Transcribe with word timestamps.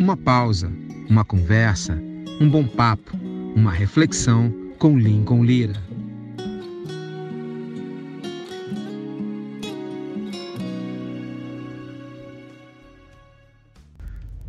Uma 0.00 0.16
pausa, 0.16 0.72
uma 1.10 1.26
conversa, 1.26 1.92
um 2.40 2.48
bom 2.48 2.66
papo, 2.66 3.18
uma 3.54 3.70
reflexão 3.70 4.50
com 4.78 4.98
Lincoln 4.98 5.44
Lira. 5.44 5.74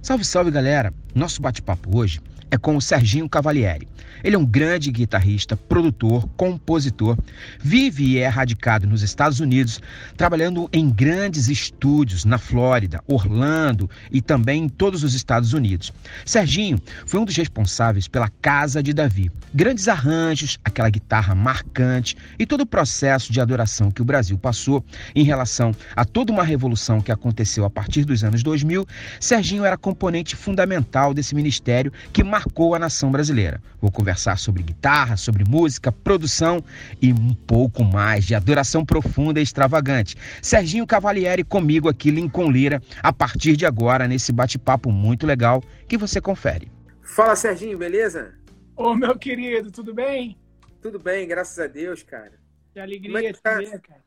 Salve, 0.02 0.24
salve 0.24 0.52
galera! 0.52 0.94
Nosso 1.14 1.42
bate-papo 1.42 1.98
hoje 1.98 2.22
é 2.52 2.58
com 2.58 2.76
o 2.76 2.82
Serginho 2.82 3.30
Cavalieri. 3.30 3.88
Ele 4.24 4.36
é 4.36 4.40
um 4.40 4.46
grande 4.46 4.92
guitarrista, 4.92 5.58
produtor, 5.58 6.28
compositor, 6.38 7.18
vive 7.60 8.06
e 8.06 8.18
é 8.20 8.28
radicado 8.28 8.86
nos 8.86 9.02
Estados 9.02 9.40
Unidos, 9.40 9.82
trabalhando 10.16 10.70
em 10.72 10.90
grandes 10.90 11.48
estúdios 11.48 12.24
na 12.24 12.38
Flórida, 12.38 13.02
Orlando 13.08 13.90
e 14.12 14.22
também 14.22 14.66
em 14.66 14.70
todos 14.70 15.04
os 15.04 15.16
Estados 15.16 15.54
Unidos. 15.54 15.92
Serginho 16.26 16.80
foi 17.06 17.20
um 17.20 17.26
dos 17.26 17.36
responsáveis 17.36 18.08
pela 18.08 18.30
Casa 18.42 18.84
de 18.84 18.94
Davi. 18.94 19.32
Grandes 19.54 19.88
arranjos, 19.88 20.60
aquela 20.64 20.90
guitarra 20.90 21.34
marcante 21.34 22.16
e 22.38 22.46
todo 22.46 22.62
o 22.62 22.66
processo 22.66 23.34
de 23.34 23.42
adoração 23.42 23.90
que 23.90 24.02
o 24.02 24.06
Brasil 24.06 24.38
passou 24.38 24.84
em 25.16 25.24
relação 25.24 25.74
a 25.96 26.06
toda 26.06 26.32
uma 26.32 26.44
revolução 26.44 27.02
que 27.02 27.12
aconteceu 27.12 27.66
a 27.66 27.70
partir 27.70 28.06
dos 28.06 28.24
anos 28.24 28.44
2000, 28.44 28.86
Serginho 29.20 29.66
era 29.66 29.78
componente 29.78 30.36
fundamental 30.36 31.14
desse 31.14 31.34
ministério 31.34 31.92
que 32.14 32.24
marcou 32.24 32.41
a 32.76 32.80
nação 32.80 33.12
brasileira. 33.12 33.62
Vou 33.82 33.92
conversar 33.92 34.38
sobre 34.38 34.64
guitarra, 34.64 35.18
sobre 35.18 35.44
música, 35.44 35.92
produção 35.92 36.64
e 37.02 37.12
um 37.12 37.34
pouco 37.34 37.84
mais 37.84 38.26
de 38.26 38.36
adoração 38.36 38.86
profunda 38.86 39.40
e 39.40 39.44
extravagante. 39.44 40.16
Serginho 40.42 40.88
Cavalieri 40.88 41.44
comigo 41.44 41.90
aqui, 41.90 42.12
Lincoln 42.12 42.50
Lira, 42.50 42.82
a 43.02 43.12
partir 43.12 43.56
de 43.56 43.66
agora, 43.66 44.08
nesse 44.08 44.32
bate-papo 44.32 44.92
muito 44.92 45.26
legal 45.26 45.64
que 45.88 45.98
você 45.98 46.22
confere. 46.22 46.72
Fala, 47.02 47.36
Serginho, 47.36 47.78
beleza? 47.78 48.34
Ô, 48.76 48.96
meu 48.96 49.18
querido, 49.18 49.72
tudo 49.72 49.94
bem? 49.94 50.38
Tudo 50.82 50.98
bem, 50.98 51.28
graças 51.28 51.60
a 51.60 51.68
Deus, 51.68 52.02
cara. 52.04 52.40
Que 52.74 52.80
alegria 52.80 53.30
é 53.30 53.34
que 53.34 53.42
tá? 53.42 53.58
ver, 53.58 53.80
cara. 53.82 54.04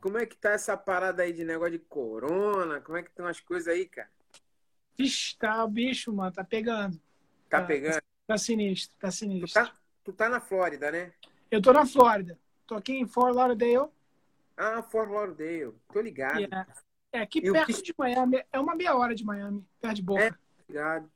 Como 0.00 0.18
é 0.18 0.26
que 0.26 0.36
tá 0.36 0.50
essa 0.50 0.76
parada 0.76 1.22
aí 1.22 1.32
de 1.32 1.44
negócio 1.44 1.72
de 1.72 1.78
corona? 1.78 2.80
Como 2.80 2.96
é 2.96 3.02
que 3.02 3.08
estão 3.08 3.26
as 3.26 3.40
coisas 3.40 3.68
aí, 3.68 3.86
cara? 3.86 4.08
Vixe, 4.96 5.36
tá 5.38 5.64
o 5.64 5.68
bicho, 5.68 6.12
mano, 6.12 6.32
tá 6.32 6.44
pegando. 6.44 7.00
Tá, 7.54 7.60
tá 7.60 7.66
pegando? 7.66 8.02
Tá 8.26 8.38
sinistro, 8.38 8.96
tá 8.98 9.10
sinistro. 9.10 9.48
Tu 9.48 9.66
tá, 9.66 9.76
tu 10.02 10.12
tá 10.12 10.28
na 10.28 10.40
Flórida, 10.40 10.90
né? 10.90 11.12
Eu 11.50 11.62
tô 11.62 11.72
na 11.72 11.86
Flórida. 11.86 12.38
Tô 12.66 12.74
aqui 12.74 12.94
em 12.94 13.06
Fort 13.06 13.34
Lauderdale. 13.34 13.90
Ah, 14.56 14.82
Fort 14.82 15.10
Lauderdale. 15.10 15.74
Tô 15.92 16.00
ligado. 16.00 16.40
Yeah. 16.40 16.66
É 17.12 17.20
aqui 17.20 17.38
e 17.38 17.52
perto 17.52 17.82
de 17.82 17.94
Miami. 17.96 18.44
É 18.52 18.58
uma 18.58 18.74
meia 18.74 18.96
hora 18.96 19.14
de 19.14 19.24
Miami, 19.24 19.64
perto 19.80 19.96
de 19.96 20.02
Boca. 20.02 20.24
É, 20.24 20.34
ligado. 20.68 21.10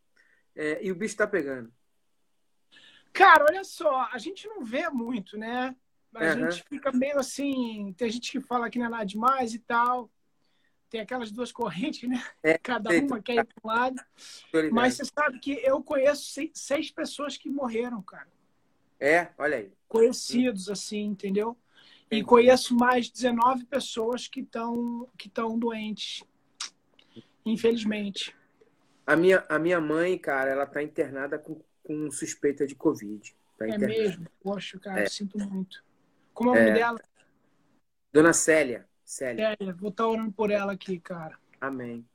É, 0.54 0.84
e 0.84 0.92
o 0.92 0.94
bicho 0.94 1.16
tá 1.16 1.26
pegando. 1.26 1.72
Cara, 3.12 3.46
olha 3.48 3.64
só, 3.64 4.08
a 4.12 4.18
gente 4.18 4.46
não 4.46 4.64
vê 4.64 4.88
muito, 4.90 5.36
né? 5.36 5.74
A 6.14 6.24
uhum. 6.24 6.50
gente 6.50 6.62
fica 6.68 6.92
meio 6.92 7.18
assim. 7.18 7.92
Tem 7.96 8.08
gente 8.10 8.30
que 8.30 8.40
fala 8.40 8.70
que 8.70 8.78
não 8.78 8.86
é 8.86 8.88
nada 8.88 9.04
demais 9.04 9.54
e 9.54 9.58
tal 9.58 10.10
tem 10.90 11.00
aquelas 11.00 11.30
duas 11.30 11.52
correntes, 11.52 12.08
né? 12.08 12.22
É, 12.42 12.58
Cada 12.62 12.90
uma 12.90 13.22
quer 13.22 13.36
ir 13.36 13.44
para 13.44 13.54
um 13.62 13.68
lado. 13.68 14.02
Mas 14.72 14.94
você 14.94 15.04
sabe 15.04 15.38
que 15.38 15.52
eu 15.64 15.82
conheço 15.82 16.30
seis, 16.30 16.50
seis, 16.54 16.90
pessoas 16.90 17.36
que 17.36 17.48
morreram, 17.48 18.02
cara. 18.02 18.28
É, 18.98 19.28
olha 19.38 19.58
aí. 19.58 19.72
Conhecidos, 19.86 20.68
assim, 20.68 21.04
entendeu? 21.04 21.56
E 22.10 22.22
conheço 22.24 22.74
mais 22.74 23.10
19 23.10 23.66
pessoas 23.66 24.26
que 24.26 24.40
estão 24.40 25.08
que 25.16 25.30
doentes. 25.58 26.24
Infelizmente. 27.44 28.34
A 29.06 29.14
minha, 29.14 29.44
a 29.48 29.58
minha 29.58 29.80
mãe, 29.80 30.18
cara, 30.18 30.50
ela 30.50 30.66
tá 30.66 30.82
internada 30.82 31.38
com, 31.38 31.62
com 31.82 32.10
suspeita 32.10 32.66
de 32.66 32.74
Covid. 32.74 33.34
Tá 33.58 33.66
é 33.66 33.78
mesmo? 33.78 34.26
Poxa, 34.40 34.78
cara, 34.78 35.02
é. 35.02 35.08
sinto 35.08 35.38
muito. 35.38 35.84
Como 36.32 36.50
é 36.50 36.52
o 36.52 36.56
nome 36.56 36.70
é. 36.70 36.74
dela? 36.74 37.00
Dona 38.12 38.32
Célia. 38.32 38.87
Célia. 39.08 39.56
Célia, 39.58 39.74
vou 39.74 39.88
estar 39.88 40.04
tá 40.04 40.08
orando 40.10 40.30
por 40.32 40.50
ela 40.50 40.72
aqui, 40.74 41.00
cara. 41.00 41.38
Amém. 41.58 42.06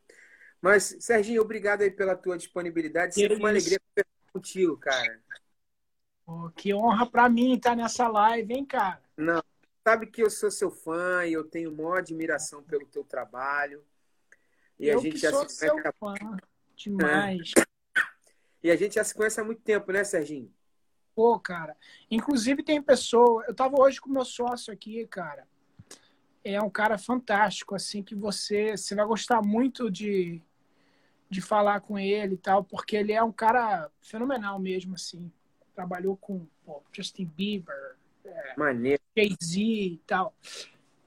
Mas, 0.62 0.96
Serginho, 1.00 1.42
obrigado 1.42 1.82
aí 1.82 1.90
pela 1.90 2.16
tua 2.16 2.38
disponibilidade. 2.38 3.16
Sempre 3.16 3.38
uma 3.38 3.50
alegria 3.50 3.80
conversar 3.80 4.32
contigo, 4.32 4.78
cara. 4.78 5.20
Oh, 6.28 6.52
que 6.52 6.72
honra 6.72 7.10
para 7.10 7.28
mim 7.28 7.56
estar 7.56 7.76
nessa 7.76 8.08
live, 8.08 8.54
hein, 8.54 8.64
cara? 8.64 9.02
Não, 9.18 9.44
sabe 9.84 10.06
que 10.06 10.22
eu 10.22 10.30
sou 10.30 10.52
seu 10.52 10.70
fã 10.70 11.26
e 11.26 11.34
eu 11.34 11.44
tenho 11.44 11.76
maior 11.76 11.98
admiração 11.98 12.62
pelo 12.62 12.86
teu 12.86 13.04
trabalho. 13.04 13.84
E 14.80 14.88
eu 14.88 15.00
a 15.00 15.02
gente 15.02 15.18
já 15.18 15.32
sou 15.32 15.50
se 15.50 15.56
seu 15.56 15.76
fã. 16.00 16.14
Demais. 16.76 17.54
E 18.62 18.70
a 18.70 18.76
gente 18.76 18.96
já 18.96 19.04
se 19.04 19.16
conhece 19.16 19.42
há 19.42 19.44
muito 19.44 19.64
tempo, 19.64 19.92
né, 19.92 20.04
Serginho? 20.04 20.54
Pô, 21.16 21.40
cara. 21.40 21.76
Inclusive 22.10 22.62
tem 22.62 22.80
pessoa. 22.84 23.44
Eu 23.48 23.56
tava 23.56 23.82
hoje 23.82 24.00
com 24.00 24.12
meu 24.12 24.24
sócio 24.24 24.72
aqui, 24.72 25.08
cara 25.08 25.48
é 26.44 26.62
um 26.62 26.70
cara 26.70 26.98
fantástico, 26.98 27.76
assim, 27.76 28.04
que 28.04 28.16
você, 28.16 28.76
você 28.76 28.96
vai 28.96 29.06
gostar 29.06 29.42
muito 29.42 29.90
de, 29.90 30.42
de 31.30 31.42
falar 31.42 31.82
com 31.82 31.98
ele 31.98 32.36
e 32.36 32.38
tal, 32.38 32.64
porque 32.64 32.96
ele 32.96 33.14
é 33.14 33.24
um 33.24 33.32
cara 33.32 33.90
fenomenal 34.02 34.60
mesmo, 34.60 34.96
assim. 34.96 35.32
Trabalhou 35.74 36.18
com 36.18 36.46
pô, 36.66 36.84
Justin 36.92 37.26
Bieber, 37.26 37.96
é, 38.26 38.54
Jay-Z 39.16 39.62
e 39.62 40.02
tal. 40.06 40.34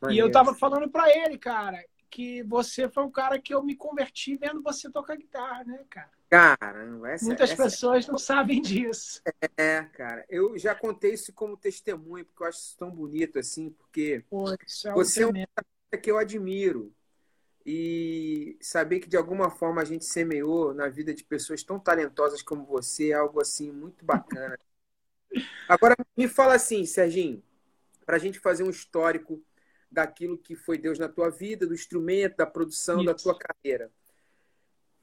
Maneiro. 0.00 0.26
E 0.26 0.26
eu 0.26 0.32
tava 0.32 0.54
falando 0.54 0.88
para 0.88 1.08
ele, 1.10 1.38
cara, 1.38 1.84
que 2.10 2.42
você 2.42 2.88
foi 2.88 3.04
um 3.04 3.10
cara 3.10 3.38
que 3.38 3.54
eu 3.54 3.62
me 3.62 3.76
converti 3.76 4.36
vendo 4.36 4.62
você 4.62 4.90
tocar 4.90 5.16
guitarra, 5.16 5.64
né, 5.64 5.84
cara? 5.88 6.15
Caramba, 6.28 7.10
essa, 7.10 7.24
Muitas 7.24 7.50
essa... 7.50 7.62
pessoas 7.62 8.06
não 8.08 8.18
sabem 8.18 8.60
disso. 8.60 9.22
É, 9.56 9.82
cara, 9.82 10.24
eu 10.28 10.58
já 10.58 10.74
contei 10.74 11.14
isso 11.14 11.32
como 11.32 11.56
testemunho, 11.56 12.24
porque 12.24 12.42
eu 12.42 12.46
acho 12.48 12.58
isso 12.58 12.76
tão 12.76 12.90
bonito 12.90 13.38
assim, 13.38 13.70
porque 13.70 14.24
é 14.86 14.92
você 14.92 15.22
é 15.22 15.26
um 15.26 15.32
cara 15.32 16.02
que 16.02 16.10
eu 16.10 16.18
admiro. 16.18 16.92
E 17.68 18.56
saber 18.60 19.00
que 19.00 19.08
de 19.08 19.16
alguma 19.16 19.50
forma 19.50 19.82
a 19.82 19.84
gente 19.84 20.04
semeou 20.04 20.72
na 20.72 20.88
vida 20.88 21.12
de 21.12 21.24
pessoas 21.24 21.64
tão 21.64 21.80
talentosas 21.80 22.40
como 22.40 22.64
você 22.64 23.10
é 23.10 23.14
algo 23.14 23.40
assim 23.40 23.72
muito 23.72 24.04
bacana. 24.04 24.56
Agora 25.68 25.96
me 26.16 26.28
fala 26.28 26.54
assim, 26.54 26.86
Serginho, 26.86 27.42
para 28.04 28.16
a 28.16 28.18
gente 28.20 28.38
fazer 28.38 28.62
um 28.62 28.70
histórico 28.70 29.42
daquilo 29.90 30.38
que 30.38 30.54
foi 30.54 30.78
Deus 30.78 30.96
na 30.96 31.08
tua 31.08 31.28
vida, 31.28 31.66
do 31.66 31.74
instrumento, 31.74 32.36
da 32.36 32.46
produção, 32.46 32.98
isso. 32.98 33.06
da 33.06 33.14
tua 33.14 33.36
carreira. 33.36 33.90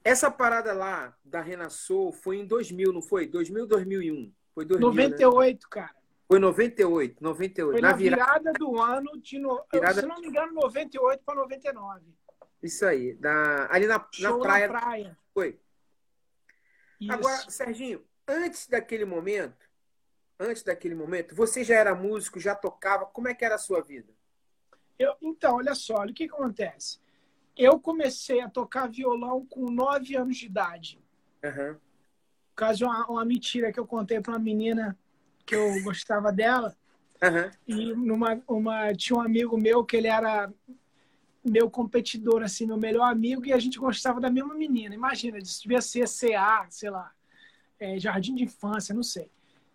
Essa 0.04 0.30
parada 0.30 0.74
lá 0.74 1.16
da 1.24 1.40
Renasceu 1.40 2.12
foi 2.12 2.36
em 2.36 2.46
2000, 2.46 2.92
não 2.92 3.00
foi? 3.00 3.26
2000, 3.26 3.66
2001. 3.66 4.32
Foi 4.54 4.66
2000, 4.66 4.88
98, 4.88 5.54
né? 5.54 5.68
cara. 5.70 5.96
Foi 6.28 6.38
98, 6.38 7.24
98. 7.24 7.72
Foi 7.72 7.80
na, 7.80 7.90
na 7.90 7.96
virada, 7.96 8.38
virada, 8.38 8.52
do 8.52 8.78
ano 8.78 9.18
de, 9.18 9.38
no... 9.38 9.64
virada... 9.72 10.02
se 10.02 10.06
não 10.06 10.20
me 10.20 10.28
engano, 10.28 10.52
98 10.52 11.22
para 11.24 11.34
99. 11.36 12.02
Isso 12.62 12.84
aí, 12.84 13.14
da... 13.14 13.66
ali 13.72 13.86
na, 13.86 14.06
na 14.20 14.38
praia. 14.38 14.68
Na 14.68 14.80
praia. 14.80 15.18
Foi. 15.32 15.58
Isso. 17.00 17.12
Agora, 17.12 17.50
Serginho, 17.50 18.04
antes 18.28 18.66
daquele 18.66 19.06
momento, 19.06 19.66
antes 20.38 20.62
daquele 20.62 20.94
momento, 20.94 21.34
você 21.34 21.64
já 21.64 21.76
era 21.76 21.94
músico, 21.94 22.38
já 22.38 22.54
tocava, 22.54 23.06
como 23.06 23.28
é 23.28 23.34
que 23.34 23.44
era 23.44 23.54
a 23.54 23.58
sua 23.58 23.80
vida? 23.80 24.12
Eu, 24.98 25.14
então, 25.22 25.56
olha 25.56 25.74
só, 25.74 25.96
olha 25.96 26.10
o 26.10 26.14
que, 26.14 26.28
que 26.28 26.34
acontece 26.34 27.03
eu 27.56 27.78
comecei 27.78 28.40
a 28.40 28.48
tocar 28.48 28.88
violão 28.88 29.46
com 29.46 29.70
nove 29.70 30.16
anos 30.16 30.36
de 30.36 30.46
idade. 30.46 31.00
Uhum. 31.42 31.74
Por 31.74 32.56
causa 32.56 32.78
de 32.78 32.84
uma, 32.84 33.06
uma 33.06 33.24
mentira 33.24 33.72
que 33.72 33.78
eu 33.78 33.86
contei 33.86 34.20
para 34.20 34.32
uma 34.32 34.38
menina 34.38 34.98
que 35.46 35.54
eu 35.54 35.82
gostava 35.82 36.32
dela. 36.32 36.76
Uhum. 37.22 37.50
E 37.66 37.94
numa, 37.94 38.42
uma, 38.48 38.94
tinha 38.94 39.16
um 39.16 39.22
amigo 39.22 39.56
meu 39.56 39.84
que 39.84 39.96
ele 39.96 40.08
era 40.08 40.52
meu 41.44 41.70
competidor, 41.70 42.42
assim, 42.42 42.66
meu 42.66 42.76
melhor 42.76 43.10
amigo, 43.10 43.44
e 43.44 43.52
a 43.52 43.58
gente 43.58 43.78
gostava 43.78 44.20
da 44.20 44.30
mesma 44.30 44.54
menina. 44.54 44.94
Imagina, 44.94 45.38
isso 45.38 45.62
devia 45.62 45.80
ser 45.80 46.08
CA, 46.08 46.66
sei 46.70 46.90
lá, 46.90 47.12
é, 47.78 47.98
jardim 47.98 48.34
de 48.34 48.44
infância, 48.44 48.94
não 48.94 49.02
sei. 49.02 49.30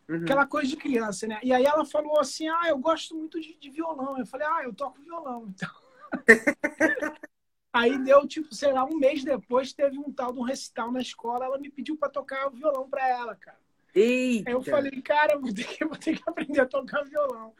Uhum. 0.07 0.23
Aquela 0.23 0.47
coisa 0.47 0.67
de 0.67 0.75
criança, 0.75 1.27
né? 1.27 1.39
E 1.43 1.53
aí 1.53 1.63
ela 1.63 1.85
falou 1.85 2.19
assim: 2.19 2.47
Ah, 2.47 2.67
eu 2.67 2.79
gosto 2.79 3.15
muito 3.15 3.39
de, 3.39 3.55
de 3.59 3.69
violão. 3.69 4.17
Eu 4.17 4.25
falei: 4.25 4.47
Ah, 4.47 4.63
eu 4.63 4.73
toco 4.73 4.99
violão, 5.01 5.47
então. 5.47 5.69
Aí 7.71 7.97
deu, 7.99 8.27
tipo, 8.27 8.53
sei 8.53 8.73
lá, 8.73 8.83
um 8.83 8.97
mês 8.97 9.23
depois 9.23 9.73
teve 9.73 9.97
um 9.97 10.11
tal 10.11 10.33
de 10.33 10.39
um 10.39 10.43
recital 10.43 10.91
na 10.91 11.01
escola, 11.01 11.45
ela 11.45 11.59
me 11.59 11.69
pediu 11.69 11.95
para 11.95 12.09
tocar 12.09 12.49
violão 12.49 12.89
para 12.89 13.07
ela, 13.07 13.35
cara. 13.35 13.59
Eita. 13.93 14.49
Aí 14.49 14.55
eu 14.55 14.61
falei, 14.61 15.01
cara, 15.01 15.37
vou 15.37 15.53
ter, 15.53 15.65
que, 15.65 15.85
vou 15.85 15.95
ter 15.95 16.17
que 16.17 16.23
aprender 16.25 16.61
a 16.61 16.65
tocar 16.65 17.03
violão. 17.03 17.53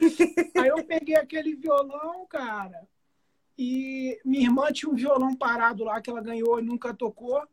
Aí 0.58 0.68
eu 0.68 0.84
peguei 0.84 1.16
aquele 1.16 1.56
violão, 1.56 2.26
cara, 2.28 2.88
e 3.58 4.20
minha 4.26 4.46
irmã 4.46 4.72
tinha 4.72 4.92
um 4.92 4.96
violão 4.96 5.36
parado 5.36 5.84
lá 5.84 6.02
que 6.02 6.10
ela 6.10 6.22
ganhou 6.22 6.60
e 6.60 6.64
nunca 6.64 6.94
tocou. 6.94 7.48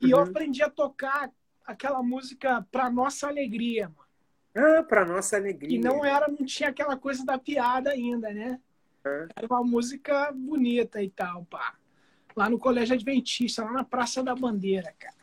E 0.00 0.06
uhum. 0.06 0.10
eu 0.12 0.18
aprendi 0.20 0.62
a 0.62 0.70
tocar 0.70 1.30
aquela 1.66 2.02
música 2.02 2.64
Pra 2.70 2.88
Nossa 2.88 3.26
Alegria, 3.26 3.88
mano. 3.88 4.78
Ah, 4.78 4.82
Pra 4.84 5.04
Nossa 5.04 5.36
Alegria. 5.36 5.76
E 5.76 5.80
não 5.80 6.04
era, 6.04 6.28
não 6.28 6.46
tinha 6.46 6.70
aquela 6.70 6.96
coisa 6.96 7.24
da 7.24 7.36
piada 7.36 7.90
ainda, 7.90 8.32
né? 8.32 8.60
Uhum. 9.04 9.28
Era 9.34 9.46
uma 9.50 9.64
música 9.64 10.30
bonita 10.32 11.02
e 11.02 11.10
tal, 11.10 11.44
pá 11.46 11.74
lá 12.38 12.48
no 12.48 12.56
Colégio 12.56 12.94
Adventista, 12.94 13.64
lá 13.64 13.72
na 13.72 13.84
Praça 13.84 14.22
da 14.22 14.32
Bandeira, 14.32 14.94
cara. 14.96 15.18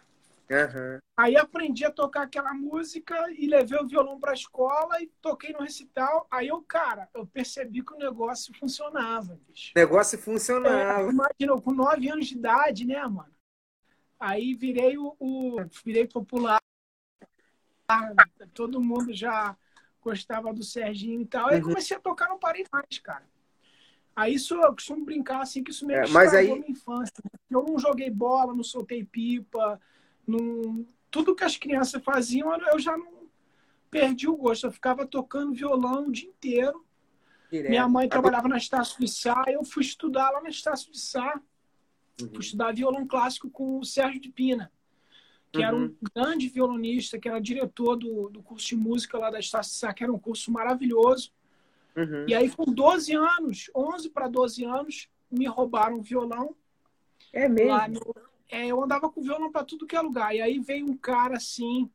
Uhum. 0.51 0.99
Aí 1.17 1.37
aprendi 1.37 1.85
a 1.85 1.91
tocar 1.91 2.23
aquela 2.23 2.53
música 2.53 3.15
e 3.31 3.47
levei 3.47 3.79
o 3.79 3.87
violão 3.87 4.19
para 4.19 4.31
a 4.31 4.35
escola 4.35 5.01
e 5.01 5.07
toquei 5.21 5.53
no 5.53 5.61
recital. 5.61 6.27
Aí 6.29 6.49
eu, 6.49 6.61
cara, 6.61 7.09
eu 7.15 7.25
percebi 7.25 7.81
que 7.81 7.93
o 7.93 7.97
negócio 7.97 8.53
funcionava, 8.59 9.39
bicho. 9.47 9.71
O 9.75 9.79
negócio 9.79 10.19
funcionava. 10.19 11.01
É, 11.01 11.09
imagina, 11.09 11.61
com 11.61 11.71
nove 11.71 12.09
anos 12.09 12.27
de 12.27 12.35
idade, 12.35 12.85
né, 12.85 13.01
mano? 13.07 13.33
Aí 14.19 14.53
virei 14.53 14.97
o, 14.97 15.15
o 15.17 15.55
virei 15.85 16.05
popular. 16.05 16.59
Todo 18.53 18.81
mundo 18.81 19.13
já 19.13 19.55
gostava 20.01 20.53
do 20.53 20.63
Serginho 20.63 21.21
e 21.21 21.25
tal. 21.25 21.47
Aí 21.47 21.59
uhum. 21.59 21.69
comecei 21.69 21.95
a 21.95 21.99
tocar, 21.99 22.27
não 22.27 22.37
parei 22.37 22.65
mais, 22.71 22.99
cara. 22.99 23.25
Aí 24.15 24.35
isso 24.35 24.55
eu 24.55 24.73
costumo 24.73 25.03
brincar 25.03 25.41
assim 25.41 25.63
que 25.63 25.71
isso 25.71 25.85
meio 25.85 25.99
é, 25.99 26.07
mas 26.07 26.33
aí... 26.33 26.47
minha 26.47 26.71
infância. 26.71 27.21
Eu 27.49 27.63
não 27.63 27.77
joguei 27.77 28.09
bola, 28.09 28.55
não 28.55 28.63
soltei 28.63 29.03
pipa, 29.03 29.79
não... 30.25 30.85
tudo 31.11 31.35
que 31.35 31.43
as 31.43 31.57
crianças 31.57 32.01
faziam 32.03 32.55
eu 32.71 32.79
já 32.79 32.97
não 32.97 33.15
perdi 33.91 34.27
o 34.27 34.35
gosto. 34.35 34.67
Eu 34.67 34.71
ficava 34.71 35.05
tocando 35.05 35.53
violão 35.53 36.07
o 36.07 36.11
dia 36.11 36.29
inteiro. 36.29 36.85
Direto. 37.51 37.69
Minha 37.69 37.87
mãe 37.87 38.09
trabalhava 38.09 38.47
na 38.47 38.57
Estácio 38.57 38.99
de 38.99 39.07
Sá, 39.07 39.43
eu 39.47 39.63
fui 39.63 39.83
estudar 39.83 40.31
lá 40.31 40.41
na 40.41 40.49
Estácio 40.49 40.91
de 40.91 40.99
Sá. 40.99 41.39
Uhum. 42.21 42.29
Fui 42.29 42.39
estudar 42.39 42.73
violão 42.73 43.05
clássico 43.05 43.49
com 43.49 43.79
o 43.79 43.85
Sérgio 43.85 44.21
de 44.21 44.29
Pina, 44.29 44.71
que 45.51 45.59
uhum. 45.59 45.65
era 45.65 45.75
um 45.75 45.81
uhum. 45.81 45.95
grande 46.15 46.47
violonista, 46.47 47.19
que 47.19 47.27
era 47.27 47.39
diretor 47.39 47.95
do, 47.95 48.29
do 48.29 48.41
curso 48.41 48.67
de 48.67 48.75
música 48.75 49.17
lá 49.17 49.29
da 49.29 49.39
Estácio 49.39 49.73
de 49.73 49.79
Sá, 49.79 49.93
que 49.93 50.03
era 50.03 50.11
um 50.11 50.19
curso 50.19 50.51
maravilhoso. 50.51 51.31
Uhum. 51.95 52.25
E 52.27 52.35
aí, 52.35 52.49
com 52.49 52.65
12 52.65 53.15
anos, 53.15 53.69
11 53.75 54.09
para 54.09 54.27
12 54.27 54.65
anos, 54.65 55.09
me 55.31 55.45
roubaram 55.47 55.99
o 55.99 56.01
violão. 56.01 56.55
É 57.31 57.47
mesmo? 57.47 57.99
No... 58.05 58.15
É, 58.49 58.67
eu 58.67 58.83
andava 58.83 59.09
com 59.09 59.21
violão 59.21 59.51
para 59.51 59.65
tudo 59.65 59.87
que 59.87 59.95
é 59.95 60.01
lugar. 60.01 60.35
E 60.35 60.41
aí 60.41 60.59
veio 60.59 60.85
um 60.85 60.97
cara 60.97 61.37
assim. 61.37 61.89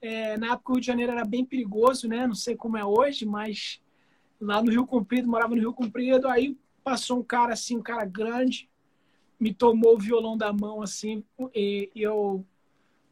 É, 0.00 0.36
na 0.36 0.52
época 0.52 0.70
o 0.70 0.74
Rio 0.74 0.80
de 0.80 0.86
Janeiro 0.86 1.12
era 1.12 1.24
bem 1.24 1.44
perigoso, 1.44 2.08
né? 2.08 2.26
Não 2.26 2.34
sei 2.34 2.56
como 2.56 2.76
é 2.76 2.84
hoje, 2.84 3.24
mas 3.24 3.80
lá 4.40 4.62
no 4.62 4.70
Rio 4.70 4.86
Comprido, 4.86 5.28
morava 5.28 5.54
no 5.54 5.60
Rio 5.60 5.72
Comprido. 5.72 6.28
Aí 6.28 6.56
passou 6.84 7.18
um 7.18 7.22
cara 7.22 7.52
assim, 7.52 7.76
um 7.76 7.82
cara 7.82 8.04
grande, 8.04 8.68
me 9.40 9.52
tomou 9.52 9.94
o 9.94 9.98
violão 9.98 10.36
da 10.36 10.52
mão 10.52 10.82
assim, 10.82 11.24
e, 11.54 11.90
e 11.94 12.02
eu, 12.02 12.44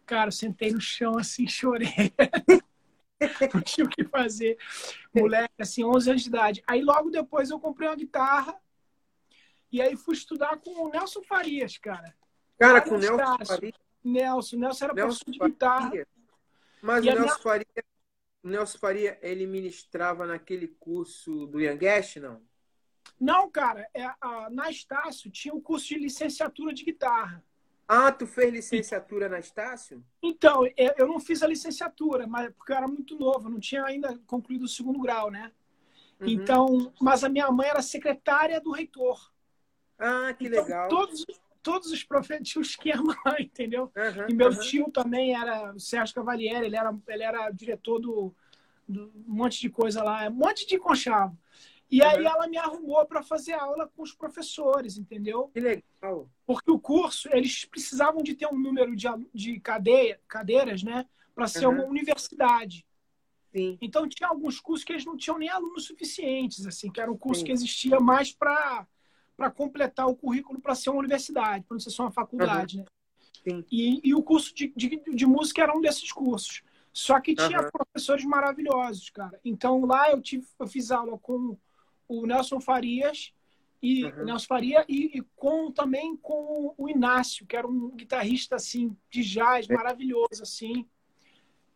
cara, 0.06 0.30
sentei 0.30 0.70
no 0.70 0.80
chão 0.80 1.18
assim, 1.18 1.46
chorei. 1.48 2.12
não 3.54 3.60
tinha 3.60 3.86
o 3.86 3.90
que 3.90 4.04
fazer. 4.04 4.58
Moleque, 5.14 5.54
assim, 5.58 5.84
11 5.84 6.10
anos 6.10 6.22
de 6.22 6.28
idade. 6.28 6.62
Aí 6.66 6.82
logo 6.82 7.10
depois 7.10 7.50
eu 7.50 7.60
comprei 7.60 7.88
uma 7.88 7.96
guitarra 7.96 8.58
e 9.70 9.80
aí 9.80 9.96
fui 9.96 10.14
estudar 10.14 10.56
com 10.58 10.70
o 10.84 10.88
Nelson 10.88 11.22
Farias, 11.22 11.78
cara. 11.78 12.14
Cara, 12.58 12.80
com 12.80 12.94
o 12.94 12.98
Nelson 12.98 13.44
Farias? 13.44 13.74
Nelson. 14.04 14.56
Nelson 14.56 14.84
era 14.84 14.94
Nelson 14.94 15.24
professor 15.24 15.32
de 15.32 15.52
guitarra. 15.52 16.06
Mas 16.82 17.04
e 17.04 17.08
o 17.08 17.12
Nelson 17.12 17.24
minha... 17.24 17.38
Faria, 17.38 17.84
o 18.42 18.48
Nelson 18.48 18.78
Faria, 18.78 19.18
ele 19.22 19.46
ministrava 19.46 20.26
naquele 20.26 20.68
curso 20.68 21.46
do 21.46 21.60
Yanguest, 21.60 22.16
não? 22.16 22.42
Não, 23.18 23.50
cara. 23.50 23.88
É, 23.94 24.04
a, 24.20 24.48
na 24.50 24.70
Estácio 24.70 25.30
tinha 25.30 25.54
um 25.54 25.60
curso 25.60 25.88
de 25.88 25.98
licenciatura 25.98 26.72
de 26.72 26.84
guitarra. 26.84 27.42
Ah, 27.86 28.10
tu 28.10 28.26
fez 28.26 28.52
licenciatura 28.52 29.28
na 29.28 29.38
Estácio? 29.38 30.02
Então, 30.22 30.62
eu 30.76 31.06
não 31.06 31.20
fiz 31.20 31.42
a 31.42 31.46
licenciatura, 31.46 32.26
mas 32.26 32.52
porque 32.54 32.72
eu 32.72 32.76
era 32.76 32.88
muito 32.88 33.18
novo, 33.18 33.50
não 33.50 33.60
tinha 33.60 33.84
ainda 33.84 34.18
concluído 34.26 34.64
o 34.64 34.68
segundo 34.68 35.00
grau, 35.00 35.30
né? 35.30 35.52
Uhum. 36.20 36.28
Então, 36.28 36.92
mas 37.00 37.22
a 37.22 37.28
minha 37.28 37.50
mãe 37.50 37.68
era 37.68 37.82
secretária 37.82 38.60
do 38.60 38.70
reitor. 38.70 39.30
Ah, 39.98 40.32
que 40.32 40.46
então, 40.46 40.62
legal. 40.62 40.88
Todos, 40.88 41.24
todos 41.62 41.92
os 41.92 42.02
profetas 42.02 42.48
tinham 42.48 42.62
esquema 42.62 43.16
lá, 43.24 43.40
entendeu? 43.40 43.92
Uhum, 43.94 44.26
e 44.28 44.34
meu 44.34 44.48
uhum. 44.48 44.60
tio 44.60 44.90
também 44.90 45.34
era 45.34 45.74
o 45.74 45.80
Sérgio 45.80 46.14
Cavalieri, 46.14 46.66
ele 46.66 46.76
era, 46.76 46.96
ele 47.08 47.22
era 47.22 47.50
diretor 47.50 47.98
do, 47.98 48.34
do 48.88 49.12
um 49.26 49.34
monte 49.34 49.60
de 49.60 49.68
coisa 49.68 50.02
lá, 50.02 50.26
um 50.28 50.32
monte 50.32 50.66
de 50.66 50.78
conchavo. 50.78 51.36
E 51.90 52.00
uhum. 52.00 52.08
aí 52.08 52.24
ela 52.24 52.46
me 52.46 52.56
arrumou 52.56 53.04
para 53.06 53.22
fazer 53.22 53.52
aula 53.52 53.90
com 53.94 54.02
os 54.02 54.12
professores, 54.12 54.96
entendeu? 54.96 55.50
Que 55.52 55.60
legal. 55.60 56.28
Porque 56.46 56.70
o 56.70 56.78
curso, 56.78 57.28
eles 57.32 57.64
precisavam 57.64 58.22
de 58.22 58.34
ter 58.34 58.46
um 58.46 58.58
número 58.58 58.96
de, 58.96 59.06
de 59.32 59.60
cadeia, 59.60 60.20
cadeiras, 60.26 60.82
né? 60.82 61.06
Para 61.34 61.46
ser 61.46 61.66
uhum. 61.66 61.74
uma 61.74 61.84
universidade. 61.84 62.86
Sim. 63.54 63.78
Então 63.80 64.08
tinha 64.08 64.28
alguns 64.28 64.58
cursos 64.58 64.84
que 64.84 64.92
eles 64.92 65.04
não 65.04 65.16
tinham 65.16 65.38
nem 65.38 65.48
alunos 65.48 65.84
suficientes, 65.84 66.66
assim, 66.66 66.90
que 66.90 67.00
era 67.00 67.10
um 67.10 67.16
curso 67.16 67.40
Sim. 67.40 67.46
que 67.46 67.52
existia 67.52 68.00
mais 68.00 68.32
para 68.32 68.86
para 69.36 69.50
completar 69.50 70.06
o 70.06 70.14
currículo 70.14 70.60
para 70.60 70.76
ser 70.76 70.90
uma 70.90 71.00
universidade, 71.00 71.64
para 71.64 71.74
não 71.74 71.80
ser 71.80 71.90
só 71.90 72.04
uma 72.04 72.12
faculdade, 72.12 72.78
uhum. 72.78 72.84
né? 72.84 72.88
Sim. 73.42 73.64
E, 73.70 74.00
e 74.02 74.14
o 74.14 74.22
curso 74.22 74.54
de, 74.54 74.72
de, 74.76 75.02
de, 75.12 75.26
música 75.26 75.62
era 75.62 75.76
um 75.76 75.80
desses 75.80 76.10
cursos. 76.12 76.62
Só 76.92 77.20
que 77.20 77.34
tinha 77.34 77.70
professores 77.70 78.24
maravilhosos, 78.24 79.10
cara. 79.10 79.38
Então 79.44 79.84
lá 79.84 80.10
eu 80.10 80.22
tive, 80.22 80.46
eu 80.58 80.66
fiz 80.66 80.90
aula 80.90 81.18
com 81.18 81.58
o 82.22 82.26
Nelson 82.26 82.60
Farias 82.60 83.32
e 83.84 84.04
uhum. 84.06 84.24
Nelson 84.24 84.46
Faria 84.46 84.84
e, 84.88 85.18
e, 85.18 85.22
com 85.36 85.70
também 85.70 86.16
com 86.16 86.74
o 86.76 86.88
Inácio, 86.88 87.46
que 87.46 87.54
era 87.54 87.66
um 87.66 87.90
guitarrista 87.90 88.56
assim 88.56 88.96
de 89.10 89.22
jazz 89.22 89.68
maravilhoso 89.68 90.42
assim, 90.42 90.88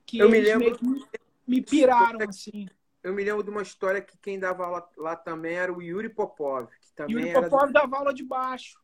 que 0.06 0.18
eu 0.18 0.30
me 0.30 0.40
lembro 0.40 0.78
me, 0.80 1.04
me 1.46 1.60
piraram 1.60 2.26
assim. 2.26 2.66
Eu 3.02 3.12
me 3.12 3.22
lembro 3.22 3.42
de 3.42 3.50
uma 3.50 3.62
história 3.62 4.00
que 4.00 4.16
quem 4.18 4.38
dava 4.38 4.64
aula 4.64 4.88
lá 4.96 5.14
também 5.16 5.56
era 5.56 5.72
o 5.72 5.82
Yuri 5.82 6.08
Popov, 6.08 6.68
que 6.80 6.92
também 6.94 7.16
Yuri 7.16 7.28
era 7.28 7.42
Popov 7.42 7.72
dava 7.72 7.98
aula 7.98 8.14
de 8.14 8.24
baixo. 8.24 8.80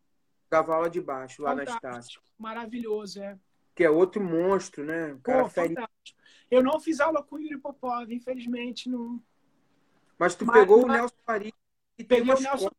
Dava 0.51 0.75
aula 0.75 0.91
de 0.91 1.01
baixo 1.01 1.43
lá 1.43 1.51
Fantástico. 1.51 1.83
na 1.83 1.91
Estácio. 1.91 2.21
Maravilhoso, 2.39 3.23
é. 3.23 3.39
Que 3.75 3.85
é 3.85 3.91
outro 3.91 4.23
monstro, 4.23 4.85
né? 4.85 5.19
cara 5.23 5.45
Pô, 5.45 5.49
fantástico. 5.49 6.21
Eu 6.51 6.63
não 6.63 6.79
fiz 6.79 7.01
aula 7.01 7.23
com 7.23 7.37
o 7.37 7.41
Yuri 7.41 7.59
Popov, 7.59 8.13
infelizmente 8.13 8.89
não 8.89 9.21
mas 10.25 10.35
tu 10.35 10.47
mas, 10.47 10.57
pegou 10.57 10.85
o 10.85 10.89
Nelson 10.89 11.15
Farias 11.27 11.53
e 11.99 12.05
Peguei 12.05 12.33
o 12.33 12.41
Nelson. 12.41 12.71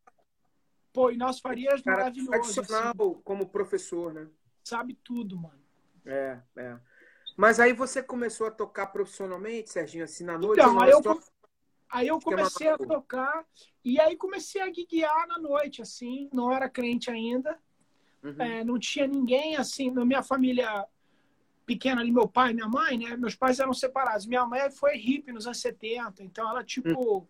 Pô, 0.92 1.10
e 1.12 1.16
Nelson 1.16 1.40
Farias 1.40 1.80
cara, 1.80 1.98
maravilhoso. 1.98 2.30
Tradicional 2.30 2.94
assim. 2.98 3.20
como 3.22 3.48
professor, 3.48 4.12
né? 4.12 4.26
Sabe 4.64 4.94
tudo, 4.94 5.38
mano. 5.38 5.62
É, 6.04 6.40
é. 6.56 6.76
Mas 7.36 7.60
aí 7.60 7.72
você 7.72 8.02
começou 8.02 8.48
a 8.48 8.50
tocar 8.50 8.88
profissionalmente, 8.88 9.70
Serginho, 9.70 10.02
assim, 10.02 10.24
na 10.24 10.36
noite? 10.36 10.58
Então, 10.58 10.80
aí 10.80 10.90
eu, 10.90 11.20
aí 11.88 12.08
eu 12.08 12.18
comecei 12.18 12.68
a 12.68 12.76
tocar 12.76 13.46
e 13.84 14.00
aí 14.00 14.16
comecei 14.16 14.60
a 14.60 14.68
guiar 14.68 15.28
na 15.28 15.38
noite, 15.38 15.80
assim. 15.80 16.28
Não 16.32 16.50
era 16.50 16.68
crente 16.68 17.10
ainda. 17.10 17.56
Uhum. 18.24 18.34
É, 18.40 18.64
não 18.64 18.76
tinha 18.76 19.06
ninguém, 19.06 19.56
assim, 19.56 19.88
na 19.92 20.04
minha 20.04 20.22
família 20.22 20.84
pequena 21.64 22.00
ali, 22.00 22.10
meu 22.10 22.26
pai 22.26 22.50
e 22.50 22.54
minha 22.54 22.68
mãe, 22.68 22.98
né? 22.98 23.16
Meus 23.16 23.36
pais 23.36 23.60
eram 23.60 23.72
separados. 23.72 24.26
Minha 24.26 24.44
mãe 24.44 24.68
foi 24.68 24.96
hippie 24.96 25.32
nos 25.32 25.46
anos 25.46 25.60
70, 25.60 26.24
então 26.24 26.48
ela, 26.50 26.64
tipo, 26.64 27.18
hum. 27.18 27.26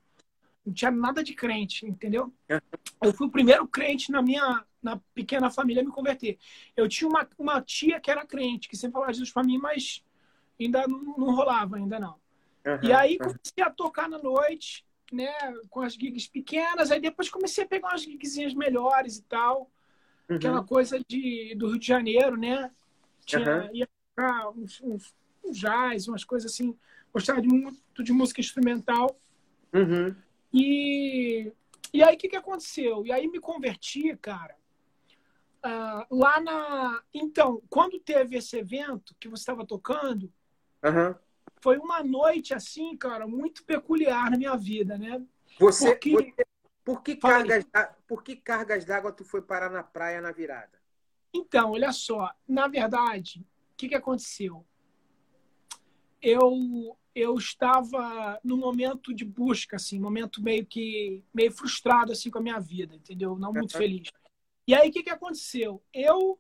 Não 0.67 0.75
tinha 0.75 0.91
nada 0.91 1.23
de 1.23 1.33
crente, 1.33 1.87
entendeu? 1.87 2.35
É. 2.49 2.61
Eu 3.03 3.13
fui 3.15 3.29
o 3.29 3.31
primeiro 3.31 3.67
crente 3.69 4.11
na 4.11 4.21
minha 4.21 4.65
na 4.83 5.01
pequena 5.15 5.51
família 5.51 5.83
a 5.83 5.85
me 5.85 5.91
converter. 5.91 6.39
Eu 6.77 6.89
tinha 6.89 7.09
uma, 7.09 7.29
uma 7.39 7.61
tia 7.61 8.01
que 8.01 8.11
era 8.11 8.25
crente, 8.25 8.69
que 8.69 8.77
sempre 8.77 8.95
falava 8.95 9.13
Jesus 9.13 9.33
para 9.33 9.43
mim, 9.43 9.59
mas 9.59 10.05
ainda 10.61 10.87
não, 10.87 11.17
não 11.17 11.35
rolava, 11.35 11.77
ainda 11.77 11.99
não. 11.99 12.17
Uhum, 12.65 12.79
e 12.83 12.93
aí 12.93 13.19
comecei 13.19 13.63
a 13.63 13.71
tocar 13.71 14.09
na 14.09 14.19
noite, 14.19 14.85
né, 15.13 15.33
com 15.71 15.81
as 15.81 15.95
gigs 15.95 16.29
pequenas, 16.29 16.91
aí 16.91 17.01
depois 17.01 17.29
comecei 17.29 17.65
a 17.65 17.67
pegar 17.67 17.89
umas 17.89 18.03
gigzinhas 18.03 18.55
melhores 18.55 19.19
e 19.19 19.23
tal. 19.23 19.71
Uhum. 20.29 20.37
Aquela 20.37 20.65
coisa 20.65 21.01
de, 21.09 21.55
do 21.57 21.69
Rio 21.69 21.79
de 21.79 21.87
Janeiro, 21.87 22.37
né? 22.37 22.71
Tinha, 23.25 23.71
ia 23.73 23.89
tocar 24.15 24.51
uns, 24.51 24.81
uns, 24.81 25.15
uns 25.45 25.59
jazz, 25.59 26.09
umas 26.09 26.25
coisas 26.25 26.53
assim. 26.53 26.77
Gostava 27.13 27.41
de 27.41 27.49
muito 27.49 28.03
de 28.03 28.13
música 28.13 28.41
instrumental. 28.41 29.19
Uhum. 29.73 30.15
E, 30.59 31.53
e 31.93 32.03
aí, 32.03 32.15
o 32.15 32.19
que, 32.19 32.31
que 32.31 32.37
aconteceu? 32.37 33.05
E 33.05 33.13
aí 33.13 33.29
me 33.29 33.39
converti, 33.39 34.17
cara, 34.17 34.57
uh, 35.63 36.17
lá 36.17 36.41
na... 36.41 37.03
Então, 37.13 37.63
quando 37.69 38.01
teve 38.01 38.39
esse 38.39 38.57
evento 38.57 39.15
que 39.21 39.29
você 39.29 39.43
estava 39.43 39.67
tocando, 39.67 40.33
uhum. 40.83 41.15
foi 41.61 41.77
uma 41.77 42.03
noite, 42.03 42.55
assim, 42.55 42.97
cara, 42.97 43.27
muito 43.27 43.65
peculiar 43.65 44.31
na 44.31 44.39
minha 44.39 44.57
vida, 44.57 44.97
né? 44.97 45.23
Você... 45.59 45.91
Porque... 45.91 46.11
você... 46.13 46.47
Por 46.83 47.03
que, 47.03 47.17
cargas, 47.17 47.67
por 48.07 48.23
que 48.23 48.37
cargas 48.37 48.85
d'água 48.85 49.11
tu 49.11 49.25
foi 49.25 49.43
parar 49.43 49.69
na 49.69 49.83
praia 49.83 50.21
na 50.21 50.31
virada? 50.31 50.81
Então, 51.35 51.73
olha 51.73 51.91
só, 51.91 52.33
na 52.47 52.69
verdade, 52.69 53.41
o 53.73 53.77
que, 53.77 53.89
que 53.89 53.97
aconteceu? 53.97 54.65
Eu, 56.29 56.99
eu 57.15 57.37
estava 57.37 58.41
num 58.43 58.57
momento 58.57 59.15
de 59.15 59.25
busca, 59.25 59.77
assim, 59.77 60.01
momento 60.01 60.43
meio 60.43 60.67
que 60.67 61.23
meio 61.33 61.53
frustrado 61.53 62.11
assim 62.11 62.31
com 62.31 62.39
a 62.39 62.43
minha 62.43 62.59
vida, 62.59 62.97
entendeu? 62.97 63.39
Não 63.39 63.53
muito 63.53 63.79
feliz. 63.79 64.09
E 64.67 64.75
aí 64.75 64.89
o 64.89 64.93
que, 64.93 65.05
que 65.05 65.11
aconteceu? 65.11 65.81
Eu, 65.95 66.37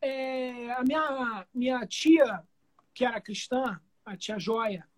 é, 0.00 0.72
a 0.72 0.82
minha 0.82 1.46
minha 1.52 1.86
tia 1.86 2.42
que 2.94 3.04
era 3.04 3.20
cristã, 3.20 3.78
a 4.06 4.16
tia 4.16 4.38
Joia, 4.38 4.88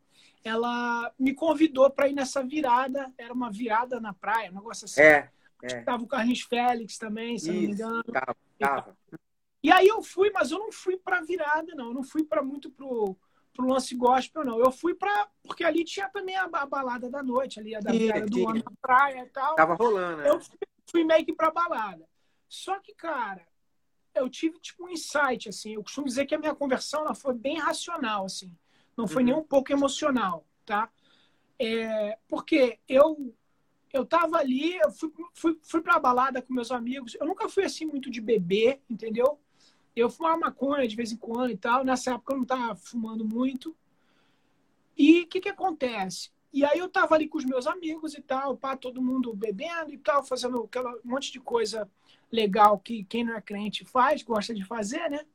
ela 0.45 1.13
me 1.19 1.35
convidou 1.35 1.91
para 1.91 2.09
ir 2.09 2.13
nessa 2.13 2.45
virada. 2.45 3.13
Era 3.19 3.35
uma 3.35 3.51
virada 3.51 3.99
na 3.99 4.13
praia, 4.13 4.53
um 4.53 4.55
negócio 4.55 4.85
assim. 4.85 5.01
É. 5.01 5.31
é. 5.63 5.83
Tava 5.83 6.05
o 6.05 6.07
Carlinhos 6.07 6.43
Félix 6.43 6.97
também, 6.97 7.39
se 7.39 7.51
Isso, 7.51 7.53
não 7.53 7.61
me 7.61 7.73
engano. 7.73 8.05
Tava, 8.05 8.37
tava. 8.57 8.97
E 9.65 9.73
aí 9.73 9.89
eu 9.89 10.01
fui, 10.01 10.31
mas 10.31 10.53
eu 10.53 10.61
não 10.61 10.71
fui 10.71 10.97
para 10.97 11.23
virar 11.23 11.57
nada, 11.57 11.75
não. 11.75 11.87
Eu 11.87 11.95
não 11.95 12.05
fui 12.05 12.23
para 12.23 12.41
muito 12.41 12.71
pro, 12.71 13.17
pro 13.57 13.67
lance 13.67 13.95
gospel, 13.95 14.45
não. 14.45 14.61
Eu 14.61 14.71
fui 14.71 14.95
para 14.95 15.29
Porque 15.43 15.65
ali 15.65 15.85
tinha 15.85 16.09
também 16.11 16.37
a, 16.37 16.45
a, 16.45 16.67
balada 16.67 17.11
da 17.11 17.23
noite, 17.23 17.59
ali, 17.59 17.75
a 17.75 17.81
da 17.81 17.91
sim, 17.91 18.09
do 18.27 18.49
ano 18.49 18.63
na 18.63 18.73
praia 18.81 19.25
e 19.25 19.29
tal. 19.31 19.57
Tava 19.57 19.75
rolando, 19.75 20.19
né? 20.19 20.29
Eu 20.29 20.41
fui, 20.41 20.59
fui 20.87 21.05
meio 21.05 21.25
que 21.25 21.33
pra 21.33 21.51
balada. 21.51 22.07
Só 22.49 22.79
que, 22.79 22.95
cara, 22.95 23.47
eu 24.15 24.29
tive 24.29 24.59
tipo 24.61 24.85
um 24.85 24.89
insight, 24.89 25.49
assim. 25.49 25.75
Eu 25.75 25.83
costumo 25.83 26.07
dizer 26.07 26.27
que 26.27 26.35
a 26.35 26.39
minha 26.39 26.55
conversão 26.55 27.01
ela 27.01 27.15
foi 27.15 27.35
bem 27.35 27.59
racional, 27.59 28.27
assim. 28.27 28.55
Não 28.97 29.09
foi 29.09 29.23
uhum. 29.23 29.27
nem 29.27 29.35
um 29.35 29.45
pouco 29.45 29.73
emocional, 29.73 30.47
tá? 30.65 30.91
É, 31.59 32.19
porque 32.29 32.79
eu 32.89 33.35
eu 33.93 34.05
tava 34.05 34.37
ali, 34.37 34.77
eu 34.77 34.91
fui, 34.91 35.11
fui, 35.33 35.59
fui 35.63 35.81
pra 35.81 35.99
balada 35.99 36.43
com 36.43 36.53
meus 36.53 36.71
amigos. 36.71 37.17
Eu 37.19 37.27
nunca 37.27 37.49
fui 37.49 37.65
assim 37.65 37.87
muito 37.87 38.11
de 38.11 38.21
beber, 38.21 38.83
entendeu? 38.91 39.41
Eu 39.97 40.11
fumava 40.11 40.37
maconha 40.37 40.87
de 40.87 40.95
vez 40.95 41.11
em 41.11 41.17
quando 41.17 41.51
e 41.51 41.57
tal. 41.57 41.83
Nessa 41.83 42.13
época 42.13 42.35
eu 42.35 42.39
não 42.39 42.45
tava 42.45 42.77
fumando 42.77 43.25
muito. 43.25 43.75
E 44.97 45.23
o 45.23 45.27
que 45.27 45.41
que 45.41 45.49
acontece? 45.49 46.31
E 46.53 46.65
aí 46.65 46.79
eu 46.79 46.89
tava 46.89 47.15
ali 47.15 47.29
com 47.29 47.39
os 47.39 47.45
meus 47.45 47.67
amigos 47.67 48.15
e 48.15 48.23
tal, 48.23 48.57
pá, 48.57 48.77
todo 48.77 49.03
mundo 49.03 49.35
bebendo 49.35 49.93
e 49.93 49.99
tal, 49.99 50.23
fazendo 50.23 50.63
aquela 50.65 50.91
um 50.91 51.01
monte 51.05 51.33
de 51.33 51.41
coisa 51.41 51.91
legal 52.31 52.79
que 52.79 53.05
quem 53.05 53.25
não 53.25 53.37
é 53.37 53.41
crente 53.41 53.85
faz, 53.85 54.23
gosta 54.23 54.55
de 54.55 54.65
fazer, 54.65 55.11
né? 55.11 55.27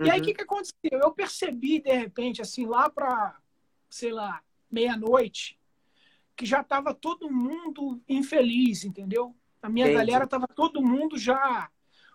E 0.00 0.10
aí 0.10 0.18
o 0.18 0.20
uhum. 0.20 0.22
que 0.22 0.34
que 0.34 0.42
aconteceu? 0.42 0.74
Eu 0.90 1.12
percebi 1.12 1.80
de 1.80 1.92
repente 1.92 2.40
assim 2.40 2.66
lá 2.66 2.88
para, 2.90 3.36
sei 3.88 4.10
lá, 4.10 4.42
meia-noite, 4.70 5.58
que 6.34 6.44
já 6.44 6.64
tava 6.64 6.94
todo 6.94 7.30
mundo 7.30 8.00
infeliz, 8.08 8.84
entendeu? 8.84 9.34
A 9.62 9.68
minha 9.68 9.86
Entendi. 9.86 9.98
galera 9.98 10.26
tava 10.26 10.48
todo 10.48 10.82
mundo 10.82 11.16
já 11.16 11.70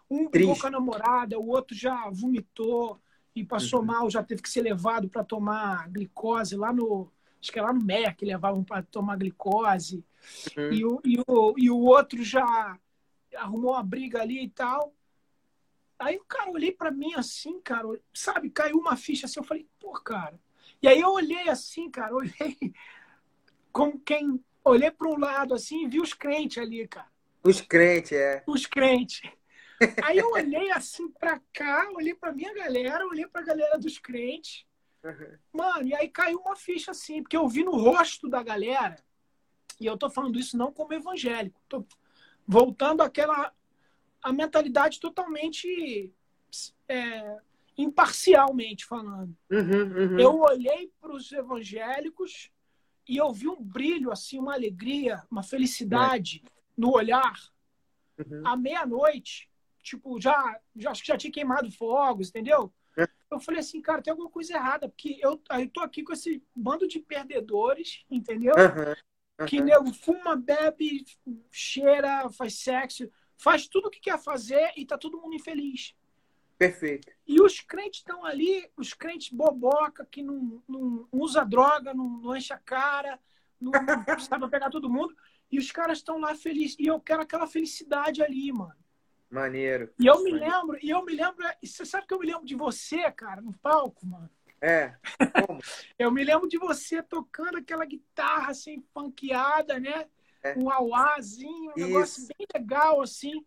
um 0.10 0.28
Triste. 0.30 0.62
com 0.62 0.68
a 0.68 0.72
namorada, 0.72 1.39
o 1.39 1.48
outro 1.48 1.75
já 1.75 2.10
vomitou 2.10 3.00
e 3.36 3.44
passou 3.44 3.80
uhum. 3.80 3.86
mal, 3.86 4.10
já 4.10 4.24
teve 4.24 4.42
que 4.42 4.50
ser 4.50 4.62
levado 4.62 5.08
para 5.08 5.24
tomar 5.24 5.88
glicose 5.89 6.56
lá 6.56 6.74
no. 6.74 7.12
Acho 7.42 7.51
que 7.54 7.60
é 7.60 7.62
lá 7.62 7.72
no 7.72 7.84
MEC, 7.84 8.25
levavam 8.25 8.63
para 8.63 8.84
tomar 8.84 9.18
glicose. 9.18 10.04
Uhum. 10.58 10.74
E, 10.74 10.86
o, 10.86 11.01
e, 11.06 11.24
o, 11.25 11.54
e 11.58 11.70
o 11.70 11.78
outro 11.78 12.22
já 12.24 12.78
arrumou 13.36 13.72
uma 13.72 13.84
briga 13.84 14.22
ali 14.22 14.44
e 14.44 14.50
tal. 14.50 14.94
Aí 15.98 16.18
o 16.18 16.25
cara 16.25 16.51
olhei 16.51 16.72
para 16.72 16.92
mim 16.92 17.13
assim, 17.16 17.60
cara, 17.62 17.88
sabe, 18.13 18.50
caiu 18.50 18.78
uma 18.78 18.96
ficha 18.96 19.25
assim, 19.25 19.39
eu 19.39 19.44
falei, 19.44 19.68
pô, 19.80 19.92
cara. 19.94 20.39
E 20.82 20.88
aí 20.88 21.00
eu 21.00 21.10
olhei 21.10 21.50
assim, 21.50 21.89
cara, 21.89 22.16
olhei 22.16 22.58
como 23.72 24.00
quem 24.00 24.44
olhei 24.63 24.92
para 24.92 25.08
um 25.08 25.18
lado 25.18 25.54
assim 25.54 25.86
e 25.86 25.88
vi 25.88 26.00
os 26.00 26.13
crentes 26.13 26.58
ali, 26.58 26.88
cara. 26.88 27.08
Os 27.44 27.62
crentes, 27.62 28.12
é. 28.13 28.44
Os 28.46 28.66
crentes. 28.66 29.22
Aí 30.04 30.18
eu 30.18 30.32
olhei 30.32 30.72
assim 30.72 31.10
pra 31.10 31.40
cá, 31.54 31.90
olhei 31.94 32.14
pra 32.14 32.34
minha 32.34 32.54
galera, 32.54 33.08
olhei 33.08 33.28
pra 33.28 33.42
galera 33.42 33.78
dos 33.78 33.98
crentes. 33.98 34.66
Uhum. 35.04 35.38
Mano, 35.54 35.88
e 35.88 35.96
aí 35.96 36.10
caiu 36.10 36.40
uma 36.40 36.56
ficha 36.56 36.92
assim, 36.92 37.22
porque 37.22 37.38
eu 37.38 37.48
vi 37.48 37.64
no 37.64 37.72
rosto 37.72 38.28
da 38.28 38.44
galera, 38.44 38.98
e 39.80 39.86
eu 39.86 39.98
tô 39.98 40.10
falando 40.10 40.38
isso 40.38 40.58
não 40.58 40.74
como 40.74 40.94
evangélico, 40.94 41.62
tô 41.70 41.86
voltando 42.46 43.02
àquela 43.02 43.54
a 44.22 44.34
mentalidade 44.34 45.00
totalmente 45.00 46.14
é, 46.88 47.38
imparcialmente 47.78 48.86
falando. 48.86 49.36
Uhum, 49.50 49.82
uhum. 49.82 50.20
Eu 50.20 50.40
olhei 50.40 50.92
para 51.00 51.14
os 51.14 51.32
evangélicos 51.32 52.52
e 53.08 53.18
eu 53.18 53.32
vi 53.32 53.48
um 53.48 53.62
brilho, 53.62 54.12
assim, 54.12 54.38
uma 54.38 54.54
alegria, 54.54 55.24
uma 55.32 55.42
felicidade 55.42 56.44
é. 56.46 56.50
no 56.78 56.92
olhar. 56.92 57.40
Uhum. 58.18 58.46
À 58.46 58.58
meia-noite, 58.58 59.49
tipo, 59.82 60.20
já, 60.20 60.60
já 60.76 60.92
acho 60.92 61.02
que 61.02 61.08
já 61.08 61.18
tinha 61.18 61.32
queimado 61.32 61.72
fogos, 61.72 62.30
entendeu? 62.30 62.72
É. 62.98 63.08
Eu 63.32 63.40
falei 63.40 63.60
assim, 63.60 63.82
cara, 63.82 64.02
tem 64.02 64.12
alguma 64.12 64.30
coisa 64.30 64.54
errada, 64.54 64.90
porque 64.90 65.20
eu, 65.22 65.42
eu 65.52 65.70
tô 65.70 65.82
aqui 65.82 66.04
com 66.04 66.14
esse 66.14 66.44
bando 66.56 66.88
de 66.88 67.00
perdedores, 67.00 68.06
entendeu? 68.10 68.54
Uhum. 68.56 68.96
Uhum. 69.40 69.46
Que 69.46 69.62
nego 69.62 69.94
fuma, 69.94 70.36
bebe, 70.36 71.06
cheira, 71.50 72.30
faz 72.30 72.56
sexo, 72.56 73.10
faz 73.38 73.68
tudo 73.68 73.88
o 73.88 73.90
que 73.90 74.00
quer 74.00 74.20
fazer 74.20 74.72
e 74.76 74.86
tá 74.86 74.98
todo 74.98 75.20
mundo 75.20 75.36
infeliz. 75.36 75.96
Perfeito. 76.58 77.10
E 77.26 77.42
os 77.42 77.62
crentes 77.62 78.00
estão 78.00 78.26
ali, 78.26 78.70
os 78.76 78.94
crentes 78.94 79.30
boboca, 79.30 80.06
que 80.12 80.22
não, 80.22 80.62
não 80.68 81.08
usa 81.10 81.46
droga, 81.46 81.94
não, 81.94 82.20
não 82.20 82.36
enche 82.36 82.52
a 82.52 82.58
cara, 82.58 83.18
não, 83.62 83.72
não 84.06 84.20
sabe 84.20 84.50
pegar 84.50 84.70
todo 84.70 84.90
mundo. 84.90 85.16
E 85.50 85.58
os 85.58 85.72
caras 85.72 86.00
estão 86.00 86.20
lá 86.20 86.36
felizes. 86.36 86.76
E 86.78 86.88
eu 86.88 87.00
quero 87.00 87.22
aquela 87.22 87.48
felicidade 87.48 88.22
ali, 88.22 88.52
mano. 88.52 88.76
Maneiro. 89.30 89.94
E 90.00 90.08
eu 90.08 90.24
me 90.24 90.32
lembro, 90.32 90.78
e 90.82 90.90
eu 90.90 91.06
me 91.06 91.14
lembro, 91.14 91.46
você 91.64 91.86
sabe 91.86 92.08
que 92.08 92.14
eu 92.14 92.20
me 92.20 92.26
lembro 92.26 92.46
de 92.46 92.56
você, 92.56 93.12
cara, 93.12 93.42
no 93.42 93.54
palco, 93.54 94.06
mano. 94.06 94.30
É. 94.62 94.96
Como? 95.46 95.62
eu 95.98 96.12
me 96.12 96.24
lembro 96.24 96.48
de 96.48 96.58
você 96.58 97.02
tocando 97.02 97.58
aquela 97.58 97.86
guitarra 97.86 98.52
assim, 98.52 98.84
funkeada, 98.94 99.80
né? 99.80 100.08
É. 100.44 100.58
Um 100.58 100.72
auazinho, 100.72 101.72
um 101.72 101.74
Isso. 101.76 101.88
negócio 101.88 102.28
bem 102.28 102.48
legal, 102.54 103.02
assim. 103.02 103.46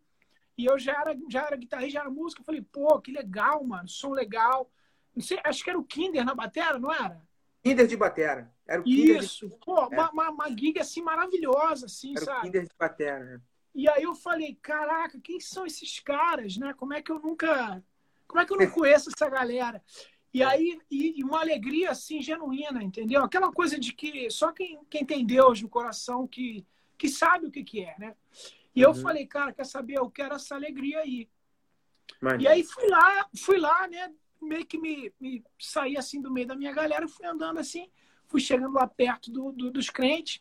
E 0.57 0.67
eu 0.67 0.79
já 0.79 0.93
era, 0.93 1.19
já 1.29 1.47
era 1.47 1.57
guitarrista, 1.57 1.95
já 1.95 2.01
era 2.01 2.11
músico. 2.11 2.43
Eu 2.43 2.47
falei, 2.47 2.63
pô, 2.63 3.01
que 3.01 3.11
legal, 3.11 3.65
mano, 3.65 3.89
som 3.89 4.11
legal. 4.11 4.71
Não 5.15 5.23
sei, 5.23 5.39
acho 5.43 5.65
que 5.65 5.71
era 5.71 5.79
o 5.79 5.85
Kinder 5.85 6.25
na 6.25 6.35
batera, 6.35 6.79
não 6.79 6.93
era? 6.93 7.21
Kinder 7.63 7.87
de 7.87 7.97
batera. 7.97 8.53
Era 8.67 8.81
o 8.81 8.85
Kinder 8.85 9.23
Isso. 9.23 9.49
De... 9.49 9.57
Pô, 9.65 9.79
é. 9.79 9.87
uma, 9.87 10.11
uma, 10.11 10.31
uma 10.31 10.49
gig 10.49 10.79
assim 10.79 11.03
maravilhosa, 11.03 11.87
assim, 11.87 12.13
era 12.17 12.25
sabe? 12.25 12.39
O 12.39 12.43
Kinder 12.43 12.63
de 12.63 12.75
batera, 12.79 13.25
né? 13.25 13.41
E 13.75 13.89
aí 13.89 14.03
eu 14.03 14.15
falei, 14.15 14.59
caraca, 14.61 15.19
quem 15.21 15.41
são 15.41 15.65
esses 15.65 15.99
caras, 16.01 16.57
né? 16.57 16.75
Como 16.75 16.93
é 16.93 17.03
que 17.03 17.11
eu 17.11 17.19
nunca. 17.19 17.83
Como 18.27 18.41
é 18.41 18.47
que 18.47 18.53
eu 18.53 18.59
não 18.59 18.71
conheço 18.71 19.11
essa 19.11 19.29
galera? 19.29 19.83
E 20.33 20.43
aí, 20.43 20.81
e, 20.91 21.21
e 21.21 21.25
uma 21.25 21.41
alegria 21.41 21.91
assim, 21.91 22.23
genuína, 22.23 22.83
entendeu? 22.83 23.23
Aquela 23.23 23.53
coisa 23.53 23.79
de 23.79 23.93
que 23.93 24.31
só 24.31 24.51
quem, 24.51 24.81
quem 24.89 25.05
tem 25.05 25.27
Deus 25.27 25.61
no 25.61 25.69
coração 25.69 26.27
que, 26.27 26.67
que 26.97 27.09
sabe 27.09 27.47
o 27.47 27.51
que, 27.51 27.63
que 27.63 27.85
é, 27.85 27.95
né? 27.99 28.15
E 28.75 28.83
uhum. 28.83 28.91
eu 28.91 28.95
falei, 28.95 29.27
cara, 29.27 29.53
quer 29.53 29.67
saber? 29.67 29.99
Eu 29.99 30.11
quero 30.11 30.35
essa 30.35 30.55
alegria 30.55 31.01
aí. 31.01 31.29
E 32.41 32.49
aí 32.49 32.65
fui 32.65 32.89
lá, 32.89 33.29
fui 33.37 33.59
lá, 33.59 33.87
né? 33.89 34.13
Meio 34.41 34.65
que 34.65 34.79
me, 34.79 35.13
me 35.21 35.45
saí 35.59 35.97
assim 35.97 36.21
do 36.21 36.33
meio 36.33 36.47
da 36.47 36.57
minha 36.57 36.73
galera, 36.73 37.07
fui 37.07 37.27
andando 37.27 37.59
assim, 37.59 37.91
fui 38.27 38.41
chegando 38.41 38.73
lá 38.73 38.87
perto 38.87 39.31
do, 39.31 39.53
do 39.53 39.71
dos 39.71 39.91
crentes. 39.91 40.41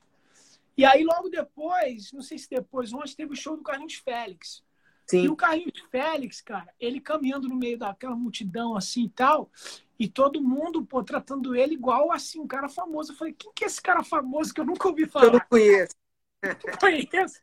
E 0.77 0.85
aí, 0.85 1.03
logo 1.03 1.29
depois, 1.29 2.11
não 2.11 2.21
sei 2.21 2.37
se 2.37 2.49
depois, 2.49 2.93
ontem 2.93 3.15
teve 3.15 3.33
o 3.33 3.35
show 3.35 3.57
do 3.57 3.63
Carlinhos 3.63 3.95
Félix. 3.95 4.63
Sim. 5.07 5.23
E 5.23 5.29
o 5.29 5.35
Carlinhos 5.35 5.79
Félix, 5.89 6.41
cara, 6.41 6.73
ele 6.79 7.01
caminhando 7.01 7.49
no 7.49 7.55
meio 7.55 7.77
daquela 7.77 8.15
multidão 8.15 8.75
assim 8.75 9.03
e 9.03 9.09
tal, 9.09 9.51
e 9.99 10.07
todo 10.07 10.41
mundo, 10.41 10.85
pô, 10.85 11.03
tratando 11.03 11.53
ele 11.55 11.73
igual 11.73 12.11
assim, 12.11 12.39
um 12.39 12.47
cara 12.47 12.69
famoso. 12.69 13.11
Eu 13.11 13.17
falei, 13.17 13.33
quem 13.33 13.51
que 13.53 13.63
é 13.63 13.67
esse 13.67 13.81
cara 13.81 14.03
famoso 14.03 14.53
que 14.53 14.61
eu 14.61 14.65
nunca 14.65 14.87
ouvi 14.87 15.05
falar? 15.05 15.25
Eu 15.25 15.33
não 15.33 15.41
conheço. 15.49 15.95
não 16.43 16.77
conheço. 16.79 17.41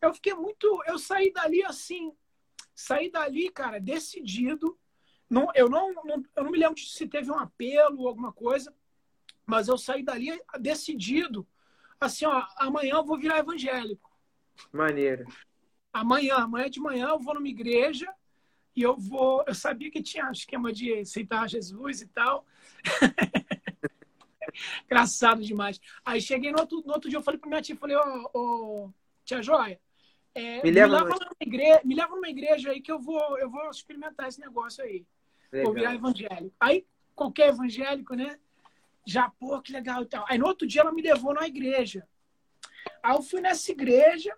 Eu 0.00 0.14
fiquei 0.14 0.34
muito. 0.34 0.82
Eu 0.86 0.98
saí 0.98 1.32
dali 1.32 1.64
assim, 1.64 2.12
saí 2.74 3.10
dali, 3.10 3.50
cara, 3.50 3.80
decidido. 3.80 4.78
Não, 5.28 5.50
eu, 5.54 5.68
não, 5.68 5.92
não, 5.92 6.22
eu 6.36 6.44
não 6.44 6.50
me 6.50 6.58
lembro 6.58 6.78
se 6.78 7.06
teve 7.08 7.30
um 7.30 7.38
apelo 7.38 8.02
ou 8.02 8.08
alguma 8.08 8.32
coisa, 8.32 8.72
mas 9.44 9.68
eu 9.68 9.76
saí 9.76 10.02
dali 10.02 10.30
decidido 10.60 11.46
assim, 12.00 12.26
ó, 12.26 12.46
amanhã 12.56 12.96
eu 12.96 13.04
vou 13.04 13.18
virar 13.18 13.38
evangélico. 13.38 14.10
Maneiro. 14.72 15.26
Amanhã, 15.92 16.36
amanhã 16.36 16.68
de 16.68 16.80
manhã 16.80 17.08
eu 17.08 17.18
vou 17.18 17.34
numa 17.34 17.48
igreja 17.48 18.12
e 18.74 18.82
eu 18.82 18.96
vou. 18.96 19.44
Eu 19.46 19.54
sabia 19.54 19.90
que 19.90 20.02
tinha 20.02 20.30
esquema 20.30 20.72
de 20.72 20.92
aceitar 20.94 21.48
Jesus 21.48 22.02
e 22.02 22.06
tal. 22.08 22.44
Engraçado 24.84 25.42
demais. 25.42 25.80
Aí 26.04 26.20
cheguei 26.20 26.52
no 26.52 26.60
outro, 26.60 26.82
no 26.84 26.92
outro 26.92 27.08
dia, 27.08 27.18
eu 27.18 27.22
falei 27.22 27.38
pra 27.38 27.48
minha 27.48 27.62
tia, 27.62 27.76
falei, 27.76 27.96
ô, 27.96 28.30
oh, 28.34 28.38
oh, 28.38 28.90
tia 29.24 29.42
Joia, 29.42 29.80
é, 30.34 30.62
me, 30.62 30.70
leva 30.70 30.88
me, 30.88 31.04
leva 31.04 31.14
numa 31.14 31.36
igreja, 31.40 31.80
me 31.84 31.94
leva 31.94 32.14
numa 32.14 32.28
igreja 32.28 32.70
aí 32.70 32.80
que 32.80 32.90
eu 32.90 33.00
vou, 33.00 33.38
eu 33.38 33.48
vou 33.48 33.70
experimentar 33.70 34.28
esse 34.28 34.40
negócio 34.40 34.82
aí. 34.82 35.06
Legal. 35.52 35.66
Vou 35.66 35.74
virar 35.74 35.94
evangélico. 35.94 36.54
Aí, 36.58 36.86
qualquer 37.14 37.48
evangélico, 37.48 38.14
né? 38.14 38.38
Já, 39.04 39.28
pô, 39.28 39.60
que 39.60 39.72
legal 39.72 40.02
e 40.02 40.06
tal. 40.06 40.24
Aí 40.28 40.38
no 40.38 40.46
outro 40.46 40.66
dia 40.66 40.80
ela 40.80 40.92
me 40.92 41.02
levou 41.02 41.34
na 41.34 41.46
igreja. 41.46 42.06
Aí 43.02 43.14
eu 43.14 43.22
fui 43.22 43.40
nessa 43.40 43.70
igreja. 43.70 44.34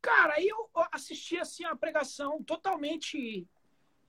Cara, 0.00 0.34
aí 0.34 0.48
eu 0.48 0.68
assisti 0.90 1.38
assim 1.38 1.64
a 1.64 1.76
pregação 1.76 2.42
totalmente 2.42 3.46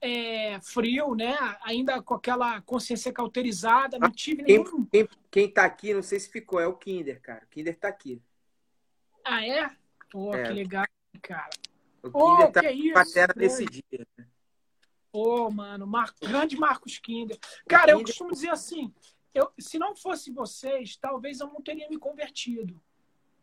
é, 0.00 0.60
frio, 0.60 1.14
né? 1.14 1.36
Ainda 1.62 2.02
com 2.02 2.14
aquela 2.14 2.60
consciência 2.62 3.12
cauterizada, 3.12 3.98
não 3.98 4.10
tive 4.10 4.42
nenhum. 4.42 4.84
Quem, 4.86 5.08
quem 5.30 5.48
tá 5.48 5.64
aqui, 5.64 5.94
não 5.94 6.02
sei 6.02 6.18
se 6.18 6.28
ficou, 6.28 6.60
é 6.60 6.66
o 6.66 6.74
Kinder, 6.74 7.20
cara. 7.20 7.44
O 7.44 7.48
Kinder 7.48 7.76
tá 7.78 7.88
aqui. 7.88 8.20
Ah, 9.24 9.46
é? 9.46 9.70
Pô, 10.10 10.34
é. 10.34 10.42
que 10.42 10.52
legal, 10.52 10.84
cara. 11.22 11.50
O 12.02 12.10
Kinder 12.10 12.48
oh, 12.48 12.52
tá 12.52 12.60
que 12.60 12.66
é 12.66 12.72
isso, 12.72 13.34
desse 13.36 13.64
dia. 13.64 14.06
Né? 14.18 14.26
Pô, 15.14 15.48
mano, 15.48 15.86
Mar... 15.86 16.12
grande 16.20 16.56
Marcos 16.56 16.98
Kinder. 16.98 17.38
Cara, 17.68 17.92
eu 17.92 18.02
costumo 18.02 18.32
dizer 18.32 18.50
assim, 18.50 18.92
eu, 19.32 19.48
se 19.56 19.78
não 19.78 19.94
fosse 19.94 20.32
vocês, 20.32 20.96
talvez 20.96 21.38
eu 21.38 21.46
não 21.46 21.62
teria 21.62 21.88
me 21.88 21.96
convertido. 21.96 22.74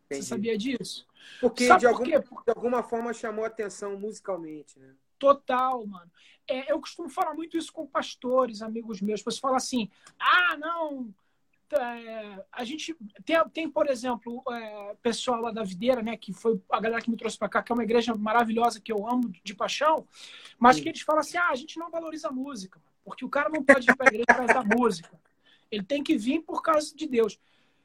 Entendi. 0.04 0.22
Você 0.22 0.22
sabia 0.22 0.58
disso? 0.58 1.06
Porque 1.40 1.74
de, 1.78 1.86
algum, 1.86 2.04
de 2.04 2.50
alguma 2.54 2.82
forma 2.82 3.14
chamou 3.14 3.46
atenção 3.46 3.98
musicalmente, 3.98 4.78
né? 4.78 4.94
Total, 5.18 5.86
mano. 5.86 6.10
É, 6.46 6.70
eu 6.70 6.78
costumo 6.78 7.08
falar 7.08 7.32
muito 7.32 7.56
isso 7.56 7.72
com 7.72 7.86
pastores, 7.86 8.60
amigos 8.60 9.00
meus. 9.00 9.22
Você 9.22 9.40
fala 9.40 9.56
assim: 9.56 9.90
ah, 10.18 10.58
não, 10.58 11.08
é, 11.76 12.44
a 12.52 12.64
gente 12.64 12.96
tem, 13.24 13.36
tem 13.50 13.70
por 13.70 13.88
exemplo, 13.88 14.42
é, 14.50 14.96
pessoal 15.02 15.40
lá 15.40 15.50
da 15.50 15.62
Videira, 15.62 16.02
né, 16.02 16.16
que 16.16 16.32
foi 16.32 16.60
a 16.70 16.80
galera 16.80 17.02
que 17.02 17.10
me 17.10 17.16
trouxe 17.16 17.38
para 17.38 17.48
cá, 17.48 17.62
que 17.62 17.72
é 17.72 17.74
uma 17.74 17.84
igreja 17.84 18.14
maravilhosa 18.14 18.80
que 18.80 18.92
eu 18.92 19.08
amo 19.08 19.32
de 19.44 19.54
paixão, 19.54 20.06
mas 20.58 20.76
Sim. 20.76 20.82
que 20.82 20.88
eles 20.88 21.00
falam 21.00 21.20
assim: 21.20 21.36
ah, 21.36 21.50
a 21.50 21.54
gente 21.54 21.78
não 21.78 21.90
valoriza 21.90 22.28
a 22.28 22.32
música, 22.32 22.80
porque 23.04 23.24
o 23.24 23.28
cara 23.28 23.48
não 23.48 23.62
pode 23.62 23.90
ir 23.90 23.96
para 23.96 24.06
a 24.06 24.12
igreja 24.12 24.26
por 24.26 24.36
causa 24.36 24.54
da 24.54 24.76
música. 24.76 25.20
Ele 25.70 25.82
tem 25.82 26.02
que 26.02 26.16
vir 26.16 26.40
por 26.42 26.62
causa 26.62 26.94
de 26.94 27.06
Deus. 27.06 27.38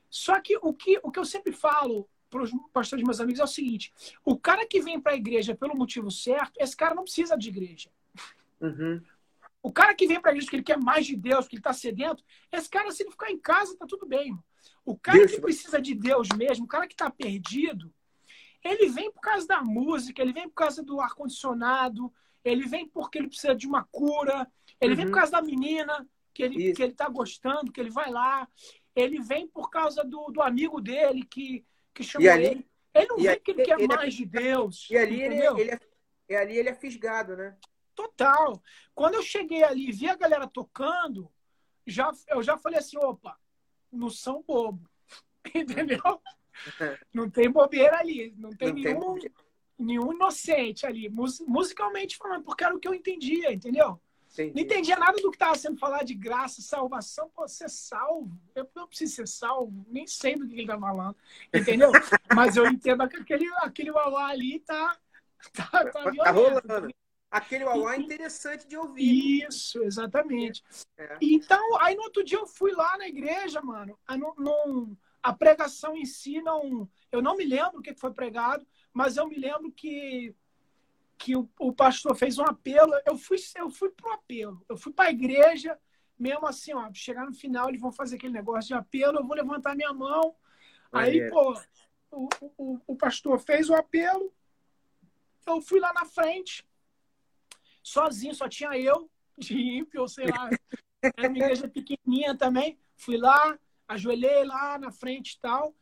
Só 0.10 0.40
que 0.40 0.58
o 0.62 0.74
que, 0.74 1.00
o 1.04 1.12
que 1.12 1.20
eu 1.20 1.26
sempre 1.26 1.54
falo 1.54 2.08
para 2.30 2.42
os 2.42 2.52
pastores 2.74 3.04
meus 3.04 3.20
amigos 3.20 3.40
é 3.40 3.44
o 3.44 3.48
seguinte: 3.48 3.94
o 4.24 4.38
cara 4.38 4.66
que 4.66 4.82
vem 4.82 5.00
para 5.00 5.14
a 5.14 5.16
igreja 5.16 5.56
pelo 5.56 5.76
motivo 5.76 6.12
certo, 6.12 6.54
esse 6.58 6.76
cara 6.76 6.96
não 6.96 7.04
precisa 7.04 7.38
de 7.38 7.50
igreja. 7.50 7.90
Uhum. 8.60 9.02
O 9.68 9.72
cara 9.74 9.94
que 9.94 10.08
vem 10.08 10.22
para 10.22 10.32
a 10.32 10.34
igreja 10.34 10.46
porque 10.46 10.56
ele 10.56 10.64
quer 10.64 10.78
mais 10.78 11.06
de 11.06 11.14
Deus, 11.14 11.42
porque 11.42 11.58
ele 11.58 11.60
está 11.60 11.74
sedento, 11.74 12.24
esse 12.50 12.70
cara, 12.70 12.90
se 12.90 13.04
ele 13.04 13.12
ficar 13.12 13.30
em 13.30 13.38
casa, 13.38 13.76
tá 13.78 13.86
tudo 13.86 14.08
bem. 14.08 14.34
O 14.86 14.98
cara 14.98 15.18
Deus 15.18 15.32
que 15.34 15.42
precisa 15.42 15.82
de 15.82 15.94
Deus 15.94 16.30
mesmo, 16.38 16.64
o 16.64 16.68
cara 16.70 16.88
que 16.88 16.94
está 16.94 17.10
perdido, 17.10 17.94
ele 18.64 18.88
vem 18.88 19.12
por 19.12 19.20
causa 19.20 19.46
da 19.46 19.62
música, 19.62 20.22
ele 20.22 20.32
vem 20.32 20.48
por 20.48 20.56
causa 20.56 20.82
do 20.82 21.02
ar-condicionado, 21.02 22.14
ele 22.46 22.66
vem 22.66 22.88
porque 22.88 23.18
ele 23.18 23.28
precisa 23.28 23.54
de 23.54 23.68
uma 23.68 23.84
cura, 23.92 24.50
ele 24.80 24.92
uhum. 24.92 24.96
vem 24.96 25.06
por 25.08 25.12
uhum. 25.12 25.20
causa 25.20 25.32
da 25.34 25.42
menina 25.42 26.08
que 26.34 26.44
ele, 26.44 26.74
que 26.74 26.84
ele 26.84 26.94
tá 26.94 27.10
gostando, 27.10 27.70
que 27.70 27.82
ele 27.82 27.90
vai 27.90 28.10
lá, 28.10 28.48
ele 28.96 29.20
vem 29.20 29.50
por 29.50 29.70
causa 29.70 30.02
do, 30.02 30.32
do 30.32 30.42
amigo 30.42 30.80
dele 30.80 31.26
que, 31.26 31.66
que 31.94 32.06
chamou 32.06 32.32
ali, 32.32 32.46
ele. 32.46 32.68
Ele 32.94 33.08
não 33.08 33.18
vem 33.18 33.36
porque 33.36 33.52
ele, 33.52 33.64
quer 33.66 33.80
ele 33.82 33.84
é 33.92 33.96
mais 33.98 34.14
é, 34.14 34.18
de 34.18 34.26
Deus. 34.26 34.88
E 34.90 34.98
ali 34.98 35.22
ele, 35.22 35.36
é, 35.36 35.60
ele, 35.60 35.80
é, 36.30 36.38
ali 36.38 36.58
ele 36.58 36.70
é 36.70 36.74
fisgado, 36.74 37.36
né? 37.36 37.58
Total. 37.98 38.62
Quando 38.94 39.16
eu 39.16 39.24
cheguei 39.24 39.64
ali 39.64 39.90
e 39.90 39.92
vi 39.92 40.08
a 40.08 40.16
galera 40.16 40.48
tocando, 40.48 41.32
já, 41.86 42.12
eu 42.28 42.44
já 42.44 42.56
falei 42.56 42.78
assim, 42.78 42.96
opa, 42.96 43.36
não 43.92 44.12
são 44.12 44.44
bobo. 44.48 44.88
Entendeu? 45.54 46.22
não 47.12 47.28
tem 47.28 47.50
bobeira 47.50 47.98
ali. 47.98 48.36
Não 48.38 48.52
tem, 48.52 48.68
não 48.68 48.76
nenhum, 48.76 49.20
tem 49.20 49.32
nenhum 49.80 50.14
inocente 50.14 50.86
ali, 50.86 51.10
musicalmente 51.10 52.18
falando, 52.18 52.44
porque 52.44 52.64
era 52.64 52.76
o 52.76 52.80
que 52.80 52.88
eu 52.88 52.94
entendia, 52.94 53.52
entendeu? 53.52 54.00
Entendi. 54.32 54.54
Não 54.54 54.62
entendia 54.62 54.96
nada 54.98 55.20
do 55.20 55.32
que 55.32 55.36
estava 55.36 55.56
sendo 55.56 55.80
falado 55.80 56.06
de 56.06 56.14
graça, 56.14 56.62
salvação. 56.62 57.32
Pô, 57.34 57.48
ser 57.48 57.70
salvo. 57.70 58.40
Eu 58.54 58.70
não 58.76 58.88
preciso 58.88 59.16
ser 59.16 59.28
salvo, 59.28 59.84
nem 59.90 60.06
sei 60.06 60.36
do 60.36 60.48
que 60.48 60.54
ele 60.54 60.62
está 60.62 60.78
falando. 60.80 61.16
Entendeu? 61.52 61.92
Mas 62.36 62.56
eu 62.56 62.68
entendo 62.68 63.10
que 63.10 63.18
aquele, 63.18 63.48
aquele 63.56 63.90
uauá 63.90 64.28
ali 64.28 64.60
tá, 64.60 64.96
tá, 65.52 65.86
tá, 65.86 66.12
tá 66.12 66.32
rolando 66.32 66.94
aquele 67.30 67.64
uauá 67.66 67.96
é 67.96 68.00
interessante 68.00 68.68
de 68.68 68.78
ouvir. 68.78 69.46
Isso, 69.48 69.84
exatamente. 69.84 70.64
É. 70.98 71.18
Então, 71.22 71.80
aí 71.80 71.96
no 71.96 72.04
outro 72.04 72.24
dia 72.24 72.38
eu 72.38 72.48
fui 72.48 72.72
lá 72.72 72.98
na 72.98 73.08
igreja, 73.08 73.62
mano. 73.62 73.98
Não, 74.10 74.34
não, 74.36 74.98
a 75.22 75.34
pregação 75.34 75.96
em 75.96 76.06
si 76.06 76.42
não. 76.42 76.90
Eu 77.12 77.22
não 77.22 77.36
me 77.36 77.46
lembro 77.46 77.80
o 77.80 77.82
que 77.82 77.94
foi 77.94 78.14
pregado, 78.14 78.66
mas 78.94 79.18
eu 79.18 79.28
me 79.28 79.38
lembro 79.38 79.72
que, 79.72 80.34
que 81.18 81.36
o, 81.36 81.50
o 81.60 81.74
pastor 81.74 82.16
fez 82.16 82.38
um 82.38 82.46
apelo. 82.46 82.94
Eu 83.06 83.18
fui, 83.18 83.38
eu 83.56 83.70
fui 83.70 83.90
pro 83.90 84.14
apelo. 84.14 84.64
Eu 84.70 84.78
fui 84.78 84.94
para 84.94 85.10
a 85.10 85.12
igreja, 85.12 85.78
mesmo 86.18 86.48
assim, 86.48 86.74
ó, 86.74 86.90
chegar 86.94 87.26
no 87.26 87.34
final, 87.34 87.70
eles 87.70 87.82
vão 87.82 87.92
fazer 87.92 88.16
aquele 88.16 88.34
negócio 88.34 88.70
de 88.70 88.74
apelo, 88.74 89.20
eu 89.20 89.26
vou 89.26 89.36
levantar 89.36 89.76
minha 89.76 89.94
mão. 89.94 90.36
Aí, 90.92 91.30
pô, 91.30 91.60
o, 92.10 92.30
o, 92.58 92.80
o 92.88 92.96
pastor 92.96 93.40
fez 93.40 93.70
o 93.70 93.76
apelo, 93.76 94.34
eu 95.46 95.62
fui 95.62 95.80
lá 95.80 95.94
na 95.94 96.06
frente, 96.06 96.66
sozinho, 97.88 98.36
só 98.36 98.50
tinha 98.50 98.78
eu 98.78 99.10
de 99.38 99.56
ímpio, 99.56 100.08
sei 100.08 100.28
lá. 100.28 100.50
Era 101.02 101.30
uma 101.30 101.38
igreja 101.38 101.68
pequenininha 101.68 102.36
também. 102.36 102.78
Fui 102.96 103.18
lá, 103.18 103.58
ajoelhei 103.88 104.44
lá 104.44 104.78
na 104.78 104.92
frente 104.92 105.32
e 105.32 105.40
tal. 105.40 105.74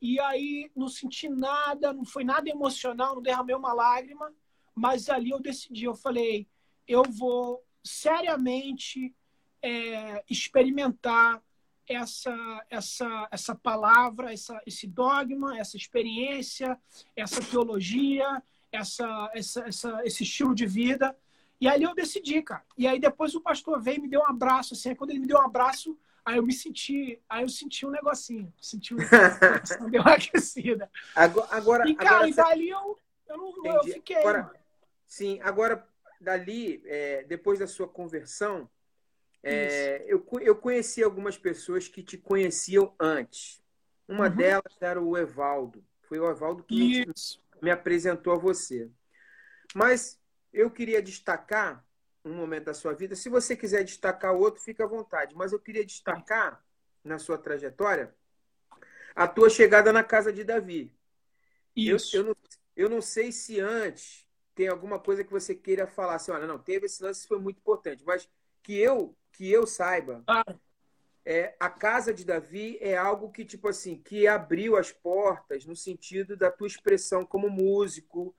E 0.00 0.18
aí 0.20 0.70
não 0.74 0.88
senti 0.88 1.28
nada, 1.28 1.92
não 1.92 2.04
foi 2.04 2.24
nada 2.24 2.48
emocional, 2.48 3.16
não 3.16 3.22
derramei 3.22 3.54
uma 3.54 3.74
lágrima. 3.74 4.32
Mas 4.74 5.10
ali 5.10 5.30
eu 5.30 5.40
decidi, 5.40 5.84
eu 5.84 5.94
falei, 5.94 6.48
eu 6.88 7.02
vou 7.02 7.62
seriamente 7.84 9.14
é, 9.62 10.24
experimentar 10.30 11.42
essa, 11.86 12.64
essa, 12.70 13.28
essa 13.30 13.54
palavra, 13.54 14.32
essa, 14.32 14.58
esse 14.64 14.86
dogma, 14.86 15.58
essa 15.58 15.76
experiência, 15.76 16.78
essa 17.14 17.42
teologia, 17.42 18.42
essa, 18.72 19.30
essa, 19.34 19.60
essa, 19.66 20.00
esse 20.04 20.22
estilo 20.22 20.54
de 20.54 20.66
vida. 20.66 21.14
E 21.60 21.68
aí 21.68 21.82
eu 21.82 21.94
decidi, 21.94 22.40
cara. 22.42 22.64
E 22.76 22.86
aí 22.86 22.98
depois 22.98 23.34
o 23.34 23.40
pastor 23.40 23.80
veio 23.80 23.98
e 23.98 24.00
me 24.02 24.08
deu 24.08 24.20
um 24.20 24.26
abraço, 24.26 24.74
assim. 24.74 24.90
Aí 24.90 24.94
quando 24.94 25.10
ele 25.10 25.20
me 25.20 25.26
deu 25.26 25.36
um 25.36 25.42
abraço, 25.42 25.98
aí 26.24 26.38
eu 26.38 26.42
me 26.42 26.52
senti, 26.52 27.20
aí 27.28 27.42
eu 27.42 27.48
senti 27.48 27.84
um 27.84 27.90
negocinho. 27.90 28.52
Senti 28.60 28.94
um, 28.94 28.98
deu 29.90 30.00
uma 30.00 30.14
aquecida. 30.14 30.90
Agora, 31.14 31.48
agora, 31.50 31.88
e, 31.88 31.94
cara, 31.94 32.10
agora, 32.10 32.28
e 32.28 32.32
dali 32.32 32.70
eu, 32.70 32.98
eu, 33.28 33.36
não, 33.36 33.76
eu 33.76 33.84
fiquei. 33.84 34.16
Agora, 34.16 34.50
sim, 35.06 35.38
agora, 35.42 35.86
dali, 36.18 36.82
é, 36.86 37.24
depois 37.24 37.58
da 37.58 37.66
sua 37.66 37.86
conversão, 37.86 38.68
é, 39.42 40.04
eu, 40.06 40.26
eu 40.40 40.56
conheci 40.56 41.02
algumas 41.02 41.36
pessoas 41.36 41.88
que 41.88 42.02
te 42.02 42.16
conheciam 42.16 42.94
antes. 42.98 43.62
Uma 44.08 44.28
uhum. 44.28 44.36
delas 44.36 44.76
era 44.80 45.00
o 45.00 45.16
Evaldo. 45.16 45.84
Foi 46.02 46.18
o 46.18 46.28
Evaldo 46.28 46.64
que 46.64 47.04
me, 47.06 47.12
me 47.62 47.70
apresentou 47.70 48.32
a 48.32 48.36
você. 48.36 48.90
Mas 49.74 50.19
eu 50.52 50.70
queria 50.70 51.02
destacar 51.02 51.84
um 52.24 52.34
momento 52.34 52.64
da 52.64 52.74
sua 52.74 52.92
vida. 52.92 53.14
Se 53.14 53.28
você 53.28 53.56
quiser 53.56 53.84
destacar 53.84 54.34
outro, 54.34 54.60
fica 54.60 54.84
à 54.84 54.86
vontade. 54.86 55.34
Mas 55.34 55.52
eu 55.52 55.58
queria 55.58 55.84
destacar 55.84 56.62
na 57.02 57.18
sua 57.18 57.38
trajetória 57.38 58.14
a 59.14 59.26
tua 59.26 59.50
chegada 59.50 59.92
na 59.92 60.04
casa 60.04 60.32
de 60.32 60.44
Davi. 60.44 60.94
Isso. 61.74 62.16
Eu, 62.16 62.20
eu, 62.20 62.26
não, 62.28 62.36
eu 62.76 62.90
não 62.90 63.00
sei 63.00 63.32
se 63.32 63.60
antes 63.60 64.26
tem 64.54 64.68
alguma 64.68 64.98
coisa 64.98 65.24
que 65.24 65.32
você 65.32 65.54
queira 65.54 65.86
falar 65.86 66.16
assim, 66.16 66.30
olha, 66.32 66.46
não, 66.46 66.58
teve 66.58 66.86
esse 66.86 67.02
lance, 67.02 67.26
foi 67.26 67.38
muito 67.38 67.58
importante, 67.58 68.04
mas 68.04 68.28
que 68.62 68.76
eu 68.76 69.16
que 69.32 69.50
eu 69.50 69.66
saiba, 69.66 70.22
ah. 70.26 70.44
é, 71.24 71.56
a 71.58 71.70
casa 71.70 72.12
de 72.12 72.24
Davi 72.24 72.76
é 72.80 72.96
algo 72.96 73.30
que 73.30 73.44
tipo 73.44 73.68
assim, 73.68 73.96
que 73.96 74.26
abriu 74.26 74.76
as 74.76 74.92
portas 74.92 75.64
no 75.64 75.74
sentido 75.74 76.36
da 76.36 76.50
tua 76.50 76.66
expressão 76.66 77.24
como 77.24 77.48
músico, 77.48 78.34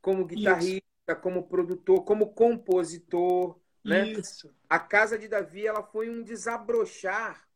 como 0.00 0.24
guitarrista, 0.24 0.86
como 1.14 1.46
produtor, 1.46 2.04
como 2.04 2.32
compositor. 2.32 3.58
Né? 3.84 4.12
Isso. 4.12 4.52
A 4.68 4.78
Casa 4.78 5.16
de 5.16 5.28
Davi 5.28 5.66
ela 5.66 5.82
foi 5.82 6.10
um 6.10 6.22
desabrochar 6.22 7.46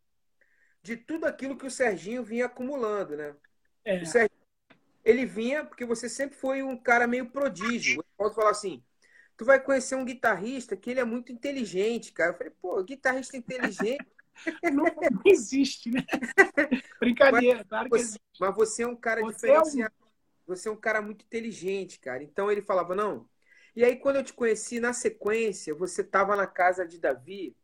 de 0.83 0.97
tudo 0.97 1.27
aquilo 1.27 1.57
que 1.57 1.67
o 1.67 1.71
Serginho 1.71 2.23
vinha 2.23 2.47
acumulando. 2.47 3.17
Né? 3.17 3.35
É. 3.85 4.03
O 4.03 4.07
Serginho, 4.07 4.31
ele 5.05 5.27
vinha 5.27 5.65
porque 5.65 5.85
você 5.85 6.09
sempre 6.09 6.37
foi 6.37 6.63
um 6.63 6.77
cara 6.77 7.07
meio 7.07 7.31
prodígio. 7.31 7.99
Eu 7.99 8.05
posso 8.17 8.37
falar 8.37 8.51
assim, 8.51 8.83
tu 9.37 9.45
vai 9.45 9.59
conhecer 9.59 9.97
um 9.97 10.05
guitarrista 10.05 10.77
que 10.77 10.91
ele 10.91 11.01
é 11.01 11.05
muito 11.05 11.33
inteligente, 11.33 12.13
cara. 12.13 12.31
Eu 12.31 12.39
falei, 12.39 12.53
pô, 12.61 12.83
guitarrista 12.83 13.37
inteligente... 13.37 14.07
não, 14.73 14.85
não 14.85 15.23
existe, 15.27 15.91
né? 15.91 16.05
Brincadeira, 17.01 17.59
mas, 17.59 17.69
claro 17.69 17.85
que 17.85 17.91
você, 17.91 18.05
existe. 18.05 18.21
Mas 18.39 18.55
você 18.55 18.83
é 18.83 18.87
um 18.87 18.97
cara 18.97 19.21
você 19.21 19.35
diferenciado. 19.35 19.95
É 20.01 20.05
um... 20.05 20.11
Você 20.47 20.69
é 20.69 20.73
um 20.73 20.77
cara 20.77 21.03
muito 21.03 21.25
inteligente, 21.25 22.01
cara. 22.01 22.23
Então 22.23 22.51
ele 22.51 22.63
falava, 22.63 22.95
não, 22.95 23.29
e 23.75 23.85
aí, 23.85 23.97
quando 23.97 24.17
eu 24.17 24.25
te 24.25 24.33
conheci, 24.33 24.81
na 24.81 24.93
sequência, 24.93 25.75
você 25.75 26.01
estava 26.03 26.35
na 26.37 26.47
casa 26.47 26.87
de 26.87 26.99
Davi, 26.99 27.57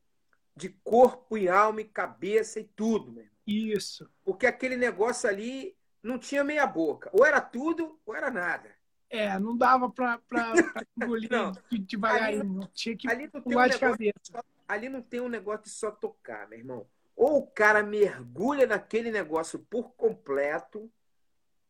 de 0.54 0.70
corpo 0.82 1.36
e 1.36 1.48
alma 1.48 1.80
e 1.80 1.84
cabeça 1.84 2.60
e 2.60 2.64
tudo, 2.64 3.12
meu. 3.12 3.26
Isso. 3.46 4.10
Porque 4.24 4.46
aquele 4.46 4.76
negócio 4.76 5.28
ali 5.28 5.76
não 6.02 6.18
tinha 6.18 6.42
meia 6.42 6.66
boca. 6.66 7.10
Ou 7.12 7.24
era 7.24 7.40
tudo, 7.40 7.98
ou 8.04 8.14
era 8.14 8.30
nada. 8.30 8.74
É, 9.08 9.38
não 9.38 9.56
dava 9.56 9.90
para 9.90 10.20
engolir 10.96 11.30
não. 11.30 11.52
devagarinho. 11.70 12.60
Ali, 12.62 12.70
tinha 12.74 12.96
que 12.96 13.08
ali 13.08 13.30
não 13.32 13.40
tem 13.40 13.56
um 13.56 13.68
de 13.68 13.78
cabeça. 13.78 14.44
ali 14.66 14.88
não 14.88 15.02
tem 15.02 15.20
um 15.20 15.28
negócio 15.28 15.64
de 15.64 15.70
só 15.70 15.90
tocar, 15.90 16.48
meu 16.48 16.58
irmão. 16.58 16.86
Ou 17.14 17.38
o 17.38 17.46
cara 17.46 17.82
mergulha 17.82 18.66
naquele 18.66 19.10
negócio 19.10 19.58
por 19.58 19.92
completo, 19.92 20.90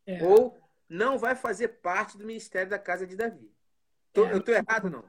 é. 0.06 0.22
ou 0.24 0.58
não 0.88 1.18
vai 1.18 1.34
fazer 1.34 1.68
parte 1.68 2.16
do 2.16 2.26
ministério 2.26 2.70
da 2.70 2.78
casa 2.78 3.06
de 3.06 3.16
Davi. 3.16 3.55
Tô, 4.16 4.24
é, 4.24 4.32
eu 4.32 4.38
estou 4.38 4.54
errado, 4.54 4.88
não? 4.88 5.04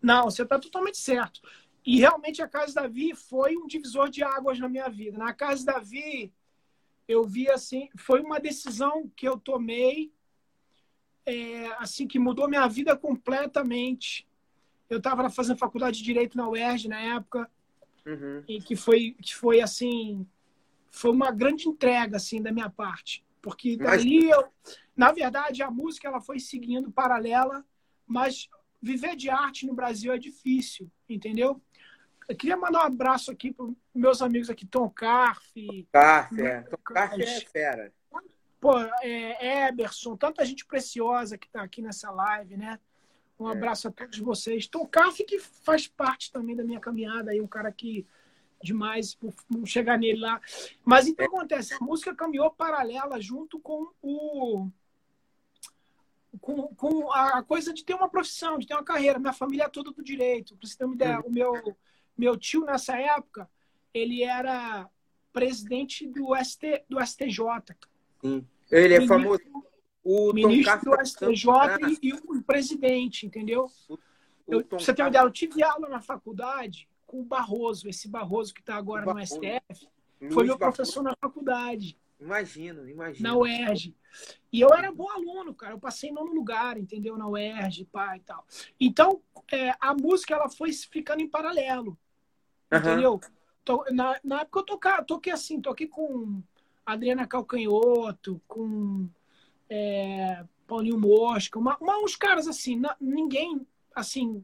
Não, 0.00 0.24
você 0.24 0.42
está 0.42 0.56
totalmente 0.56 0.98
certo. 0.98 1.40
E 1.84 1.98
realmente 1.98 2.40
a 2.40 2.48
Casa 2.48 2.74
Davi 2.74 3.12
foi 3.12 3.56
um 3.56 3.66
divisor 3.66 4.08
de 4.08 4.22
águas 4.22 4.58
na 4.58 4.68
minha 4.68 4.88
vida. 4.88 5.18
Na 5.18 5.34
Casa 5.34 5.66
Davi, 5.66 6.32
eu 7.08 7.24
vi 7.24 7.50
assim, 7.50 7.90
foi 7.96 8.20
uma 8.20 8.38
decisão 8.38 9.10
que 9.16 9.26
eu 9.28 9.36
tomei, 9.36 10.12
é, 11.26 11.66
assim, 11.78 12.06
que 12.06 12.18
mudou 12.18 12.48
minha 12.48 12.66
vida 12.68 12.96
completamente. 12.96 14.26
Eu 14.88 14.98
estava 14.98 15.28
fazendo 15.28 15.58
faculdade 15.58 15.98
de 15.98 16.04
Direito 16.04 16.36
na 16.36 16.48
UERJ 16.48 16.88
na 16.88 17.00
época, 17.00 17.50
uhum. 18.06 18.44
e 18.46 18.60
que 18.60 18.76
foi, 18.76 19.16
que 19.20 19.34
foi 19.34 19.60
assim, 19.60 20.24
foi 20.88 21.10
uma 21.10 21.32
grande 21.32 21.68
entrega, 21.68 22.16
assim, 22.16 22.40
da 22.40 22.52
minha 22.52 22.70
parte. 22.70 23.24
Porque 23.42 23.76
dali 23.76 24.30
eu, 24.30 24.44
na 24.96 25.10
verdade, 25.10 25.62
a 25.62 25.70
música 25.70 26.06
ela 26.06 26.20
foi 26.20 26.38
seguindo 26.38 26.92
paralela 26.92 27.64
mas 28.06 28.48
viver 28.80 29.16
de 29.16 29.30
arte 29.30 29.66
no 29.66 29.74
Brasil 29.74 30.12
é 30.12 30.18
difícil, 30.18 30.90
entendeu? 31.08 31.60
Eu 32.28 32.36
queria 32.36 32.56
mandar 32.56 32.80
um 32.80 32.86
abraço 32.86 33.30
aqui 33.30 33.52
para 33.52 33.66
meus 33.94 34.22
amigos 34.22 34.48
aqui, 34.48 34.66
Tom 34.66 34.88
Carf. 34.88 35.52
Carf, 35.92 36.40
é. 36.40 36.62
Tom 36.62 36.76
Carf 36.84 37.20
é 37.20 37.40
fera. 37.40 37.92
Pô, 38.60 38.78
é, 39.02 39.68
Eberson, 39.68 40.16
tanta 40.16 40.44
gente 40.44 40.64
preciosa 40.64 41.36
que 41.36 41.46
está 41.46 41.62
aqui 41.62 41.82
nessa 41.82 42.10
live, 42.10 42.56
né? 42.56 42.78
Um 43.38 43.48
é. 43.48 43.52
abraço 43.52 43.88
a 43.88 43.90
todos 43.90 44.18
vocês. 44.18 44.66
Tom 44.66 44.86
Carf, 44.86 45.22
que 45.24 45.38
faz 45.38 45.86
parte 45.86 46.32
também 46.32 46.56
da 46.56 46.64
minha 46.64 46.80
caminhada 46.80 47.30
aí, 47.30 47.40
um 47.40 47.46
cara 47.46 47.70
que 47.70 48.06
demais 48.62 49.14
por 49.14 49.34
chegar 49.66 49.98
nele 49.98 50.20
lá. 50.20 50.40
Mas 50.82 51.06
então 51.06 51.26
é. 51.26 51.28
acontece, 51.28 51.74
a 51.74 51.80
música 51.80 52.14
caminhou 52.14 52.50
paralela 52.50 53.20
junto 53.20 53.60
com 53.60 53.90
o 54.00 54.68
com, 56.40 56.74
com 56.74 57.12
a 57.12 57.42
coisa 57.42 57.72
de 57.72 57.84
ter 57.84 57.94
uma 57.94 58.08
profissão, 58.08 58.58
de 58.58 58.66
ter 58.66 58.74
uma 58.74 58.84
carreira. 58.84 59.18
Minha 59.18 59.32
família 59.32 59.64
é 59.64 59.68
toda 59.68 59.90
do 59.90 60.02
direito. 60.02 60.56
Para 60.56 60.68
você 60.68 60.76
ter 60.76 60.84
uma 60.84 60.94
ideia, 60.94 61.20
o 61.20 61.30
meu 61.30 61.76
meu 62.16 62.36
tio, 62.36 62.64
nessa 62.64 62.96
época, 62.96 63.48
ele 63.92 64.22
era 64.22 64.88
presidente 65.32 66.06
do, 66.06 66.34
ST, 66.36 66.84
do 66.88 67.04
STJ. 67.04 67.38
Sim. 68.20 68.46
Ele 68.70 68.94
é 68.94 68.98
ministro, 69.00 69.08
famoso. 69.08 69.42
O 70.02 70.32
ministro 70.32 70.90
do 70.90 71.06
STJ 71.06 71.50
e, 72.02 72.08
e, 72.08 72.12
o 72.12 72.42
presidente, 72.42 73.26
entendeu? 73.26 73.70
O, 73.88 73.94
o 73.94 73.98
eu, 74.46 74.66
você 74.70 74.94
tem 74.94 75.04
uma 75.04 75.08
ideia, 75.08 75.22
eu 75.22 75.30
tive 75.30 75.62
aula 75.62 75.88
na 75.88 76.00
faculdade 76.00 76.88
com 77.06 77.20
o 77.20 77.24
Barroso, 77.24 77.88
esse 77.88 78.08
Barroso 78.08 78.54
que 78.54 78.60
está 78.60 78.76
agora 78.76 79.12
no 79.12 79.26
STF, 79.26 79.88
Luiz 80.20 80.34
foi 80.34 80.44
meu 80.44 80.58
professor 80.58 81.02
Barroso. 81.02 81.18
na 81.20 81.28
faculdade. 81.28 81.96
Imagino, 82.24 82.88
imagino. 82.88 83.28
Na 83.28 83.36
UERJ. 83.36 83.94
E 84.50 84.60
eu 84.60 84.72
era 84.72 84.90
bom 84.90 85.10
aluno, 85.10 85.54
cara. 85.54 85.74
Eu 85.74 85.78
passei 85.78 86.08
em 86.08 86.12
nono 86.12 86.32
lugar, 86.32 86.78
entendeu? 86.78 87.18
Na 87.18 87.28
UERJ, 87.28 87.84
pá 87.92 88.16
e 88.16 88.20
tal. 88.20 88.46
Então, 88.80 89.20
é, 89.52 89.74
a 89.78 89.92
música 89.92 90.34
ela 90.34 90.48
foi 90.48 90.72
ficando 90.72 91.20
em 91.20 91.28
paralelo. 91.28 91.98
Uhum. 92.72 92.78
Entendeu? 92.78 93.20
Na, 93.92 94.18
na 94.24 94.40
época 94.40 94.60
eu 94.60 94.64
toquei, 94.64 95.04
toquei 95.06 95.32
assim, 95.32 95.60
toquei 95.60 95.86
com 95.86 96.42
Adriana 96.84 97.26
Calcanhoto, 97.26 98.40
com 98.48 99.06
é, 99.68 100.44
Paulinho 100.66 100.98
Mosca, 100.98 101.58
uma, 101.58 101.76
uma, 101.78 101.98
uns 101.98 102.16
caras 102.16 102.48
assim, 102.48 102.76
na, 102.76 102.96
ninguém 102.98 103.66
assim 103.94 104.42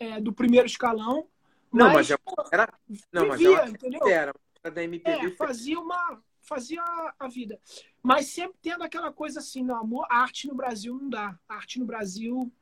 é, 0.00 0.20
do 0.20 0.32
primeiro 0.32 0.66
escalão. 0.66 1.28
Não, 1.72 1.92
mas, 1.92 2.10
mas 2.10 2.52
era, 2.52 2.72
não, 3.12 3.30
vivia, 3.30 3.62
mas 3.62 3.70
entendeu? 3.70 4.08
Era, 4.08 4.34
da 4.62 4.82
MPB. 4.82 5.26
É, 5.26 5.30
fazia 5.32 5.78
uma 5.78 6.22
fazia 6.44 6.82
a 7.18 7.28
vida. 7.28 7.60
Mas 8.02 8.26
sempre 8.26 8.56
tendo 8.62 8.84
aquela 8.84 9.12
coisa 9.12 9.40
assim, 9.40 9.62
não, 9.62 9.76
amor, 9.76 10.06
arte 10.08 10.46
no 10.46 10.54
Brasil 10.54 10.96
não 10.96 11.08
dá. 11.08 11.38
arte 11.48 11.78
no 11.78 11.86
Brasil 11.86 12.52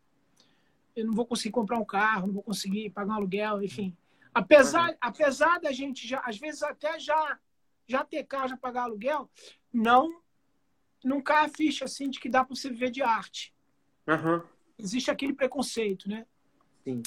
eu 0.95 1.07
não 1.07 1.13
vou 1.13 1.27
conseguir 1.27 1.53
comprar 1.53 1.79
um 1.79 1.85
carro, 1.85 2.27
não 2.27 2.35
vou 2.35 2.43
conseguir 2.43 2.91
pagar 2.91 3.13
um 3.13 3.17
aluguel, 3.17 3.63
enfim. 3.63 3.97
Apesar, 4.35 4.91
uhum. 4.91 4.97
apesar 5.01 5.61
da 5.61 5.73
gente 5.73 6.07
já, 6.07 6.21
às 6.25 6.39
vezes 6.39 6.63
até 6.63 6.99
já, 6.99 7.39
já 7.87 8.05
ter 8.05 8.25
carro, 8.25 8.49
já 8.49 8.57
pagar 8.57 8.83
aluguel, 8.83 9.31
não, 9.73 10.23
não 11.05 11.21
cai 11.21 11.47
a 11.47 11.49
ficha 11.49 11.85
assim 11.85 12.09
de 12.09 12.21
que 12.21 12.29
dá 12.29 12.45
para 12.45 12.55
você 12.55 12.69
viver 12.69 12.91
de 12.91 13.03
arte. 13.03 13.55
Uhum. 14.07 14.43
Existe 14.79 15.11
aquele 15.11 15.33
preconceito, 15.33 16.09
né? 16.09 16.27
Sim. 16.85 17.03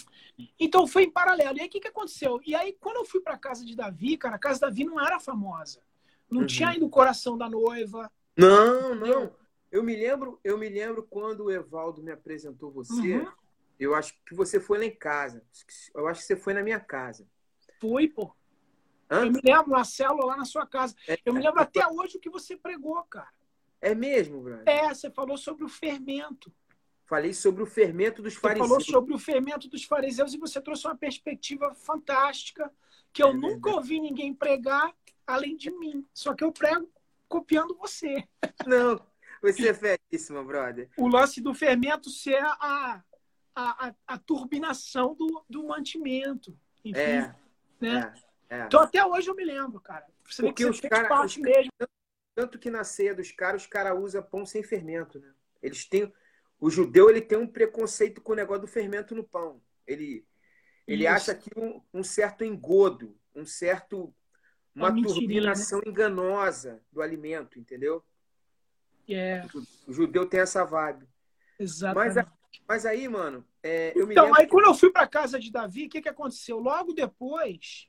Então 0.59 0.87
foi 0.87 1.03
em 1.03 1.11
paralelo. 1.11 1.57
E 1.57 1.61
aí 1.61 1.67
o 1.67 1.69
que, 1.69 1.79
que 1.79 1.87
aconteceu? 1.87 2.39
E 2.45 2.55
aí, 2.55 2.73
quando 2.79 2.97
eu 2.97 3.05
fui 3.05 3.19
para 3.19 3.37
casa 3.37 3.65
de 3.65 3.75
Davi, 3.75 4.17
cara, 4.17 4.35
a 4.35 4.39
casa 4.39 4.55
de 4.55 4.61
Davi 4.61 4.85
não 4.85 4.99
era 4.99 5.19
famosa. 5.19 5.81
Não 6.29 6.41
uhum. 6.41 6.47
tinha 6.47 6.69
ainda 6.69 6.85
o 6.85 6.89
coração 6.89 7.37
da 7.37 7.49
noiva. 7.49 8.11
Não, 8.37 8.95
não. 8.95 9.35
Eu 9.71 9.83
me 9.83 9.95
lembro, 9.95 10.39
eu 10.43 10.57
me 10.57 10.69
lembro 10.69 11.03
quando 11.03 11.45
o 11.45 11.51
Evaldo 11.51 12.01
me 12.01 12.11
apresentou 12.11 12.71
você. 12.71 13.17
Uhum. 13.17 13.31
Eu 13.79 13.93
acho 13.93 14.13
que 14.25 14.33
você 14.33 14.59
foi 14.59 14.77
lá 14.77 14.85
em 14.85 14.95
casa. 14.95 15.43
Eu 15.93 16.07
acho 16.07 16.21
que 16.21 16.27
você 16.27 16.35
foi 16.35 16.53
na 16.53 16.63
minha 16.63 16.79
casa. 16.79 17.27
Fui, 17.79 18.07
pô. 18.07 18.33
Hã? 19.11 19.25
Eu 19.25 19.31
me 19.31 19.41
lembro 19.43 19.71
na 19.71 19.83
célula 19.83 20.25
lá 20.25 20.37
na 20.37 20.45
sua 20.45 20.65
casa. 20.65 20.95
É, 21.07 21.17
eu 21.25 21.33
me 21.33 21.41
lembro 21.41 21.59
é, 21.59 21.63
até 21.63 21.85
hoje 21.87 22.17
o 22.17 22.19
que 22.19 22.29
você 22.29 22.55
pregou, 22.55 23.01
cara. 23.03 23.29
É 23.81 23.93
mesmo, 23.93 24.41
brother? 24.41 24.63
É, 24.65 24.93
você 24.93 25.11
falou 25.11 25.37
sobre 25.37 25.63
o 25.63 25.69
fermento. 25.69 26.51
Falei 27.05 27.33
sobre 27.33 27.61
o 27.61 27.67
fermento 27.67 28.21
dos 28.21 28.33
fariseus. 28.33 28.67
Você 28.67 28.69
falou 28.69 28.81
sobre 28.81 29.13
o 29.13 29.19
fermento 29.19 29.69
dos 29.69 29.83
fariseus 29.83 30.33
e 30.33 30.37
você 30.37 30.59
trouxe 30.59 30.87
uma 30.87 30.95
perspectiva 30.95 31.75
fantástica 31.75 32.71
que 33.13 33.21
eu 33.21 33.29
é 33.29 33.33
nunca 33.33 33.69
ouvi 33.69 33.99
ninguém 33.99 34.33
pregar 34.33 34.91
além 35.25 35.55
de 35.55 35.71
mim. 35.79 36.05
Só 36.13 36.33
que 36.33 36.43
eu 36.43 36.51
prego 36.51 36.89
copiando 37.27 37.75
você. 37.75 38.23
Não, 38.65 38.99
você 39.41 39.69
é 39.69 39.73
feríssimo, 39.73 40.43
brother. 40.43 40.89
O 40.97 41.07
lance 41.07 41.41
do 41.41 41.53
fermento 41.53 42.09
ser 42.09 42.41
a, 42.43 43.03
a, 43.55 43.87
a, 43.87 43.95
a 44.07 44.17
turbinação 44.17 45.15
do, 45.15 45.43
do 45.49 45.63
mantimento. 45.65 46.57
Enfim, 46.83 46.99
é, 46.99 47.35
né? 47.79 48.13
É, 48.49 48.59
é. 48.59 48.65
Então 48.65 48.81
até 48.81 49.03
hoje 49.05 49.29
eu 49.29 49.35
me 49.35 49.43
lembro, 49.43 49.79
cara. 49.79 50.05
Você 50.23 50.41
Porque 50.41 50.63
que 50.63 50.69
os 50.69 50.79
caras. 50.79 51.37
Mesmo. 51.37 51.71
Tanto 52.35 52.59
que 52.59 52.69
na 52.69 52.83
ceia 52.83 53.15
dos 53.15 53.31
caras, 53.31 53.61
os 53.61 53.67
caras 53.67 53.97
usam 53.97 54.21
pão 54.21 54.45
sem 54.45 54.61
fermento, 54.61 55.19
né? 55.19 55.31
Eles 55.61 55.85
têm. 55.85 56.11
O 56.59 56.69
judeu 56.69 57.09
ele 57.09 57.21
tem 57.21 57.37
um 57.37 57.47
preconceito 57.47 58.21
com 58.21 58.33
o 58.33 58.35
negócio 58.35 58.61
do 58.61 58.67
fermento 58.67 59.15
no 59.15 59.23
pão. 59.23 59.61
Ele, 59.85 60.25
ele 60.87 61.05
acha 61.05 61.35
que 61.35 61.49
um, 61.57 61.81
um 61.93 62.03
certo 62.03 62.43
engodo, 62.43 63.17
um 63.33 63.45
certo. 63.45 64.13
Uma, 64.75 64.89
uma 64.89 65.07
turbinação 65.07 65.79
né? 65.79 65.85
enganosa 65.87 66.81
do 66.91 67.01
alimento, 67.01 67.57
entendeu? 67.57 68.03
É. 69.07 69.45
O, 69.87 69.93
judeu 69.93 70.25
tem 70.25 70.41
essa 70.41 70.65
vibe. 70.65 71.07
Exatamente. 71.59 72.15
Mas 72.15 72.35
mas 72.67 72.85
aí, 72.85 73.07
mano, 73.07 73.45
é, 73.61 73.93
então, 73.95 74.33
aí 74.33 74.47
quando 74.47 74.65
eu 74.65 74.73
fui 74.73 74.89
para 74.89 75.07
casa 75.07 75.39
de 75.39 75.51
Davi, 75.51 75.85
o 75.85 75.89
que, 75.89 76.01
que 76.01 76.09
aconteceu? 76.09 76.57
Logo 76.57 76.93
depois, 76.93 77.87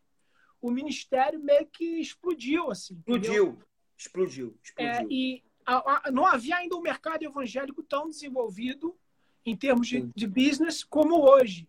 o 0.61 0.71
ministério 0.71 1.39
meio 1.41 1.67
que 1.67 2.01
explodiu, 2.01 2.71
assim. 2.71 2.95
Explodiu, 2.95 3.33
entendeu? 3.33 3.63
explodiu, 3.97 4.59
explodiu. 4.63 4.93
É, 4.93 5.07
e 5.09 5.45
a, 5.65 6.09
a, 6.09 6.11
não 6.11 6.27
havia 6.27 6.57
ainda 6.57 6.77
um 6.77 6.83
mercado 6.83 7.25
evangélico 7.25 7.83
tão 7.83 8.09
desenvolvido 8.09 8.97
em 9.45 9.57
termos 9.57 9.87
de, 9.87 10.03
de 10.15 10.27
business 10.27 10.83
como 10.83 11.23
hoje. 11.23 11.69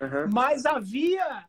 Uhum. 0.00 0.30
Mas 0.32 0.66
havia 0.66 1.48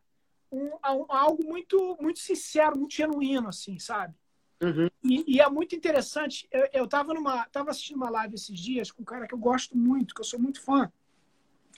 um, 0.53 0.67
um, 0.75 1.05
algo 1.09 1.43
muito, 1.45 1.97
muito 1.99 2.19
sincero, 2.19 2.77
muito 2.77 2.93
genuíno, 2.93 3.49
assim, 3.49 3.79
sabe? 3.79 4.13
Uhum. 4.61 4.87
E, 5.03 5.35
e, 5.35 5.41
é 5.41 5.49
muito 5.49 5.75
interessante. 5.75 6.47
Eu 6.71 6.85
estava 6.85 7.13
numa, 7.13 7.45
tava 7.47 7.71
assistindo 7.71 7.97
uma 7.97 8.09
live 8.09 8.35
esses 8.35 8.57
dias 8.57 8.91
com 8.91 9.01
um 9.01 9.05
cara 9.05 9.27
que 9.27 9.33
eu 9.33 9.39
gosto 9.39 9.75
muito, 9.77 10.13
que 10.15 10.21
eu 10.21 10.25
sou 10.25 10.39
muito 10.39 10.61
fã. 10.61 10.91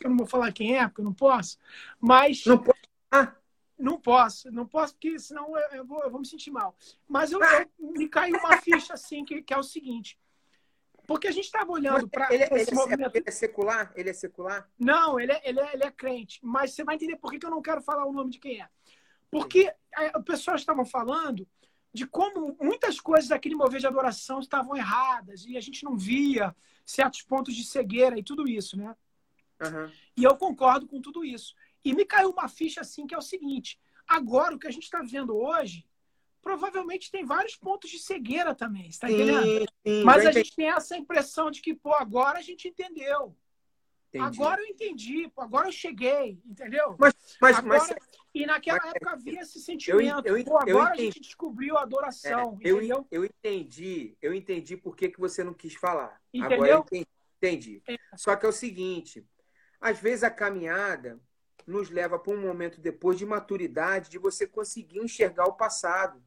Eu 0.01 0.09
não 0.09 0.17
vou 0.17 0.27
falar 0.27 0.51
quem 0.51 0.77
é, 0.77 0.87
porque 0.87 1.01
eu 1.01 1.05
não 1.05 1.13
posso. 1.13 1.57
Mas. 1.99 2.45
Não 2.45 2.57
posso. 2.57 2.79
Ah. 3.09 3.33
Não 3.77 3.99
posso, 3.99 4.49
não 4.51 4.65
posso, 4.65 4.93
porque 4.93 5.19
senão 5.19 5.57
eu, 5.57 5.79
eu, 5.79 5.85
vou, 5.85 6.01
eu 6.01 6.09
vou 6.09 6.21
me 6.21 6.25
sentir 6.25 6.49
mal. 6.49 6.77
Mas 7.09 7.33
eu, 7.33 7.41
eu, 7.43 7.69
me 7.77 8.07
caiu 8.07 8.37
uma 8.37 8.55
ficha 8.61 8.93
assim, 8.93 9.25
que, 9.25 9.41
que 9.41 9.53
é 9.53 9.57
o 9.57 9.63
seguinte. 9.63 10.17
Porque 11.07 11.27
a 11.27 11.31
gente 11.31 11.45
estava 11.45 11.71
olhando 11.71 12.07
para 12.07 12.33
ele, 12.33 12.43
esse 12.43 12.71
ele, 12.71 12.75
movimento. 12.75 13.15
Ele 13.15 13.25
é 13.27 13.31
secular? 13.31 13.93
Ele 13.95 14.09
é 14.09 14.13
secular? 14.13 14.69
Não, 14.77 15.19
ele 15.19 15.31
é, 15.31 15.41
ele 15.43 15.59
é, 15.59 15.73
ele 15.73 15.83
é 15.83 15.91
crente. 15.91 16.39
Mas 16.43 16.73
você 16.73 16.83
vai 16.83 16.95
entender 16.95 17.17
por 17.17 17.31
que, 17.31 17.39
que 17.39 17.45
eu 17.45 17.51
não 17.51 17.61
quero 17.61 17.81
falar 17.81 18.05
o 18.05 18.13
nome 18.13 18.31
de 18.31 18.39
quem 18.39 18.61
é. 18.61 18.69
Porque 19.29 19.71
o 20.15 20.23
pessoal 20.23 20.55
estava 20.55 20.85
falando 20.85 21.47
de 21.93 22.05
como 22.05 22.57
muitas 22.59 22.99
coisas 22.99 23.29
daquele 23.29 23.55
mover 23.55 23.79
de 23.79 23.87
adoração 23.87 24.39
estavam 24.39 24.75
erradas 24.75 25.45
e 25.45 25.55
a 25.55 25.61
gente 25.61 25.83
não 25.83 25.97
via 25.97 26.55
certos 26.85 27.21
pontos 27.21 27.55
de 27.55 27.63
cegueira 27.63 28.19
e 28.19 28.23
tudo 28.23 28.47
isso, 28.47 28.77
né? 28.77 28.95
Uhum. 29.61 29.91
E 30.17 30.23
eu 30.23 30.35
concordo 30.35 30.87
com 30.87 30.99
tudo 30.99 31.23
isso. 31.23 31.55
E 31.83 31.93
me 31.93 32.03
caiu 32.03 32.31
uma 32.31 32.49
ficha 32.49 32.81
assim 32.81 33.07
que 33.07 33.15
é 33.15 33.17
o 33.17 33.21
seguinte: 33.21 33.79
agora 34.07 34.55
o 34.55 34.59
que 34.59 34.67
a 34.67 34.71
gente 34.71 34.83
está 34.83 35.01
vendo 35.01 35.37
hoje 35.37 35.85
provavelmente 36.45 37.09
tem 37.09 37.25
vários 37.25 37.55
pontos 37.55 37.89
de 37.89 37.97
cegueira 37.97 38.53
também, 38.53 38.87
está 38.87 39.09
entendendo? 39.09 39.67
Sim, 39.83 40.03
Mas 40.03 40.27
a 40.27 40.31
gente 40.31 40.55
tem 40.55 40.69
essa 40.69 40.95
impressão 40.95 41.49
de 41.49 41.59
que, 41.59 41.73
pô, 41.73 41.91
agora 41.95 42.37
a 42.37 42.41
gente 42.43 42.67
entendeu. 42.67 43.35
Entendi. 44.09 44.23
Agora 44.23 44.61
eu 44.61 44.67
entendi, 44.67 45.31
agora 45.35 45.67
eu 45.67 45.71
cheguei, 45.71 46.39
entendeu? 46.45 46.95
Mas, 46.99 47.15
mas, 47.41 47.57
agora, 47.57 47.79
mas 47.79 47.95
e 48.31 48.45
naquela 48.45 48.77
mas, 48.77 48.91
época 48.91 49.11
havia 49.11 49.41
esse 49.41 49.59
sentimento. 49.59 50.27
Eu, 50.27 50.37
eu, 50.37 50.45
Pô, 50.45 50.59
agora 50.59 50.93
a 50.93 50.95
gente 50.95 51.19
descobriu 51.19 51.77
a 51.77 51.81
adoração, 51.81 52.59
é, 52.63 52.69
eu, 52.69 53.07
eu, 53.09 53.25
entendi, 53.25 54.15
eu 54.21 54.31
entendi 54.31 54.77
por 54.77 54.95
que, 54.95 55.09
que 55.09 55.19
você 55.19 55.43
não 55.43 55.53
quis 55.53 55.73
falar. 55.73 56.21
Entendeu? 56.31 56.57
Agora 56.57 56.69
eu 56.69 56.79
entendi. 56.81 57.07
entendi. 57.37 57.83
É. 57.87 57.97
Só 58.15 58.35
que 58.35 58.45
é 58.45 58.49
o 58.49 58.53
seguinte, 58.53 59.27
às 59.81 59.99
vezes 59.99 60.23
a 60.23 60.29
caminhada 60.29 61.19
nos 61.65 61.89
leva 61.89 62.19
para 62.19 62.33
um 62.33 62.39
momento 62.39 62.79
depois 62.79 63.17
de 63.17 63.25
maturidade 63.25 64.11
de 64.11 64.19
você 64.19 64.45
conseguir 64.45 64.99
enxergar 64.99 65.45
o 65.45 65.57
passado. 65.57 66.23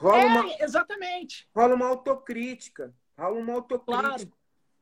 Rola 0.00 0.22
é, 0.22 0.26
uma, 0.26 0.64
exatamente. 0.64 1.48
Rola 1.54 1.74
uma 1.74 1.86
autocrítica. 1.86 2.94
Rola 3.18 3.38
uma 3.38 3.52
autocrítica. 3.54 4.08
Claro. 4.08 4.32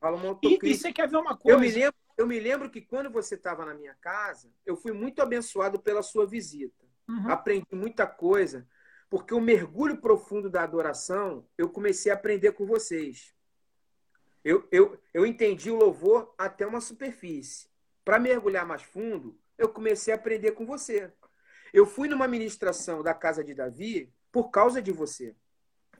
Rola 0.01 0.17
uma 0.17 0.29
autocrítica. 0.29 0.67
E, 0.67 0.71
e 0.71 0.75
você 0.75 0.93
quer 0.93 1.09
ver 1.09 1.17
uma 1.17 1.37
coisa? 1.37 1.57
Eu 1.57 1.59
me 1.59 1.69
lembro 1.69 1.99
eu 2.19 2.27
me 2.27 2.37
lembro 2.37 2.69
que 2.69 2.81
quando 2.81 3.09
você 3.09 3.35
estava 3.35 3.65
na 3.65 3.73
minha 3.73 3.95
casa, 3.95 4.51
eu 4.65 4.75
fui 4.75 4.91
muito 4.91 5.21
abençoado 5.21 5.79
pela 5.79 6.03
sua 6.03 6.27
visita. 6.27 6.85
Uhum. 7.07 7.31
Aprendi 7.31 7.65
muita 7.71 8.05
coisa, 8.05 8.67
porque 9.09 9.33
o 9.33 9.39
mergulho 9.39 10.01
profundo 10.01 10.49
da 10.49 10.61
adoração 10.61 11.47
eu 11.57 11.69
comecei 11.69 12.11
a 12.11 12.15
aprender 12.15 12.51
com 12.51 12.65
vocês. 12.65 13.33
Eu, 14.43 14.67
eu, 14.69 15.01
eu 15.13 15.25
entendi 15.25 15.71
o 15.71 15.77
louvor 15.77 16.35
até 16.37 16.67
uma 16.67 16.81
superfície. 16.81 17.69
para 18.03 18.19
mergulhar 18.19 18.65
mais 18.65 18.83
fundo, 18.83 19.39
eu 19.57 19.69
comecei 19.69 20.13
a 20.13 20.17
aprender 20.17 20.51
com 20.51 20.65
você. 20.65 21.13
Eu 21.71 21.85
fui 21.85 22.09
numa 22.09 22.27
ministração 22.27 23.01
da 23.01 23.13
casa 23.13 23.41
de 23.45 23.53
Davi 23.53 24.13
por 24.31 24.49
causa 24.49 24.81
de 24.81 24.91
você. 24.91 25.35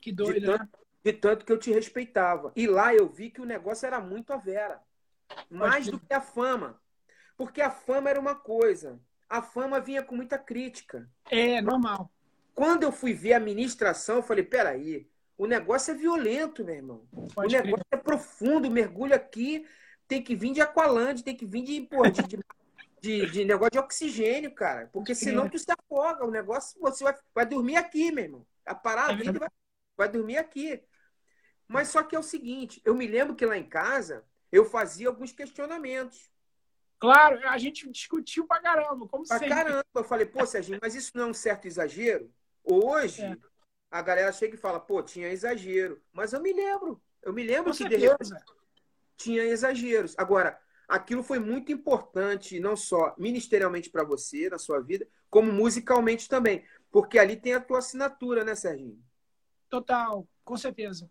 Que 0.02 0.12
doido, 0.12 0.39
de 0.39 0.46
tanto, 0.46 0.62
né? 0.62 0.70
De 1.04 1.13
tanto 1.13 1.46
que 1.46 1.52
eu 1.52 1.58
te 1.58 1.72
respeitava. 1.72 2.52
E 2.56 2.68
lá 2.68 2.94
eu 2.94 3.08
vi 3.08 3.30
que 3.30 3.42
o 3.42 3.46
negócio 3.46 3.86
era 3.86 4.00
muito 4.00 4.34
a 4.34 4.38
vera. 4.38 4.82
Mais 5.50 5.88
do 5.88 6.00
que 6.00 6.13
a 6.13 6.22
fama. 6.22 6.82
Porque 7.38 7.62
a 7.62 7.70
fama 7.70 8.10
era 8.10 8.20
uma 8.20 8.36
coisa. 8.36 9.00
A 9.30 9.42
fama 9.42 9.80
vinha 9.80 10.04
com 10.04 10.15
muita 10.15 10.38
crítica. 10.38 11.10
É, 11.30 11.62
normal. 11.62 12.12
Quando 12.56 12.84
eu 12.84 12.92
fui 12.92 13.13
ver 13.13 13.34
a 13.34 13.39
ministração, 13.39 14.18
eu 14.18 14.24
falei: 14.24 14.44
peraí, 14.44 15.08
o 15.38 15.46
negócio 15.46 15.92
é 15.92 15.96
violento, 15.96 16.65
meu 16.65 16.76
irmão. 16.76 17.08
Pode 17.34 17.56
o 17.56 17.63
negócio 17.63 17.86
crer. 17.89 18.00
é 18.00 18.04
profundo. 18.04 18.70
Mergulho 18.70 19.15
aqui 19.15 19.65
tem 20.08 20.22
que 20.22 20.36
vir 20.36 20.52
de 20.52 20.60
Aqualande, 20.60 21.24
tem 21.24 21.36
que 21.36 21.46
vir 21.46 21.62
de, 21.62 21.82
pô, 21.82 22.06
de, 22.10 22.24
de, 22.24 22.39
de, 23.02 23.30
de, 23.32 23.46
negócio 23.46 23.72
de 23.72 23.80
oxigênio, 23.80 24.54
cara. 24.54 24.90
Porque 24.92 25.16
senão 25.16 25.50
tu 25.50 25.58
se 25.58 25.72
afoga. 25.72 26.26
O 26.26 26.32
negócio, 26.32 26.80
você 26.80 27.04
vai, 27.04 27.16
vai 27.34 27.46
dormir 27.46 27.78
aqui, 27.78 28.12
meu 28.12 28.24
irmão. 28.24 28.48
A 28.66 28.76
parar 28.76 29.10
a 29.10 29.14
vida 29.14 29.40
vai, 29.40 29.50
vai 29.98 30.10
dormir 30.10 30.38
aqui. 30.38 30.82
Mas 31.68 31.90
só 31.90 32.04
que 32.04 32.16
é 32.16 32.20
o 32.20 32.24
seguinte: 32.24 32.82
eu 32.84 32.96
me 32.96 33.08
lembro 33.08 33.36
que 33.36 33.46
lá 33.46 33.58
em 33.58 33.68
casa 33.68 34.26
eu 34.52 34.66
fazia 34.66 35.08
alguns 35.08 35.32
questionamentos. 35.32 36.32
Claro, 37.00 37.40
a 37.48 37.58
gente 37.58 37.90
discutiu 37.90 38.46
pra 38.46 38.60
caramba, 38.60 39.08
como 39.08 39.26
pra 39.26 39.38
sempre. 39.40 39.56
caramba. 39.56 39.86
Eu 39.96 40.04
falei, 40.04 40.26
pô, 40.26 40.46
Serginho, 40.46 40.80
mas 40.82 40.96
isso 40.96 41.12
não 41.16 41.28
é 41.28 41.28
um 41.28 41.34
certo 41.34 41.66
exagero? 41.66 42.30
Hoje, 42.62 43.24
é. 43.24 43.38
a 43.90 44.02
galera 44.02 44.32
chega 44.34 44.56
e 44.56 44.60
fala, 44.60 44.80
pô, 44.80 45.02
tinha 45.02 45.30
exagero. 45.30 46.02
Mas 46.12 46.34
eu 46.34 46.42
me 46.42 46.52
lembro. 46.52 47.02
Eu 47.22 47.32
me 47.32 47.44
lembro 47.44 47.72
Com 47.72 47.78
que 47.78 47.78
certeza. 47.78 48.44
tinha 49.16 49.44
exageros. 49.44 50.14
Agora, 50.18 50.60
aquilo 50.89 51.23
foi 51.23 51.38
muito 51.38 51.71
importante, 51.71 52.60
não 52.60 52.75
só 52.75 53.13
ministerialmente 53.17 53.89
para 53.89 54.04
você, 54.04 54.49
na 54.49 54.58
sua 54.58 54.82
vida, 54.82 55.08
como 55.30 55.54
musicalmente 55.54 56.28
também. 56.28 56.65
Porque 56.91 57.19
ali 57.19 57.36
tem 57.36 57.54
a 57.54 57.62
tua 57.62 57.78
assinatura, 57.78 58.43
né, 58.43 58.56
Serginho? 58.56 58.99
Total, 59.69 60.28
com 60.43 60.58
certeza. 60.58 61.10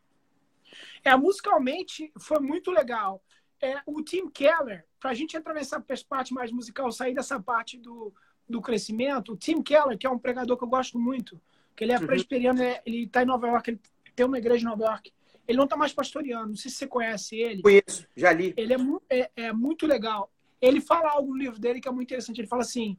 É, 1.04 1.16
musicalmente 1.16 2.12
foi 2.18 2.40
muito 2.40 2.72
legal. 2.72 3.22
É, 3.62 3.80
o 3.86 4.02
Tim 4.02 4.28
Keller, 4.28 4.84
para 5.00 5.10
a 5.10 5.14
gente 5.14 5.36
entrar 5.36 5.54
nessa 5.54 5.82
parte 6.08 6.34
mais 6.34 6.50
musical, 6.50 6.90
sair 6.90 7.14
dessa 7.14 7.40
parte 7.40 7.78
do, 7.78 8.12
do 8.48 8.60
crescimento, 8.60 9.32
o 9.32 9.36
Tim 9.36 9.62
Keller, 9.62 9.96
que 9.96 10.06
é 10.06 10.10
um 10.10 10.18
pregador 10.18 10.56
que 10.56 10.64
eu 10.64 10.68
gosto 10.68 10.98
muito, 10.98 11.40
que 11.76 11.84
ele 11.84 11.92
é 11.92 11.98
presbiteriano, 11.98 12.60
uhum. 12.60 12.74
ele 12.84 13.04
está 13.04 13.22
em 13.22 13.26
Nova 13.26 13.46
York, 13.46 13.70
ele 13.70 13.80
tem 14.14 14.26
uma 14.26 14.38
igreja 14.38 14.64
em 14.64 14.68
Nova 14.68 14.84
York. 14.84 15.12
Ele 15.48 15.56
não 15.56 15.64
está 15.64 15.76
mais 15.76 15.94
pastoreando, 15.94 16.48
não 16.48 16.56
sei 16.56 16.70
se 16.70 16.76
você 16.76 16.86
conhece 16.86 17.36
ele. 17.36 17.62
Conheço, 17.62 18.06
já 18.14 18.32
li. 18.32 18.52
Ele 18.54 18.74
é, 18.74 18.78
é, 19.08 19.30
é 19.36 19.52
muito 19.52 19.86
legal. 19.86 20.30
Ele 20.60 20.80
fala 20.80 21.10
algo 21.10 21.30
no 21.30 21.38
livro 21.38 21.58
dele 21.58 21.80
que 21.80 21.88
é 21.88 21.90
muito 21.90 22.08
interessante. 22.08 22.38
Ele 22.38 22.46
fala 22.46 22.62
assim: 22.62 22.98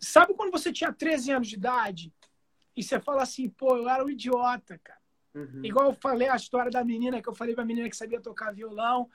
sabe 0.00 0.32
quando 0.34 0.50
você 0.50 0.72
tinha 0.72 0.92
13 0.92 1.32
anos 1.32 1.48
de 1.48 1.54
idade 1.54 2.12
e 2.76 2.82
você 2.82 3.00
fala 3.00 3.22
assim, 3.22 3.48
pô, 3.48 3.76
eu 3.76 3.88
era 3.88 4.04
um 4.04 4.10
idiota, 4.10 4.78
cara. 4.82 5.00
Uhum. 5.34 5.64
Igual 5.64 5.86
eu 5.90 5.92
falei 5.94 6.28
a 6.28 6.36
história 6.36 6.70
da 6.70 6.84
menina, 6.84 7.20
que 7.20 7.28
eu 7.28 7.34
falei 7.34 7.54
pra 7.54 7.64
menina 7.64 7.88
que 7.88 7.96
sabia 7.96 8.20
tocar 8.20 8.54
violão. 8.54 9.08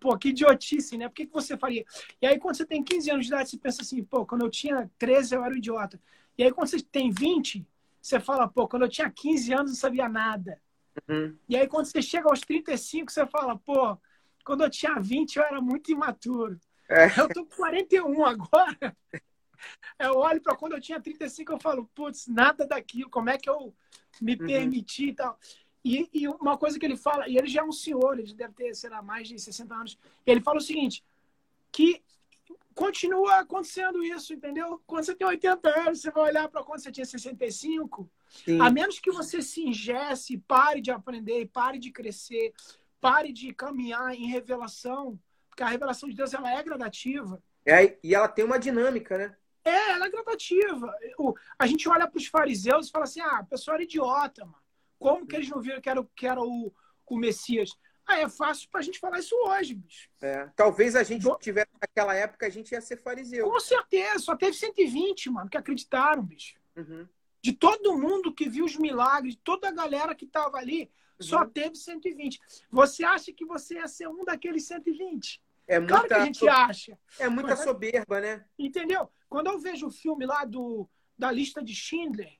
Pô, 0.00 0.16
que 0.16 0.28
idiotice, 0.28 0.96
né? 0.96 1.08
Por 1.08 1.14
que, 1.14 1.26
que 1.26 1.32
você 1.32 1.56
faria? 1.56 1.84
E 2.20 2.26
aí, 2.26 2.38
quando 2.38 2.56
você 2.56 2.64
tem 2.64 2.82
15 2.82 3.10
anos 3.10 3.26
de 3.26 3.32
idade, 3.32 3.50
você 3.50 3.58
pensa 3.58 3.82
assim, 3.82 4.02
pô, 4.02 4.24
quando 4.24 4.42
eu 4.42 4.50
tinha 4.50 4.90
13, 4.98 5.34
eu 5.34 5.44
era 5.44 5.54
um 5.54 5.58
idiota. 5.58 6.00
E 6.36 6.42
aí, 6.42 6.52
quando 6.52 6.68
você 6.68 6.80
tem 6.80 7.10
20, 7.10 7.66
você 8.00 8.18
fala, 8.18 8.48
pô, 8.48 8.66
quando 8.66 8.82
eu 8.82 8.88
tinha 8.88 9.10
15 9.10 9.52
anos, 9.52 9.64
eu 9.64 9.74
não 9.74 9.74
sabia 9.74 10.08
nada. 10.08 10.60
Uhum. 11.08 11.36
E 11.48 11.56
aí, 11.56 11.66
quando 11.66 11.86
você 11.86 12.00
chega 12.00 12.28
aos 12.28 12.40
35, 12.40 13.10
você 13.10 13.26
fala, 13.26 13.56
pô, 13.56 13.96
quando 14.44 14.62
eu 14.62 14.70
tinha 14.70 14.98
20, 14.98 15.36
eu 15.36 15.42
era 15.42 15.60
muito 15.60 15.90
imaturo. 15.90 16.58
É. 16.88 17.06
Eu 17.18 17.28
tô 17.28 17.44
com 17.44 17.56
41 17.56 18.24
agora. 18.24 18.96
Eu 19.98 20.18
olho 20.18 20.40
para 20.42 20.56
quando 20.56 20.72
eu 20.72 20.80
tinha 20.80 21.00
35, 21.00 21.52
eu 21.52 21.60
falo, 21.60 21.88
putz, 21.94 22.26
nada 22.26 22.66
daquilo, 22.66 23.08
como 23.08 23.30
é 23.30 23.38
que 23.38 23.48
eu 23.48 23.74
me 24.20 24.32
Uhum. 24.32 24.46
permiti 24.46 25.08
e 25.08 25.14
tal. 25.14 25.38
E, 25.84 26.08
e 26.12 26.28
uma 26.28 26.56
coisa 26.56 26.78
que 26.78 26.86
ele 26.86 26.96
fala, 26.96 27.28
e 27.28 27.36
ele 27.36 27.46
já 27.46 27.60
é 27.60 27.64
um 27.64 27.72
senhor, 27.72 28.18
ele 28.18 28.32
deve 28.34 28.54
ter, 28.54 28.74
sei 28.74 28.90
lá, 28.90 29.02
mais 29.02 29.28
de 29.28 29.38
60 29.38 29.74
anos, 29.74 29.98
e 30.26 30.30
ele 30.30 30.40
fala 30.40 30.58
o 30.58 30.62
seguinte, 30.62 31.04
que 31.70 32.02
continua 32.74 33.40
acontecendo 33.40 34.02
isso, 34.02 34.32
entendeu? 34.32 34.80
Quando 34.86 35.04
você 35.04 35.14
tem 35.14 35.26
80 35.26 35.68
anos, 35.80 36.00
você 36.00 36.10
vai 36.10 36.24
olhar 36.30 36.48
para 36.48 36.62
quando 36.62 36.80
você 36.80 36.90
tinha 36.90 37.04
65, 37.04 38.10
Sim. 38.44 38.60
a 38.60 38.70
menos 38.70 38.98
que 38.98 39.10
você 39.12 39.40
se 39.40 39.62
ingesse, 39.62 40.38
pare 40.38 40.80
de 40.80 40.90
aprender, 40.90 41.46
pare 41.52 41.78
de 41.78 41.90
crescer, 41.90 42.52
pare 43.00 43.32
de 43.32 43.52
caminhar 43.54 44.14
em 44.14 44.26
revelação, 44.26 45.18
porque 45.48 45.62
a 45.62 45.68
revelação 45.68 46.08
de 46.08 46.16
Deus 46.16 46.34
ela 46.34 46.50
é 46.52 46.62
gradativa. 46.62 47.42
É, 47.64 47.96
e 48.02 48.14
ela 48.14 48.28
tem 48.28 48.44
uma 48.44 48.58
dinâmica, 48.58 49.16
né? 49.16 49.36
É, 49.64 49.92
ela 49.92 50.06
é 50.06 50.10
gradativa. 50.10 50.92
O, 51.18 51.34
a 51.58 51.66
gente 51.66 51.88
olha 51.88 52.06
para 52.06 52.18
os 52.18 52.26
fariseus 52.26 52.88
e 52.88 52.90
fala 52.90 53.04
assim: 53.04 53.20
ah, 53.20 53.38
a 53.38 53.44
pessoa 53.44 53.74
era 53.76 53.82
idiota, 53.84 54.44
mano. 54.44 54.58
Como 54.98 55.26
que 55.26 55.36
eles 55.36 55.48
não 55.48 55.60
viram 55.60 55.80
que 55.80 55.88
era, 55.88 56.06
que 56.14 56.26
era 56.26 56.40
o, 56.42 56.72
o 57.06 57.16
Messias? 57.16 57.70
Ah, 58.06 58.18
é 58.20 58.28
fácil 58.28 58.68
pra 58.70 58.82
gente 58.82 58.98
falar 58.98 59.18
isso 59.20 59.34
hoje, 59.46 59.74
bicho. 59.74 60.10
É. 60.20 60.46
Talvez 60.54 60.94
a 60.94 61.02
gente 61.02 61.22
Do- 61.22 61.38
tivesse 61.38 61.70
naquela 61.80 62.14
época, 62.14 62.46
a 62.46 62.50
gente 62.50 62.72
ia 62.72 62.80
ser 62.82 62.98
fariseu. 62.98 63.48
Com 63.50 63.58
certeza, 63.60 64.18
só 64.18 64.36
teve 64.36 64.52
120, 64.54 65.30
mano, 65.30 65.48
que 65.48 65.56
acreditaram, 65.56 66.22
bicho. 66.22 66.56
Uhum. 66.76 67.08
De 67.44 67.52
todo 67.52 67.98
mundo 67.98 68.32
que 68.32 68.48
viu 68.48 68.64
os 68.64 68.74
milagres, 68.74 69.36
toda 69.44 69.68
a 69.68 69.70
galera 69.70 70.14
que 70.14 70.26
tava 70.26 70.56
ali, 70.56 70.90
só 71.20 71.42
Uhum. 71.42 71.50
teve 71.50 71.74
120. 71.76 72.40
Você 72.70 73.04
acha 73.04 73.30
que 73.34 73.44
você 73.44 73.74
ia 73.74 73.86
ser 73.86 74.08
um 74.08 74.24
daqueles 74.24 74.64
120? 74.66 75.42
É 75.68 75.78
Claro 75.78 76.08
que 76.08 76.14
muita, 76.14 76.16
a 76.16 76.24
gente 76.24 76.48
acha. 76.48 76.98
é 77.18 77.28
muita 77.28 77.50
Mas- 77.50 77.62
soberba, 77.64 78.18
né? 78.18 78.42
Entendeu? 78.58 79.10
Quando 79.28 79.48
eu 79.48 79.58
vejo 79.58 79.88
o 79.88 79.90
filme 79.90 80.24
lá 80.24 80.46
do, 80.46 80.88
da 81.18 81.30
lista 81.30 81.62
de 81.62 81.74
Schindler, 81.74 82.32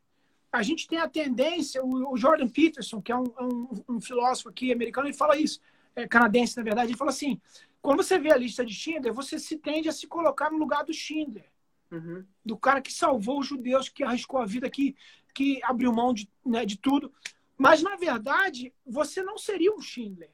a 0.51 0.63
gente 0.63 0.87
tem 0.89 0.99
a 0.99 1.07
tendência, 1.09 1.85
o, 1.85 2.13
o 2.15 2.17
Jordan 2.17 2.49
Peterson, 2.49 3.03
que 3.03 3.13
é 3.13 3.17
um, 3.17 3.25
um, 3.39 3.69
um 3.97 4.01
filósofo 4.01 4.49
aqui 4.49 4.73
americano, 4.73 5.07
ele 5.07 5.15
fala 5.15 5.37
isso, 5.37 5.61
é 5.95 6.09
canadense 6.09 6.57
na 6.57 6.63
verdade, 6.63 6.93
ele 6.93 6.97
fala 6.99 7.11
assim: 7.11 7.39
quando 7.83 8.03
você 8.03 8.19
vê 8.19 8.33
a 8.33 8.39
lista 8.39 8.65
de 8.65 8.73
Schindler, 8.73 9.13
você 9.13 9.39
se 9.39 9.59
tende 9.59 9.87
a 9.87 9.93
se 9.93 10.07
colocar 10.07 10.51
no 10.51 10.57
lugar 10.57 10.83
do 10.83 10.95
Schindler, 10.95 11.45
Uhum. 11.95 12.25
do 12.45 12.57
cara 12.57 12.83
que 12.83 12.93
salvou 12.93 13.39
os 13.39 13.47
judeus, 13.47 13.89
que 13.89 14.03
arriscou 14.03 14.41
a 14.41 14.47
vida, 14.47 14.69
que, 14.69 14.97
que 15.33 15.61
abriu 15.63 15.93
mão 15.93 16.13
de, 16.13 16.29
né, 16.45 16.67
de 16.67 16.77
tudo. 16.77 17.13
Mas, 17.57 17.83
na 17.83 17.95
verdade, 17.97 18.75
você 18.85 19.23
não 19.23 19.39
seria 19.39 19.73
um 19.73 19.81
Schindler. 19.81 20.31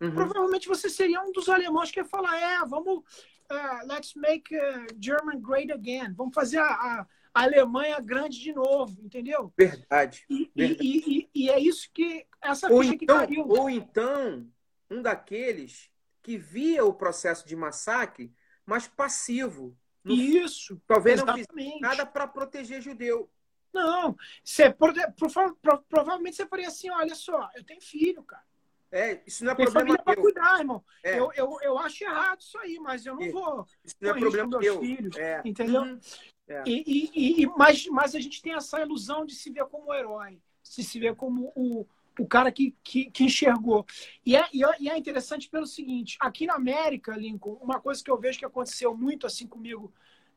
Uhum. 0.00 0.12
Provavelmente 0.12 0.68
você 0.68 0.90
seria 0.90 1.22
um 1.22 1.32
dos 1.32 1.48
alemães 1.48 1.90
que 1.90 2.00
ia 2.00 2.04
falar: 2.04 2.36
é, 2.36 2.58
vamos, 2.66 2.98
uh, 2.98 3.86
let's 3.86 4.14
make 4.14 4.54
uh, 4.54 4.86
German 4.98 5.40
great 5.40 5.72
again. 5.72 6.12
Vamos 6.14 6.34
fazer 6.34 6.58
a, 6.58 6.66
a, 6.66 7.06
Alemanha 7.32 8.00
grande 8.00 8.40
de 8.40 8.52
novo, 8.52 9.00
entendeu? 9.02 9.52
Verdade. 9.56 10.24
E, 10.28 10.50
Verdade. 10.54 10.80
e, 10.82 11.28
e, 11.34 11.44
e 11.44 11.50
é 11.50 11.58
isso 11.58 11.90
que 11.92 12.26
essa 12.40 12.70
Ou 12.72 12.82
ficha 12.82 12.96
que 12.96 13.04
então, 13.04 13.18
caiu. 13.18 13.48
ou 13.48 13.70
então, 13.70 14.48
um 14.90 15.02
daqueles 15.02 15.90
que 16.22 16.38
via 16.38 16.84
o 16.84 16.94
processo 16.94 17.46
de 17.46 17.56
massacre, 17.56 18.32
mas 18.64 18.86
passivo. 18.86 19.76
Isso, 20.12 20.80
Talvez 20.86 21.20
não 21.22 21.26
fizesse 21.34 21.50
exatamente. 21.50 21.80
nada 21.80 22.04
para 22.06 22.26
proteger 22.26 22.80
judeu. 22.82 23.30
Não, 23.72 24.16
você, 24.42 24.70
prode- 24.70 25.00
prova- 25.16 25.56
pro- 25.60 25.82
provavelmente 25.88 26.36
você 26.36 26.46
faria 26.46 26.68
assim: 26.68 26.90
olha 26.90 27.14
só, 27.14 27.50
eu 27.56 27.64
tenho 27.64 27.80
filho, 27.80 28.22
cara. 28.22 28.44
É, 28.92 29.20
isso 29.26 29.44
não 29.44 29.50
é 29.52 29.54
Tem 29.56 29.64
problema 29.64 29.86
família 29.96 30.04
para 30.04 30.12
meu. 30.14 30.22
cuidar, 30.22 30.58
irmão. 30.60 30.84
É. 31.02 31.18
Eu, 31.18 31.32
eu, 31.34 31.58
eu 31.62 31.78
acho 31.78 32.04
errado 32.04 32.40
isso 32.40 32.56
aí, 32.58 32.78
mas 32.78 33.04
eu 33.04 33.16
não 33.16 33.22
Isso. 33.22 33.32
vou. 33.32 33.66
Isso 33.84 33.96
não 34.00 34.10
é 34.10 34.14
problema 34.20 34.48
meu. 34.50 34.60
meus 34.60 34.78
filhos, 34.78 35.16
É. 35.16 35.42
entendeu? 35.44 35.82
Uhum. 35.82 35.98
É. 36.46 36.62
E, 36.64 37.10
e, 37.12 37.42
e- 37.42 37.46
mas, 37.56 37.86
mas 37.88 38.14
a 38.14 38.20
gente 38.20 38.40
tem 38.40 38.54
essa 38.54 38.80
ilusão 38.80 39.26
de 39.26 39.34
se 39.34 39.50
ver 39.50 39.64
como 39.66 39.92
herói, 39.92 40.38
de 40.62 40.84
se 40.84 41.00
ver 41.00 41.16
como 41.16 41.50
o, 41.56 41.84
o 42.18 42.26
cara 42.26 42.50
que, 42.52 42.74
que, 42.82 43.10
que 43.10 43.24
enxergou. 43.24 43.84
E 44.24 44.36
é, 44.36 44.44
e 44.52 44.64
é- 44.64 44.76
e 44.80 44.88
é 44.88 44.96
interessante 44.96 45.48
pelo 45.48 45.66
seguinte: 45.66 46.16
aqui 46.20 46.46
na 46.46 46.54
América, 46.54 47.16
Lincoln, 47.16 47.58
uma 47.60 47.80
coisa 47.80 48.02
que 48.02 48.10
eu 48.10 48.18
vejo 48.18 48.38
que 48.38 48.44
aconteceu 48.44 48.96
muito 48.96 49.26
assim 49.26 49.46
comigo, 49.46 49.92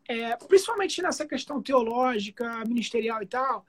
é, 0.07 0.35
principalmente 0.37 1.01
nessa 1.01 1.25
questão 1.27 1.61
teológica, 1.61 2.63
ministerial 2.65 3.21
e 3.21 3.27
tal, 3.27 3.65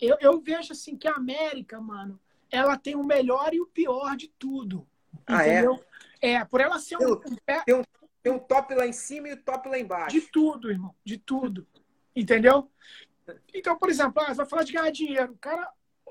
eu, 0.00 0.16
eu 0.20 0.40
vejo 0.40 0.72
assim 0.72 0.96
que 0.96 1.08
a 1.08 1.14
América, 1.14 1.80
mano, 1.80 2.20
ela 2.50 2.76
tem 2.76 2.94
o 2.96 3.04
melhor 3.04 3.54
e 3.54 3.60
o 3.60 3.66
pior 3.66 4.16
de 4.16 4.28
tudo. 4.38 4.86
Ah, 5.26 5.46
é? 5.46 5.52
entendeu? 5.60 5.84
é? 6.20 6.44
por 6.44 6.60
ela 6.60 6.78
ser 6.78 6.96
um, 6.96 7.12
um 7.12 7.36
pé, 7.44 7.62
Tem 8.22 8.32
um 8.32 8.38
top 8.38 8.74
lá 8.74 8.86
em 8.86 8.92
cima 8.92 9.28
e 9.28 9.32
o 9.34 9.42
top 9.42 9.68
lá 9.68 9.78
embaixo. 9.78 10.18
de 10.18 10.22
tudo, 10.22 10.70
irmão. 10.70 10.94
De 11.04 11.16
tudo. 11.18 11.66
Entendeu? 12.14 12.70
Então, 13.54 13.78
por 13.78 13.88
exemplo, 13.90 14.22
ah, 14.22 14.28
você 14.28 14.34
vai 14.34 14.46
falar 14.46 14.62
de 14.64 14.72
ganhar 14.72 14.90
dinheiro. 14.90 15.32
O 15.32 15.38
cara, 15.38 15.70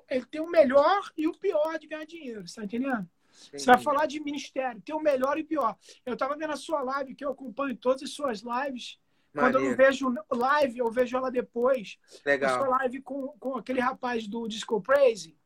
ele 0.10 0.26
tem 0.26 0.42
o 0.42 0.50
melhor 0.50 1.12
e 1.18 1.28
o 1.28 1.34
pior 1.34 1.78
de 1.78 1.88
ganhar 1.88 2.06
dinheiro. 2.06 2.48
Você 2.48 2.56
tá 2.56 2.64
entendendo? 2.64 3.08
Você 3.52 3.66
vai 3.66 3.78
falar 3.78 4.06
de 4.08 4.20
ministério. 4.20 4.82
Tem 4.82 4.96
o 4.96 5.00
melhor 5.00 5.38
e 5.38 5.42
o 5.42 5.46
pior. 5.46 5.76
Eu 6.06 6.18
tava 6.18 6.36
vendo 6.36 6.54
a 6.54 6.58
sua 6.58 6.82
live, 6.82 7.16
que 7.16 7.24
eu 7.24 7.32
acompanho 7.32 7.76
todas 7.76 8.04
as 8.04 8.12
suas 8.12 8.42
lives. 8.42 8.98
Quando 9.34 9.56
eu 9.56 9.62
não 9.62 9.76
vejo 9.76 10.14
live, 10.32 10.80
eu 10.80 10.90
vejo 10.90 11.16
ela 11.16 11.30
depois. 11.30 11.98
A 12.02 12.18
sua 12.18 12.32
Legal. 12.32 12.70
live 12.72 13.02
com, 13.02 13.28
com 13.40 13.56
aquele 13.56 13.80
rapaz 13.80 14.28
do 14.28 14.48
Disco 14.48 14.82
Praise. 14.82 15.38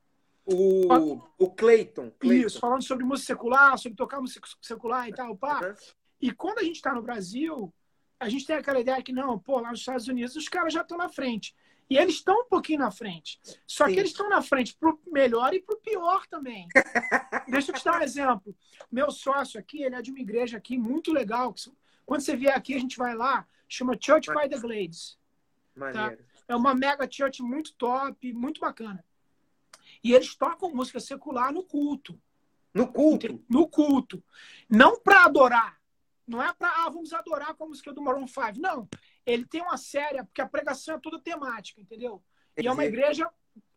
O, 0.45 1.21
o 1.37 1.51
Clayton. 1.51 2.11
Clayton. 2.17 2.47
Isso, 2.47 2.59
falando 2.59 2.83
sobre 2.83 3.03
música 3.03 3.33
secular, 3.33 3.77
sobre 3.77 3.97
tocar 3.97 4.21
música 4.21 4.47
secular 4.61 5.09
e 5.09 5.13
tal, 5.13 5.35
pá. 5.35 5.59
Aham. 5.59 5.75
E 6.21 6.31
quando 6.31 6.59
a 6.59 6.63
gente 6.63 6.75
está 6.75 6.93
no 6.93 7.01
Brasil, 7.01 7.73
a 8.19 8.29
gente 8.29 8.45
tem 8.45 8.55
aquela 8.55 8.79
ideia 8.79 9.01
que, 9.01 9.11
não, 9.11 9.37
pô, 9.39 9.59
lá 9.59 9.71
nos 9.71 9.79
Estados 9.79 10.07
Unidos 10.07 10.35
os 10.35 10.47
caras 10.47 10.71
já 10.71 10.81
estão 10.81 10.97
na 10.97 11.09
frente. 11.09 11.55
E 11.91 11.97
eles 11.97 12.15
estão 12.15 12.43
um 12.43 12.45
pouquinho 12.45 12.79
na 12.79 12.89
frente. 12.89 13.37
Só 13.67 13.85
Sim. 13.85 13.93
que 13.93 13.99
eles 13.99 14.11
estão 14.11 14.29
na 14.29 14.41
frente 14.41 14.73
pro 14.75 14.97
melhor 15.07 15.53
e 15.53 15.61
pro 15.61 15.75
pior 15.75 16.25
também. 16.25 16.65
Deixa 17.49 17.71
eu 17.71 17.75
te 17.75 17.83
dar 17.83 17.99
um 17.99 18.01
exemplo. 18.01 18.55
Meu 18.89 19.11
sócio 19.11 19.59
aqui, 19.59 19.83
ele 19.83 19.95
é 19.95 20.01
de 20.01 20.09
uma 20.09 20.21
igreja 20.21 20.57
aqui 20.57 20.77
muito 20.77 21.11
legal. 21.11 21.53
Quando 22.05 22.21
você 22.21 22.33
vier 22.33 22.55
aqui, 22.55 22.75
a 22.75 22.79
gente 22.79 22.97
vai 22.97 23.13
lá, 23.13 23.45
chama 23.67 23.97
Church 23.99 24.29
by 24.33 24.47
the 24.47 24.57
Glades. 24.57 25.19
Tá? 25.91 26.15
É 26.47 26.55
uma 26.55 26.73
mega 26.73 27.05
church 27.11 27.43
muito 27.43 27.73
top, 27.73 28.31
muito 28.31 28.61
bacana. 28.61 29.03
E 30.01 30.13
eles 30.13 30.33
tocam 30.33 30.73
música 30.73 31.01
secular 31.01 31.51
no 31.51 31.61
culto. 31.61 32.17
No 32.73 32.87
culto? 32.87 33.43
No 33.49 33.67
culto. 33.67 34.23
Não 34.69 34.97
para 34.97 35.25
adorar. 35.25 35.77
Não 36.25 36.41
é 36.41 36.53
para, 36.53 36.69
ah, 36.85 36.89
vamos 36.89 37.11
adorar 37.11 37.53
com 37.53 37.65
a 37.65 37.67
música 37.67 37.91
do 37.91 38.01
Maroon 38.01 38.27
5. 38.27 38.61
Não. 38.61 38.87
Ele 39.25 39.45
tem 39.45 39.61
uma 39.61 39.77
série, 39.77 40.23
porque 40.23 40.41
a 40.41 40.47
pregação 40.47 40.95
é 40.95 40.99
toda 40.99 41.19
temática, 41.19 41.79
entendeu? 41.79 42.23
E 42.57 42.67
é 42.67 42.71
uma 42.71 42.85
igreja 42.85 43.29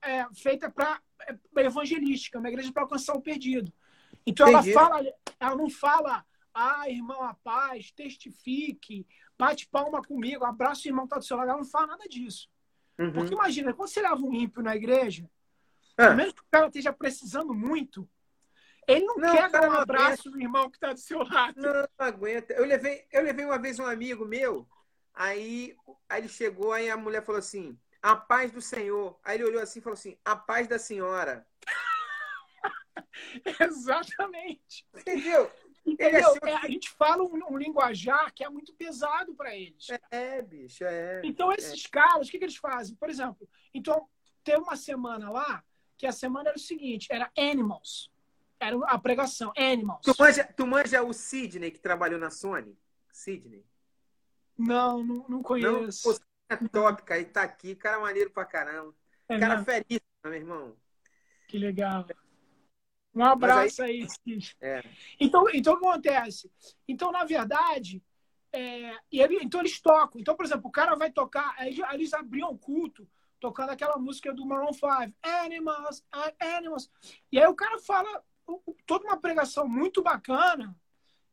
é, 0.03 0.27
feita 0.35 0.71
para 0.71 1.01
é, 1.29 1.61
evangelística, 1.61 2.39
uma 2.39 2.49
igreja 2.49 2.73
para 2.73 2.83
alcançar 2.83 3.15
o 3.15 3.23
perdido. 3.23 3.73
Então 4.27 4.49
Entendi. 4.49 4.73
ela 4.73 4.89
fala, 4.89 5.13
ela 5.39 5.57
não 5.57 5.69
fala, 5.69 6.25
ah, 6.53 6.89
irmão, 6.89 7.23
a 7.23 7.35
paz, 7.35 7.91
testifique, 7.91 9.07
bate 9.39 9.69
palma 9.69 10.03
comigo, 10.03 10.45
abraça 10.45 10.87
o 10.87 10.91
irmão 10.91 11.05
que 11.05 11.09
está 11.09 11.19
do 11.19 11.25
seu 11.25 11.37
lado. 11.37 11.51
Ela 11.51 11.59
não 11.59 11.65
fala 11.65 11.89
nada 11.89 12.09
disso. 12.09 12.49
Uhum. 12.99 13.13
Porque 13.13 13.35
imagina, 13.35 13.75
quando 13.75 13.89
você 13.89 14.01
leva 14.01 14.17
um 14.17 14.33
ímpio 14.33 14.63
na 14.63 14.77
igreja, 14.77 15.29
ah. 15.97 16.15
mesmo 16.15 16.35
que 16.35 16.43
o 16.43 16.47
cara 16.51 16.67
esteja 16.67 16.93
precisando 16.93 17.53
muito, 17.53 18.09
ele 18.87 19.05
não, 19.05 19.17
não 19.17 19.33
quer 19.33 19.51
dar 19.51 19.69
um 19.69 19.73
abraço 19.73 20.31
no 20.31 20.41
irmão 20.41 20.71
que 20.71 20.77
está 20.77 20.93
do 20.93 21.01
seu 21.01 21.23
lado. 21.23 21.61
Não, 21.61 21.73
não 21.73 21.89
aguenta. 21.99 22.53
Eu 22.53 22.65
levei, 22.65 23.07
eu 23.11 23.23
levei 23.23 23.45
uma 23.45 23.59
vez 23.59 23.79
um 23.79 23.87
amigo 23.87 24.25
meu, 24.25 24.69
aí, 25.15 25.77
aí 26.09 26.21
ele 26.21 26.29
chegou, 26.29 26.73
aí 26.73 26.91
a 26.91 26.97
mulher 26.97 27.25
falou 27.25 27.39
assim, 27.39 27.79
a 28.03 28.15
paz 28.15 28.53
do 28.53 28.61
Senhor. 28.61 29.19
Aí 29.25 29.37
ele 29.37 29.45
olhou 29.45 29.63
assim 29.63 29.79
e 29.79 29.83
falou 29.83 29.95
assim, 29.95 30.19
a 30.25 30.37
paz 30.37 30.69
da 30.69 30.79
senhora. 30.79 31.47
Exatamente. 33.61 34.87
Entendeu? 34.95 35.51
Entendeu? 35.87 36.35
É, 36.43 36.55
a 36.55 36.69
gente 36.69 36.91
fala 36.91 37.23
um, 37.23 37.41
um, 37.51 37.59
linguajar 37.59 38.33
que 38.35 38.43
é 38.43 38.49
muito 38.49 38.75
pesado 38.75 39.35
para 39.35 39.55
eles. 39.55 39.87
É, 40.11 40.41
bicho, 40.41 40.85
é. 40.85 41.21
Então, 41.25 41.53
esses 41.53 41.85
é. 41.85 41.89
caras, 41.89 42.27
o 42.27 42.31
que, 42.31 42.39
que 42.39 42.45
eles 42.45 42.57
fazem? 42.57 42.97
Por 42.97 43.11
exemplo, 43.11 43.49
então, 43.73 44.09
teve 44.43 44.59
uma 44.59 44.77
semana 44.77 45.31
lá, 45.31 45.63
que 45.97 46.07
a 46.07 46.13
semana 46.13 46.51
era 46.51 46.57
o 46.57 46.61
seguinte, 46.61 47.09
era 47.11 47.31
Animals. 47.37 48.11
Era 48.59 48.77
a 48.87 48.99
pregação, 48.99 49.53
Animals. 49.57 50.01
Tu 50.03 50.15
manja, 50.19 50.45
tu 50.45 50.67
manja 50.67 51.03
o 51.03 51.13
Sidney, 51.13 51.71
que 51.71 51.81
trabalhou 51.81 52.19
na 52.19 52.31
Sony? 52.31 52.79
Sidney? 53.13 53.65
Não, 54.57 55.03
não, 55.03 55.27
não 55.29 55.43
conheço. 55.43 56.09
Não, 56.09 56.19
é 56.49 56.57
top, 56.69 57.03
cara. 57.03 57.21
Ele 57.21 57.31
tá 57.31 57.43
aqui, 57.43 57.75
cara 57.75 57.99
maneiro 57.99 58.31
pra 58.31 58.45
caramba. 58.45 58.95
É 59.29 59.39
cara 59.39 59.65
feliz, 59.65 60.01
meu 60.25 60.35
irmão. 60.35 60.77
Que 61.49 61.59
legal. 61.59 62.07
Um 63.15 63.25
abraço 63.25 63.83
aí. 63.83 64.07
aí 64.27 64.39
é. 64.61 64.83
então, 65.21 65.47
então, 65.53 65.75
o 65.75 65.79
que 65.79 65.87
acontece? 65.87 66.51
Então, 66.87 67.13
na 67.13 67.25
verdade, 67.25 68.03
é, 68.53 68.97
e 69.11 69.21
ele, 69.21 69.39
então 69.43 69.61
eles 69.61 69.81
tocam. 69.81 70.21
Então, 70.21 70.37
por 70.37 70.45
exemplo, 70.45 70.69
o 70.69 70.73
cara 70.73 70.95
vai 70.97 71.11
tocar, 71.11 71.55
aí 71.59 71.77
eles 71.93 72.13
abriam 72.13 72.51
o 72.51 72.59
culto 72.59 73.09
tocando 73.41 73.71
aquela 73.71 73.99
música 73.99 74.33
do 74.33 74.47
Maroon 74.47 74.73
5, 74.73 74.87
Animals, 75.23 76.05
Animals. 76.41 76.91
E 77.31 77.39
aí 77.39 77.47
o 77.47 77.55
cara 77.55 77.79
fala 77.79 78.25
toda 78.87 79.05
uma 79.05 79.21
pregação 79.21 79.69
muito 79.69 80.03
bacana, 80.03 80.75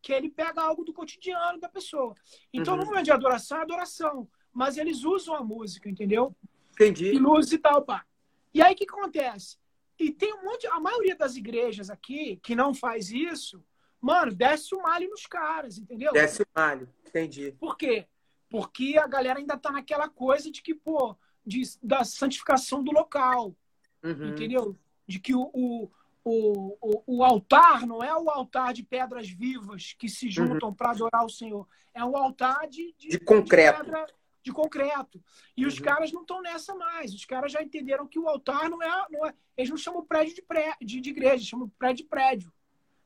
que 0.01 0.11
ele 0.11 0.29
pega 0.29 0.61
algo 0.61 0.83
do 0.83 0.93
cotidiano 0.93 1.59
da 1.59 1.69
pessoa. 1.69 2.15
Então, 2.51 2.73
uhum. 2.73 2.81
no 2.81 2.85
momento 2.87 3.05
de 3.05 3.11
adoração, 3.11 3.59
é 3.59 3.61
adoração. 3.61 4.27
Mas 4.51 4.77
eles 4.77 5.03
usam 5.03 5.35
a 5.35 5.43
música, 5.43 5.89
entendeu? 5.89 6.35
Entendi. 6.73 7.13
E 7.13 7.19
luz 7.19 7.51
e 7.51 7.57
tal, 7.57 7.83
pá. 7.83 8.05
E 8.53 8.61
aí, 8.61 8.73
o 8.73 8.75
que 8.75 8.83
acontece? 8.83 9.57
E 9.97 10.11
tem 10.11 10.33
um 10.33 10.43
monte... 10.43 10.67
A 10.67 10.79
maioria 10.79 11.15
das 11.15 11.35
igrejas 11.35 11.89
aqui, 11.89 12.37
que 12.43 12.55
não 12.55 12.73
faz 12.73 13.11
isso, 13.11 13.63
mano, 14.01 14.33
desce 14.33 14.73
o 14.75 14.81
malho 14.81 15.09
nos 15.09 15.25
caras, 15.27 15.77
entendeu? 15.77 16.11
Desce 16.11 16.41
o 16.41 16.47
malho, 16.55 16.89
entendi. 17.07 17.51
Por 17.59 17.77
quê? 17.77 18.07
Porque 18.49 18.97
a 18.97 19.07
galera 19.07 19.39
ainda 19.39 19.57
tá 19.57 19.71
naquela 19.71 20.09
coisa 20.09 20.51
de 20.51 20.61
que, 20.61 20.73
pô, 20.75 21.15
de, 21.45 21.61
da 21.81 22.03
santificação 22.03 22.83
do 22.83 22.91
local. 22.91 23.55
Uhum. 24.03 24.29
Entendeu? 24.29 24.77
De 25.07 25.19
que 25.19 25.33
o, 25.33 25.49
o, 25.53 25.89
o, 26.23 27.03
o, 27.07 27.23
altar 27.23 27.85
não 27.85 28.03
é 28.03 28.15
o 28.15 28.29
altar 28.29 28.73
de 28.73 28.83
pedras 28.83 29.29
vivas 29.29 29.95
que 29.97 30.07
se 30.07 30.27
uhum. 30.27 30.31
juntam 30.31 30.69
uhum. 30.69 30.75
para 30.75 30.91
adorar 30.91 31.25
o 31.25 31.29
Senhor. 31.29 31.67
É 31.93 32.03
um 32.05 32.15
altar 32.15 32.67
de, 32.67 32.93
de, 32.97 33.09
de 33.09 33.19
concreto. 33.19 33.79
De, 33.79 33.85
pedra, 33.85 34.07
de 34.43 34.51
concreto. 34.51 35.23
E 35.57 35.63
uhum. 35.63 35.67
os 35.67 35.79
caras 35.79 36.11
não 36.11 36.21
estão 36.21 36.41
nessa 36.41 36.75
mais. 36.75 37.13
Os 37.13 37.25
caras 37.25 37.51
já 37.51 37.61
entenderam 37.61 38.07
que 38.07 38.19
o 38.19 38.27
altar 38.27 38.69
não 38.69 38.81
é. 38.81 39.05
Não 39.09 39.25
é 39.25 39.33
eles 39.57 39.69
não 39.69 39.77
chamam 39.77 40.05
prédio 40.05 40.35
de, 40.35 40.41
pré, 40.41 40.75
de, 40.81 41.01
de 41.01 41.09
igreja, 41.09 41.43
chamam 41.43 41.69
prédio 41.77 42.03
de 42.03 42.09
prédio. 42.09 42.53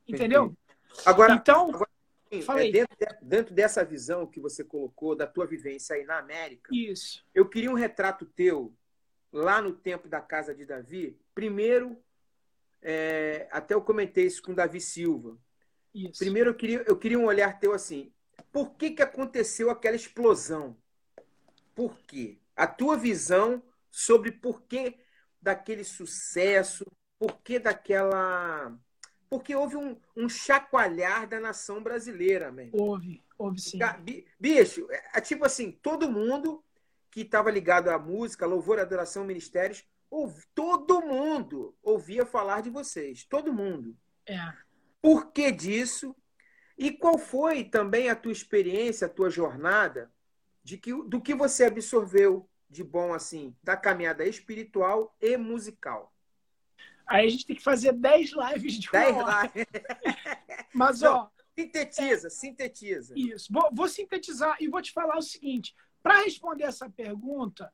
Entendeu? 0.07 0.55
Agora, 1.05 1.33
então, 1.33 1.69
agora, 1.69 1.89
é 2.65 2.71
dentro, 2.71 2.97
de, 2.97 3.07
dentro, 3.21 3.53
dessa 3.53 3.83
visão 3.83 4.27
que 4.27 4.39
você 4.39 4.63
colocou 4.63 5.15
da 5.15 5.25
tua 5.25 5.45
vivência 5.45 5.95
aí 5.95 6.05
na 6.05 6.19
América, 6.19 6.69
isso. 6.73 7.25
eu 7.33 7.47
queria 7.47 7.71
um 7.71 7.75
retrato 7.75 8.25
teu 8.25 8.73
lá 9.31 9.61
no 9.61 9.73
tempo 9.73 10.07
da 10.07 10.21
casa 10.21 10.53
de 10.53 10.65
Davi. 10.65 11.17
Primeiro, 11.33 11.97
é, 12.87 13.47
até 13.51 13.73
eu 13.73 13.81
comentei 13.81 14.27
isso 14.27 14.43
com 14.43 14.51
o 14.51 14.55
Davi 14.55 14.79
Silva. 14.79 15.35
Isso. 15.91 16.19
Primeiro, 16.19 16.51
eu 16.51 16.53
queria, 16.53 16.83
eu 16.85 16.95
queria 16.95 17.17
um 17.17 17.25
olhar 17.25 17.59
teu 17.59 17.73
assim. 17.73 18.13
Por 18.51 18.75
que, 18.75 18.91
que 18.91 19.01
aconteceu 19.01 19.71
aquela 19.71 19.95
explosão? 19.95 20.77
Por 21.73 21.97
quê? 22.01 22.37
A 22.55 22.67
tua 22.67 22.95
visão 22.95 23.63
sobre 23.89 24.31
por 24.31 24.61
que 24.61 24.99
daquele 25.41 25.83
sucesso, 25.83 26.85
por 27.17 27.41
que 27.41 27.57
daquela. 27.57 28.77
Porque 29.31 29.55
houve 29.55 29.75
um, 29.75 29.97
um 30.15 30.29
chacoalhar 30.29 31.27
da 31.27 31.39
nação 31.39 31.81
brasileira, 31.81 32.51
mesmo. 32.51 32.79
Houve, 32.79 33.23
houve 33.35 33.59
sim. 33.59 33.79
Bicho, 34.39 34.87
é, 34.91 35.11
é 35.15 35.21
tipo 35.21 35.43
assim, 35.43 35.71
todo 35.71 36.11
mundo 36.11 36.63
que 37.09 37.21
estava 37.21 37.49
ligado 37.49 37.89
à 37.89 37.97
música, 37.97 38.45
louvor, 38.45 38.79
adoração, 38.79 39.23
ministérios, 39.23 39.83
todo 40.53 41.01
mundo 41.01 41.75
ouvia 41.81 42.25
falar 42.25 42.61
de 42.61 42.69
vocês, 42.69 43.23
todo 43.23 43.53
mundo. 43.53 43.97
É. 44.27 44.53
Por 45.01 45.31
que 45.31 45.51
disso? 45.51 46.15
E 46.77 46.91
qual 46.91 47.17
foi 47.17 47.63
também 47.63 48.09
a 48.09 48.15
tua 48.15 48.31
experiência, 48.31 49.07
a 49.07 49.09
tua 49.09 49.29
jornada 49.29 50.11
de 50.63 50.77
que, 50.77 50.91
do 50.93 51.21
que 51.21 51.33
você 51.33 51.65
absorveu 51.65 52.49
de 52.69 52.83
bom 52.83 53.13
assim 53.13 53.55
da 53.63 53.77
caminhada 53.77 54.25
espiritual 54.25 55.15
e 55.21 55.37
musical? 55.37 56.13
Aí 57.07 57.27
a 57.27 57.29
gente 57.29 57.45
tem 57.45 57.55
que 57.55 57.63
fazer 57.63 57.93
10 57.93 58.31
lives 58.31 58.73
de 58.73 58.89
10 58.91 59.15
lives. 59.15 59.67
Mas, 60.73 61.01
Não, 61.01 61.17
ó. 61.17 61.29
Sintetiza, 61.57 62.27
é, 62.27 62.29
sintetiza. 62.29 63.13
Isso. 63.17 63.53
Vou, 63.53 63.69
vou 63.71 63.87
sintetizar 63.87 64.57
e 64.59 64.67
vou 64.67 64.81
te 64.81 64.91
falar 64.91 65.17
o 65.17 65.21
seguinte: 65.21 65.73
para 66.03 66.23
responder 66.23 66.65
essa 66.65 66.89
pergunta, 66.89 67.71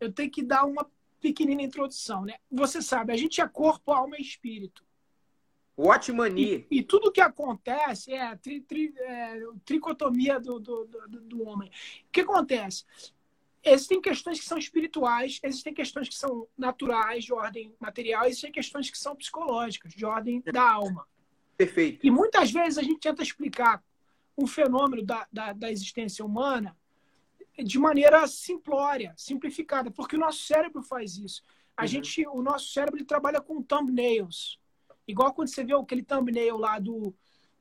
eu 0.00 0.12
tenho 0.12 0.30
que 0.30 0.42
dar 0.42 0.64
uma 0.64 0.90
pequenina 1.22 1.62
introdução, 1.62 2.24
né? 2.24 2.34
Você 2.50 2.82
sabe, 2.82 3.12
a 3.12 3.16
gente 3.16 3.40
é 3.40 3.48
corpo, 3.48 3.92
alma 3.92 4.16
e 4.18 4.22
espírito. 4.22 4.84
Watchmania. 5.78 6.66
E, 6.70 6.78
e 6.78 6.82
tudo 6.82 7.12
que 7.12 7.20
acontece 7.20 8.12
é 8.12 8.20
a 8.20 8.36
tri, 8.36 8.60
tri, 8.60 8.92
é, 8.98 9.40
tricotomia 9.64 10.38
do, 10.38 10.58
do, 10.58 10.84
do, 10.84 11.20
do, 11.20 11.48
homem. 11.48 11.70
O 11.70 12.12
que 12.12 12.20
acontece? 12.20 12.84
Existem 13.64 14.00
questões 14.00 14.40
que 14.40 14.44
são 14.44 14.58
espirituais, 14.58 15.38
existem 15.42 15.72
questões 15.72 16.08
que 16.08 16.16
são 16.16 16.48
naturais, 16.58 17.24
de 17.24 17.32
ordem 17.32 17.72
material, 17.78 18.26
existem 18.26 18.50
questões 18.50 18.90
que 18.90 18.98
são 18.98 19.14
psicológicas, 19.14 19.94
de 19.94 20.04
ordem 20.04 20.42
da 20.52 20.68
alma. 20.68 21.06
Perfeito. 21.56 22.04
E 22.04 22.10
muitas 22.10 22.50
vezes 22.50 22.76
a 22.76 22.82
gente 22.82 22.98
tenta 22.98 23.22
explicar 23.22 23.82
um 24.36 24.46
fenômeno 24.48 25.02
da, 25.04 25.26
da, 25.32 25.52
da 25.52 25.70
existência 25.70 26.24
humana 26.24 26.76
de 27.58 27.78
maneira 27.78 28.26
simplória, 28.26 29.12
simplificada, 29.16 29.90
porque 29.90 30.16
o 30.16 30.18
nosso 30.18 30.44
cérebro 30.44 30.82
faz 30.82 31.16
isso. 31.16 31.42
A 31.76 31.82
uhum. 31.82 31.88
gente, 31.88 32.26
o 32.26 32.42
nosso 32.42 32.72
cérebro 32.72 32.98
ele 32.98 33.04
trabalha 33.04 33.40
com 33.40 33.62
thumbnails. 33.62 34.58
Igual 35.06 35.34
quando 35.34 35.48
você 35.48 35.64
vê 35.64 35.74
aquele 35.74 36.02
thumbnail 36.02 36.56
lá 36.56 36.78
do, 36.78 37.14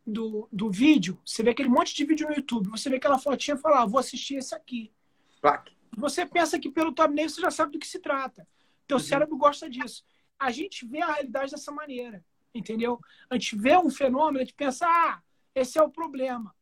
do, 0.05 0.47
do 0.51 0.69
vídeo, 0.69 1.19
você 1.25 1.43
vê 1.43 1.51
aquele 1.51 1.69
monte 1.69 1.95
de 1.95 2.05
vídeo 2.05 2.27
no 2.27 2.35
YouTube, 2.35 2.69
você 2.69 2.89
vê 2.89 2.97
aquela 2.97 3.17
fotinha 3.17 3.55
e 3.55 3.59
fala, 3.59 3.81
ah, 3.81 3.85
vou 3.85 3.99
assistir 3.99 4.35
esse 4.35 4.53
aqui. 4.55 4.91
Plaque. 5.41 5.75
Você 5.97 6.25
pensa 6.25 6.59
que 6.59 6.69
pelo 6.69 6.93
thumbnail 6.93 7.29
você 7.29 7.41
já 7.41 7.51
sabe 7.51 7.73
do 7.73 7.79
que 7.79 7.87
se 7.87 7.99
trata. 7.99 8.47
Teu 8.87 8.97
uhum. 8.97 9.03
cérebro 9.03 9.37
gosta 9.37 9.69
disso. 9.69 10.05
A 10.39 10.51
gente 10.51 10.85
vê 10.85 11.01
a 11.01 11.13
realidade 11.13 11.51
dessa 11.51 11.71
maneira, 11.71 12.23
entendeu? 12.53 12.99
A 13.29 13.35
gente 13.35 13.55
vê 13.55 13.77
um 13.77 13.89
fenômeno, 13.89 14.37
a 14.37 14.41
gente 14.43 14.53
pensa, 14.53 14.87
ah, 14.87 15.21
esse 15.53 15.77
é 15.77 15.83
o 15.83 15.89
problema. 15.89 16.55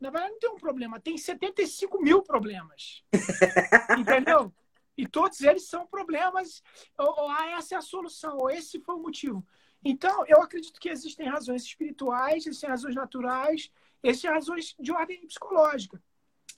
Na 0.00 0.10
verdade, 0.10 0.32
não 0.32 0.38
tem 0.38 0.50
um 0.50 0.56
problema, 0.56 0.98
tem 0.98 1.18
75 1.18 2.00
mil 2.00 2.22
problemas. 2.22 3.04
Entendeu? 3.98 4.52
E 4.96 5.06
todos 5.06 5.40
eles 5.42 5.66
são 5.66 5.86
problemas, 5.86 6.62
ou, 6.98 7.20
ou 7.20 7.30
ah, 7.30 7.50
essa 7.50 7.74
é 7.74 7.78
a 7.78 7.82
solução, 7.82 8.38
ou 8.38 8.50
esse 8.50 8.80
foi 8.80 8.94
o 8.94 9.02
motivo. 9.02 9.46
Então, 9.84 10.24
eu 10.26 10.42
acredito 10.42 10.80
que 10.80 10.88
existem 10.88 11.28
razões 11.28 11.62
espirituais, 11.62 12.46
existem 12.46 12.68
razões 12.68 12.94
naturais, 12.94 13.70
existem 14.02 14.30
razões 14.30 14.74
de 14.78 14.92
ordem 14.92 15.26
psicológica. 15.26 16.02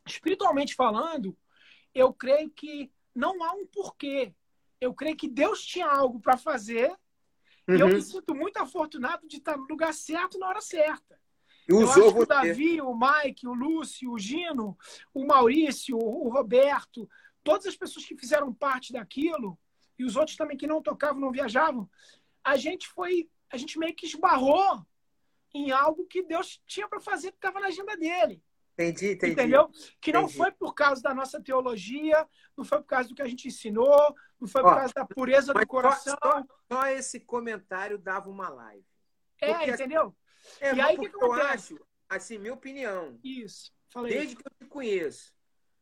espiritualmente 0.06 0.74
falando, 0.74 1.36
eu 1.94 2.12
creio 2.12 2.50
que 2.50 2.90
não 3.14 3.42
há 3.42 3.52
um 3.52 3.66
porquê. 3.66 4.34
Eu 4.80 4.92
creio 4.94 5.16
que 5.16 5.28
Deus 5.28 5.64
tinha 5.64 5.86
algo 5.86 6.18
para 6.20 6.36
fazer 6.36 6.90
uhum. 7.68 7.76
e 7.76 7.80
eu 7.80 7.86
me 7.88 7.94
uhum. 7.94 8.02
sinto 8.02 8.34
muito 8.34 8.56
afortunado 8.56 9.26
de 9.28 9.36
estar 9.36 9.56
no 9.56 9.66
lugar 9.68 9.94
certo 9.94 10.38
na 10.38 10.48
hora 10.48 10.60
certa. 10.60 11.20
Eu, 11.80 11.88
acho 11.90 12.12
que 12.14 12.20
o 12.20 12.26
Davi, 12.26 12.80
o 12.80 12.94
Mike, 12.94 13.46
o 13.46 13.54
Lúcio, 13.54 14.12
o 14.12 14.18
Gino, 14.18 14.76
o 15.14 15.26
Maurício, 15.26 15.96
o 15.96 16.28
Roberto, 16.28 17.08
todas 17.42 17.66
as 17.66 17.76
pessoas 17.76 18.04
que 18.04 18.16
fizeram 18.16 18.52
parte 18.52 18.92
daquilo 18.92 19.58
e 19.98 20.04
os 20.04 20.16
outros 20.16 20.36
também 20.36 20.56
que 20.56 20.66
não 20.66 20.82
tocavam, 20.82 21.20
não 21.20 21.32
viajavam, 21.32 21.88
a 22.42 22.56
gente 22.56 22.88
foi, 22.88 23.28
a 23.50 23.56
gente 23.56 23.78
meio 23.78 23.94
que 23.94 24.06
esbarrou 24.06 24.84
em 25.54 25.70
algo 25.70 26.06
que 26.06 26.22
Deus 26.22 26.60
tinha 26.66 26.88
para 26.88 27.00
fazer 27.00 27.30
que 27.30 27.36
estava 27.36 27.60
na 27.60 27.66
agenda 27.68 27.96
dele. 27.96 28.42
Entendi, 28.72 29.12
entendi. 29.12 29.32
Entendeu? 29.32 29.70
Que 30.00 30.12
não 30.12 30.28
foi 30.28 30.50
por 30.50 30.74
causa 30.74 31.02
da 31.02 31.14
nossa 31.14 31.40
teologia, 31.40 32.26
não 32.56 32.64
foi 32.64 32.78
por 32.78 32.86
causa 32.86 33.08
do 33.08 33.14
que 33.14 33.22
a 33.22 33.28
gente 33.28 33.48
ensinou, 33.48 34.14
não 34.40 34.48
foi 34.48 34.62
por 34.62 34.72
Ó, 34.72 34.76
causa 34.76 34.94
da 34.94 35.04
pureza 35.04 35.52
do 35.52 35.66
coração. 35.66 36.16
Só, 36.22 36.44
só, 36.72 36.86
esse 36.88 37.20
comentário 37.20 37.98
dava 37.98 38.30
uma 38.30 38.48
live. 38.48 38.84
É, 39.40 39.52
porque, 39.52 39.70
entendeu? 39.72 40.14
É, 40.60 40.74
e 40.74 40.80
aí 40.80 40.98
que, 40.98 41.08
que 41.08 41.24
eu 41.24 41.32
acho, 41.32 41.78
assim, 42.08 42.38
minha 42.38 42.54
opinião. 42.54 43.18
Isso. 43.22 43.72
Falei. 43.90 44.14
Desde 44.14 44.36
que 44.36 44.42
eu 44.46 44.52
te 44.58 44.66
conheço, 44.66 45.32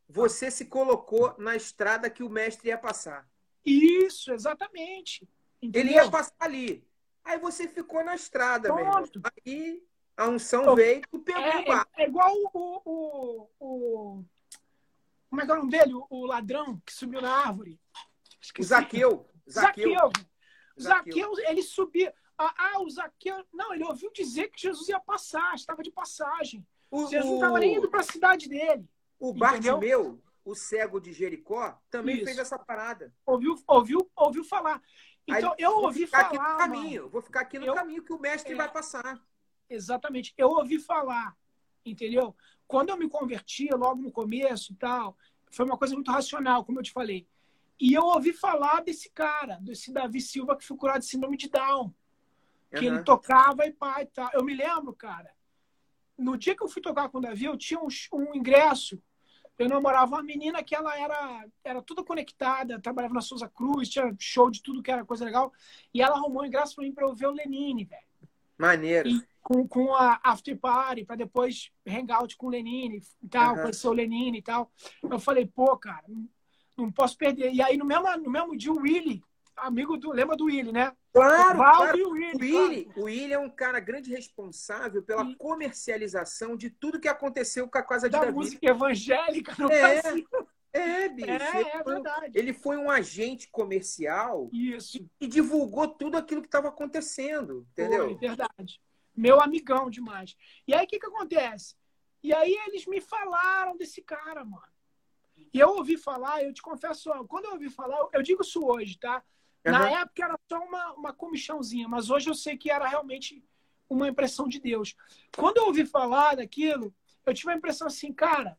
você 0.08 0.50
se 0.50 0.66
colocou 0.66 1.34
na 1.38 1.54
estrada 1.54 2.10
que 2.10 2.22
o 2.22 2.28
mestre 2.28 2.68
ia 2.68 2.78
passar. 2.78 3.28
Isso, 3.64 4.32
exatamente. 4.32 5.28
Entendeu? 5.62 5.92
Ele 5.92 5.94
ia 5.94 6.10
passar 6.10 6.34
ali. 6.40 6.84
Aí 7.24 7.38
você 7.38 7.68
ficou 7.68 8.02
na 8.02 8.14
estrada, 8.14 8.72
Pronto. 8.72 9.20
mesmo. 9.20 9.22
Aí 9.46 9.82
a 10.16 10.28
unção 10.28 10.74
veio 10.74 11.02
e 11.12 11.18
pegou 11.18 11.42
é, 11.42 11.56
o 11.58 11.72
é, 11.72 11.84
é, 11.98 12.06
igual 12.06 12.32
o, 12.52 12.82
o, 12.84 13.50
o, 13.60 14.24
Como 15.28 15.40
é 15.40 15.44
que 15.44 15.50
é 15.50 15.54
o 15.54 15.58
nome 15.58 15.70
dele? 15.70 15.94
O, 15.94 16.06
o 16.10 16.26
ladrão 16.26 16.80
que 16.84 16.92
subiu 16.92 17.20
na 17.20 17.30
árvore. 17.30 17.78
Esqueci. 18.40 18.66
O 18.66 18.68
Zaqueu. 18.68 19.30
Zaqueu. 19.48 19.94
Zaqueu. 19.94 20.12
Zaqueu, 20.80 21.32
ele 21.48 21.62
subia. 21.62 22.14
Ah, 22.42 22.54
ah, 22.56 22.80
o 22.80 22.88
Zaqueu. 22.88 23.44
Não, 23.52 23.74
ele 23.74 23.84
ouviu 23.84 24.10
dizer 24.10 24.48
que 24.48 24.62
Jesus 24.62 24.88
ia 24.88 24.98
passar, 24.98 25.54
estava 25.54 25.82
de 25.82 25.90
passagem. 25.90 26.66
O, 26.90 27.06
Jesus 27.06 27.26
não 27.26 27.34
estava 27.34 27.58
nem 27.58 27.76
indo 27.76 27.90
para 27.90 28.00
a 28.00 28.04
cidade 28.04 28.48
dele. 28.48 28.88
O 29.18 29.34
Bartimeu, 29.34 30.18
o 30.42 30.54
cego 30.54 30.98
de 30.98 31.12
Jericó, 31.12 31.78
também 31.90 32.16
Isso. 32.16 32.24
fez 32.24 32.38
essa 32.38 32.58
parada. 32.58 33.14
Ouviu, 33.26 33.62
ouviu, 33.66 34.10
ouviu 34.16 34.42
falar. 34.42 34.80
Então, 35.26 35.50
Aí, 35.50 35.56
eu 35.58 35.72
ouvi 35.72 36.06
falar. 36.06 36.28
Aqui 36.28 36.38
no 36.38 36.56
caminho, 36.56 37.08
vou 37.10 37.20
ficar 37.20 37.40
aqui 37.40 37.58
no 37.58 37.66
eu, 37.66 37.74
caminho 37.74 38.02
que 38.02 38.12
o 38.14 38.18
mestre 38.18 38.54
é, 38.54 38.56
vai 38.56 38.72
passar. 38.72 39.20
Exatamente. 39.68 40.32
Eu 40.38 40.48
ouvi 40.48 40.78
falar, 40.78 41.36
entendeu? 41.84 42.34
Quando 42.66 42.88
eu 42.88 42.96
me 42.96 43.06
converti, 43.06 43.68
logo 43.70 44.00
no 44.00 44.10
começo 44.10 44.72
e 44.72 44.76
tal, 44.76 45.14
foi 45.50 45.66
uma 45.66 45.76
coisa 45.76 45.94
muito 45.94 46.10
racional, 46.10 46.64
como 46.64 46.78
eu 46.78 46.82
te 46.82 46.90
falei. 46.90 47.28
E 47.78 47.92
eu 47.92 48.04
ouvi 48.04 48.32
falar 48.32 48.82
desse 48.82 49.10
cara, 49.10 49.58
desse 49.60 49.92
Davi 49.92 50.22
Silva, 50.22 50.56
que 50.56 50.64
foi 50.64 50.76
curado 50.78 51.00
de 51.00 51.06
síndrome 51.06 51.36
de 51.36 51.50
Down. 51.50 51.92
Que 52.70 52.88
uhum. 52.88 52.94
ele 52.94 53.04
tocava 53.04 53.66
e 53.66 53.72
pai 53.72 54.04
e 54.04 54.06
tal. 54.06 54.30
Eu 54.32 54.44
me 54.44 54.54
lembro, 54.54 54.92
cara, 54.92 55.30
no 56.16 56.36
dia 56.36 56.56
que 56.56 56.62
eu 56.62 56.68
fui 56.68 56.80
tocar 56.80 57.08
com 57.08 57.18
o 57.18 57.20
Davi, 57.20 57.44
eu 57.44 57.56
tinha 57.56 57.80
um, 57.80 57.88
um 58.12 58.34
ingresso 58.34 59.02
eu 59.60 59.68
namorava 59.68 60.16
uma 60.16 60.22
menina 60.22 60.62
que 60.62 60.74
ela 60.74 60.98
era, 60.98 61.46
era 61.62 61.82
tudo 61.82 62.02
conectada, 62.02 62.80
trabalhava 62.80 63.12
na 63.12 63.20
Souza 63.20 63.46
Cruz, 63.46 63.90
tinha 63.90 64.10
show 64.18 64.50
de 64.50 64.62
tudo 64.62 64.82
que 64.82 64.90
era 64.90 65.04
coisa 65.04 65.22
legal. 65.22 65.52
E 65.92 66.00
ela 66.00 66.16
arrumou 66.16 66.42
um 66.42 66.46
ingresso 66.46 66.74
pra 66.74 66.82
mim 66.82 66.94
pra 66.94 67.04
eu 67.04 67.14
ver 67.14 67.26
o 67.26 67.32
Lenine, 67.32 67.84
velho. 67.84 68.02
Maneiro. 68.56 69.06
E 69.06 69.22
com, 69.42 69.68
com 69.68 69.94
a 69.94 70.18
After 70.24 70.58
Party, 70.58 71.04
pra 71.04 71.14
depois 71.14 71.70
hangout 71.86 72.38
com 72.38 72.46
o 72.46 72.50
Lenine 72.50 73.02
e 73.22 73.28
tal, 73.28 73.54
uhum. 73.54 73.60
conhecer 73.60 73.88
o 73.88 73.92
Lenine 73.92 74.38
e 74.38 74.42
tal. 74.42 74.72
Eu 75.02 75.18
falei, 75.18 75.44
pô, 75.44 75.76
cara, 75.76 76.04
não, 76.08 76.26
não 76.78 76.90
posso 76.90 77.18
perder. 77.18 77.52
E 77.52 77.60
aí, 77.60 77.76
no 77.76 77.84
mesmo, 77.84 78.16
no 78.16 78.30
mesmo 78.30 78.56
dia, 78.56 78.72
o 78.72 78.80
Willy, 78.80 79.22
amigo 79.60 79.96
do. 79.96 80.10
Lembra 80.12 80.36
do 80.36 80.44
Willy, 80.44 80.72
né? 80.72 80.92
Claro, 81.12 81.58
claro. 81.58 82.08
O, 82.08 82.10
Willy, 82.12 82.34
o, 82.34 82.38
Willy, 82.38 82.84
claro. 82.84 83.00
o 83.00 83.04
Willy 83.04 83.32
é 83.32 83.38
um 83.38 83.50
cara 83.50 83.80
grande 83.80 84.10
responsável 84.10 85.02
pela 85.02 85.24
e... 85.24 85.36
comercialização 85.36 86.56
de 86.56 86.70
tudo 86.70 87.00
que 87.00 87.08
aconteceu 87.08 87.68
com 87.68 87.78
a 87.78 87.82
Casa 87.82 88.08
de 88.08 88.12
da 88.12 88.20
Davi. 88.20 88.32
música 88.32 88.66
evangélica 88.66 89.54
no 89.58 89.70
é, 89.70 90.00
Brasil. 90.02 90.26
É, 90.72 91.08
bicho. 91.08 91.30
É, 91.30 91.76
é 91.76 91.82
verdade. 91.82 92.38
Ele 92.38 92.52
foi 92.52 92.76
um 92.76 92.90
agente 92.90 93.48
comercial 93.50 94.48
Isso. 94.52 94.98
E, 94.98 95.24
e 95.24 95.26
divulgou 95.26 95.88
tudo 95.88 96.16
aquilo 96.16 96.40
que 96.40 96.48
estava 96.48 96.68
acontecendo, 96.68 97.66
entendeu? 97.72 98.06
Foi, 98.06 98.28
verdade. 98.28 98.80
Meu 99.16 99.40
amigão 99.40 99.90
demais. 99.90 100.36
E 100.66 100.74
aí, 100.74 100.84
o 100.84 100.88
que, 100.88 100.98
que 100.98 101.06
acontece? 101.06 101.74
E 102.22 102.32
aí, 102.32 102.56
eles 102.66 102.86
me 102.86 103.00
falaram 103.00 103.76
desse 103.76 104.00
cara, 104.02 104.44
mano. 104.44 104.70
E 105.52 105.58
eu 105.58 105.70
ouvi 105.70 105.96
falar, 105.96 106.44
eu 106.44 106.52
te 106.52 106.62
confesso, 106.62 107.10
quando 107.26 107.46
eu 107.46 107.52
ouvi 107.52 107.68
falar, 107.68 108.08
eu 108.12 108.22
digo 108.22 108.42
isso 108.42 108.64
hoje, 108.64 108.98
tá? 108.98 109.22
Uhum. 109.64 109.72
Na 109.72 109.90
época 110.00 110.24
era 110.24 110.38
só 110.48 110.58
uma, 110.58 110.92
uma 110.94 111.12
comichãozinha, 111.12 111.88
mas 111.88 112.10
hoje 112.10 112.28
eu 112.28 112.34
sei 112.34 112.56
que 112.56 112.70
era 112.70 112.86
realmente 112.86 113.44
uma 113.88 114.08
impressão 114.08 114.48
de 114.48 114.60
Deus. 114.60 114.96
Quando 115.36 115.58
eu 115.58 115.66
ouvi 115.66 115.84
falar 115.84 116.36
daquilo, 116.36 116.94
eu 117.26 117.34
tive 117.34 117.52
a 117.52 117.56
impressão 117.56 117.86
assim, 117.86 118.12
cara, 118.12 118.56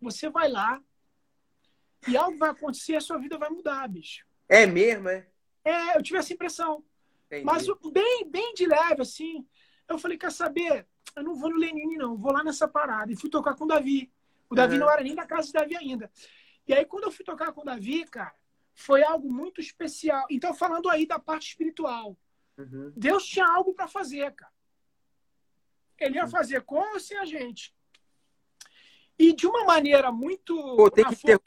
você 0.00 0.28
vai 0.28 0.48
lá 0.48 0.80
e 2.06 2.16
algo 2.16 2.38
vai 2.38 2.50
acontecer, 2.50 2.96
a 2.96 3.00
sua 3.00 3.18
vida 3.18 3.36
vai 3.38 3.50
mudar, 3.50 3.88
bicho. 3.88 4.24
É 4.48 4.66
mesmo, 4.66 5.08
é? 5.08 5.26
É, 5.64 5.96
eu 5.96 6.02
tive 6.02 6.18
essa 6.18 6.32
impressão. 6.32 6.84
Entendi. 7.26 7.44
Mas 7.44 7.66
bem, 7.92 8.28
bem 8.28 8.54
de 8.54 8.66
leve, 8.66 9.02
assim. 9.02 9.46
Eu 9.88 9.98
falei, 9.98 10.16
quer 10.16 10.32
saber? 10.32 10.86
Eu 11.14 11.22
não 11.22 11.34
vou 11.34 11.50
no 11.50 11.56
Lenine, 11.56 11.96
não. 11.96 12.16
Vou 12.16 12.32
lá 12.32 12.42
nessa 12.42 12.66
parada. 12.66 13.12
E 13.12 13.16
fui 13.16 13.28
tocar 13.28 13.54
com 13.54 13.64
o 13.64 13.68
Davi. 13.68 14.10
O 14.48 14.54
Davi 14.54 14.74
uhum. 14.74 14.80
não 14.80 14.90
era 14.90 15.02
nem 15.02 15.14
da 15.14 15.26
casa 15.26 15.46
de 15.48 15.52
Davi 15.52 15.76
ainda. 15.76 16.10
E 16.66 16.72
aí, 16.72 16.84
quando 16.84 17.04
eu 17.04 17.12
fui 17.12 17.24
tocar 17.24 17.52
com 17.52 17.60
o 17.60 17.64
Davi, 17.64 18.04
cara, 18.06 18.34
foi 18.74 19.02
algo 19.02 19.30
muito 19.30 19.60
especial. 19.60 20.26
Então, 20.30 20.54
falando 20.54 20.88
aí 20.88 21.06
da 21.06 21.18
parte 21.18 21.48
espiritual, 21.48 22.16
uhum. 22.58 22.92
Deus 22.96 23.26
tinha 23.26 23.46
algo 23.46 23.74
para 23.74 23.88
fazer, 23.88 24.32
cara. 24.32 24.52
Ele 25.98 26.16
ia 26.16 26.26
fazer 26.26 26.62
com 26.62 26.76
ou 26.76 26.98
sem 26.98 27.18
a 27.18 27.24
gente. 27.24 27.74
E 29.18 29.34
de 29.34 29.46
uma 29.46 29.64
maneira 29.64 30.10
muito. 30.10 30.56
Pô, 30.76 30.90
tem, 30.90 31.04
ter, 31.04 31.38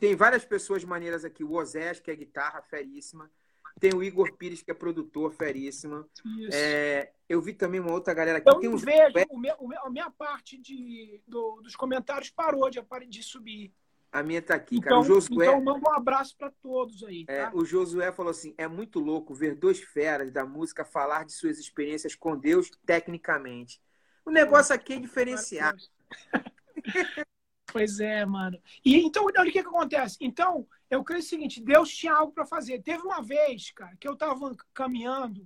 tem 0.00 0.16
várias 0.16 0.44
pessoas 0.44 0.82
maneiras 0.82 1.24
aqui. 1.24 1.44
O 1.44 1.52
Osés, 1.52 2.00
que 2.00 2.10
é 2.10 2.16
guitarra 2.16 2.60
feríssima. 2.60 3.30
Tem 3.78 3.94
o 3.94 4.02
Igor 4.02 4.36
Pires, 4.36 4.62
que 4.62 4.70
é 4.70 4.74
produtor 4.74 5.32
feríssima. 5.32 6.08
É, 6.52 7.12
eu 7.28 7.40
vi 7.40 7.52
também 7.52 7.80
uma 7.80 7.92
outra 7.92 8.12
galera 8.14 8.38
aqui. 8.38 8.48
Eu 8.48 8.58
tem 8.58 8.74
vejo, 8.74 9.26
o 9.30 9.38
meu, 9.38 9.56
a 9.82 9.90
minha 9.90 10.10
parte 10.10 10.58
de, 10.58 11.20
do, 11.26 11.60
dos 11.60 11.76
comentários 11.76 12.30
parou 12.30 12.68
de, 12.68 12.80
de 13.08 13.22
subir. 13.22 13.72
A 14.14 14.22
minha 14.22 14.40
tá 14.40 14.54
aqui, 14.54 14.76
então, 14.76 14.88
cara. 14.88 15.00
O 15.00 15.04
Josué. 15.04 15.46
Então, 15.46 15.60
manda 15.60 15.90
um 15.90 15.92
abraço 15.92 16.36
para 16.36 16.48
todos 16.62 17.02
aí. 17.02 17.24
É, 17.26 17.46
tá? 17.46 17.50
É, 17.50 17.50
o 17.52 17.64
Josué 17.64 18.12
falou 18.12 18.30
assim: 18.30 18.54
é 18.56 18.68
muito 18.68 19.00
louco 19.00 19.34
ver 19.34 19.56
dois 19.56 19.80
feras 19.80 20.30
da 20.30 20.46
música 20.46 20.84
falar 20.84 21.24
de 21.24 21.32
suas 21.32 21.58
experiências 21.58 22.14
com 22.14 22.38
Deus 22.38 22.70
tecnicamente. 22.86 23.82
O 24.24 24.30
negócio 24.30 24.72
aqui 24.72 24.92
é 24.92 25.00
diferenciar. 25.00 25.74
pois 27.66 27.98
é, 27.98 28.24
mano. 28.24 28.56
E 28.84 29.00
então, 29.04 29.24
olha 29.24 29.42
o 29.42 29.44
que, 29.46 29.50
que 29.50 29.58
acontece. 29.58 30.16
Então, 30.20 30.64
eu 30.88 31.02
creio 31.02 31.20
o 31.20 31.26
seguinte: 31.26 31.60
Deus 31.60 31.92
tinha 31.92 32.14
algo 32.14 32.32
para 32.32 32.46
fazer. 32.46 32.80
Teve 32.82 33.02
uma 33.02 33.20
vez, 33.20 33.72
cara, 33.72 33.96
que 33.98 34.06
eu 34.06 34.14
tava 34.14 34.54
caminhando 34.72 35.44